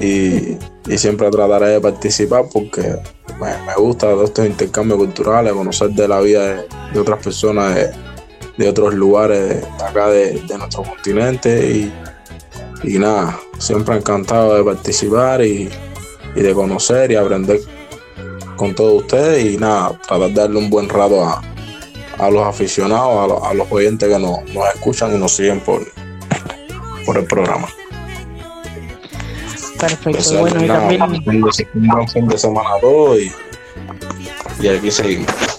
[0.00, 0.56] y,
[0.96, 2.96] siempre trataré de participar porque
[3.40, 7.92] me, gusta todos estos intercambios culturales, conocer de la vida de, otras personas de
[8.68, 11.90] otros lugares de acá de, nuestro continente
[12.84, 15.70] y, nada, siempre encantado de participar y,
[16.34, 17.60] de conocer y aprender
[18.56, 23.54] con todos ustedes y nada, tratar de darle un buen rato a, los aficionados, a,
[23.54, 24.38] los, oyentes que nos,
[24.74, 25.82] escuchan y nos siguen por,
[27.06, 27.68] por el programa.
[29.78, 31.02] Perfecto, bueno, y también...
[31.02, 33.32] Un fin de semana a todos y,
[34.60, 35.49] y aquí seguimos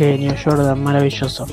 [0.00, 1.46] genio, Jordan, maravilloso.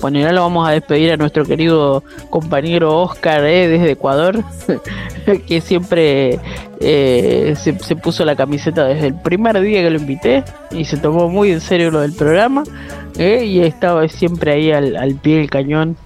[0.00, 4.42] Bueno, y ahora lo vamos a despedir a nuestro querido compañero Oscar eh, desde Ecuador,
[5.46, 6.38] que siempre
[6.80, 11.28] eh, se, puso la camiseta desde el primer día que lo invité y se tomó
[11.28, 12.64] muy en serio lo del programa
[13.18, 15.98] eh, y estaba siempre ahí al, pie del cañón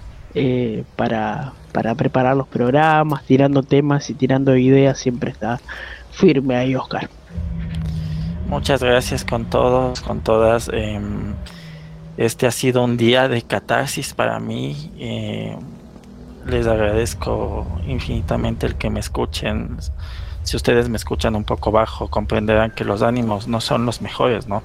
[0.97, 5.61] para, para preparar los programas, tirando temas y tirando ideas, siempre está
[6.11, 7.09] firme ahí Oscar.
[8.47, 10.69] Muchas gracias con todos, con todas.
[10.73, 11.33] Em,
[12.17, 14.91] este ha sido un día de catarsis para mí.
[14.97, 15.55] Eh,
[16.47, 19.77] les agradezco infinitamente el que me escuchen.
[20.43, 24.47] Si ustedes me escuchan un poco bajo, comprenderán que los ánimos no son los mejores,
[24.47, 24.61] ¿no?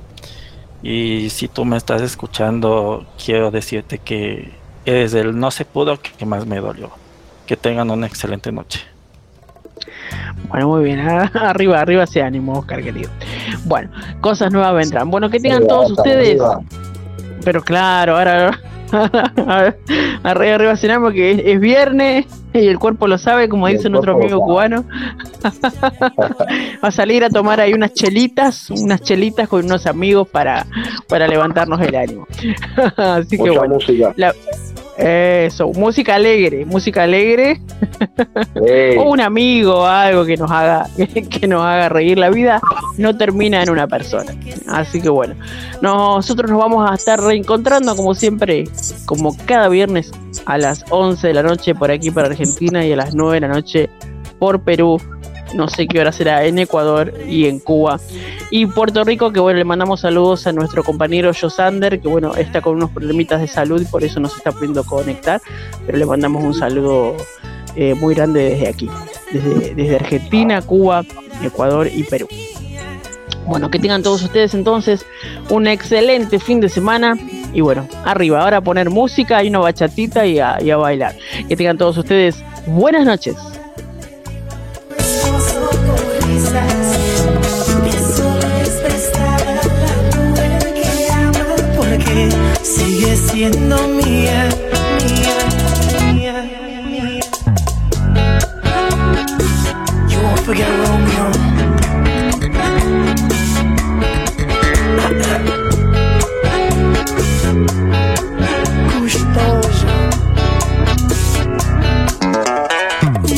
[0.82, 4.52] Y si tú me estás escuchando, quiero decirte que
[4.84, 6.90] eres el no se pudo que más me dolió.
[7.46, 8.80] Que tengan una excelente noche.
[10.48, 11.00] Bueno, muy bien.
[11.34, 13.10] Arriba, arriba ese ánimo, Oscar, querido.
[13.64, 13.90] Bueno,
[14.20, 15.10] cosas nuevas vendrán.
[15.10, 16.40] Bueno, que tengan todos ustedes.
[17.44, 18.58] Pero claro, ahora
[20.22, 24.40] arriba, arriba cenamos que es, viernes y el cuerpo lo sabe, como dice nuestro amigo
[24.40, 24.84] cubano.
[26.84, 30.66] Va a salir a tomar ahí unas chelitas, unas chelitas con unos amigos para,
[31.08, 32.26] para levantarnos el ánimo.
[32.96, 33.78] Así que bueno.
[35.00, 37.60] Eso, música alegre, música alegre.
[38.98, 40.88] o un amigo, algo que nos haga,
[41.30, 42.18] que, nos haga reír.
[42.18, 42.60] La vida
[42.98, 44.32] no termina en una persona.
[44.68, 45.34] Así que bueno,
[45.80, 48.64] nosotros nos vamos a estar reencontrando como siempre,
[49.06, 50.10] como cada viernes
[50.46, 53.40] a las 11 de la noche por aquí para Argentina y a las 9 de
[53.40, 53.90] la noche
[54.38, 54.98] por Perú
[55.54, 58.00] no sé qué hora será en Ecuador y en Cuba.
[58.50, 62.60] Y Puerto Rico, que bueno, le mandamos saludos a nuestro compañero Josander, que bueno, está
[62.60, 65.40] con unos problemitas de salud y por eso no se está pudiendo conectar,
[65.86, 67.16] pero le mandamos un saludo
[67.76, 68.90] eh, muy grande desde aquí,
[69.32, 71.04] desde, Argentina, Cuba,
[71.42, 72.28] Ecuador y Perú.
[73.46, 75.04] Bueno, que tengan todos ustedes entonces
[75.48, 77.16] un excelente fin de semana.
[77.52, 81.16] Y bueno, arriba, ahora a poner música y una bachatita y y a bailar.
[81.48, 83.36] Que tengan todos ustedes buenas noches.
[92.80, 94.48] sigue siendo mía,
[95.04, 95.36] mía,
[96.12, 97.20] mía, mía.
[100.08, 101.30] You won't forget Romeo.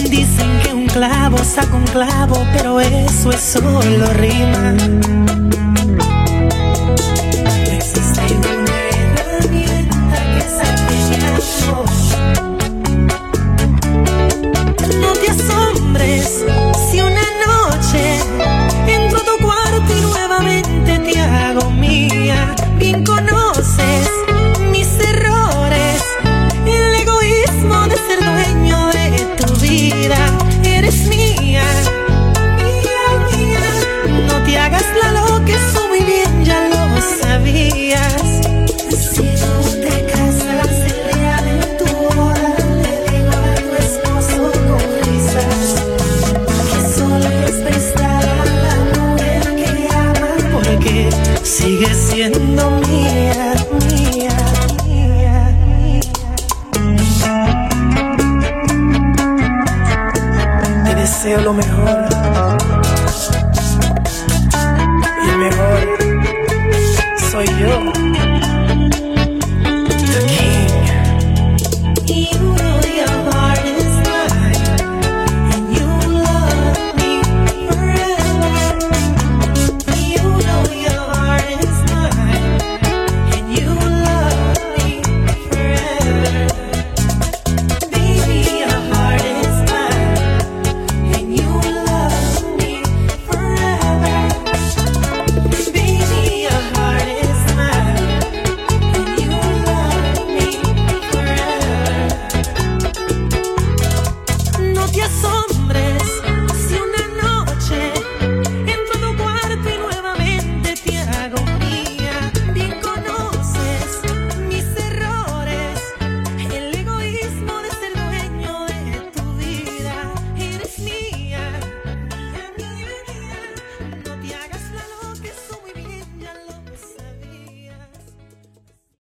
[0.08, 5.21] Dicen que un clavo saca un clavo, pero eso es solo rima.
[61.52, 62.01] Lo mejor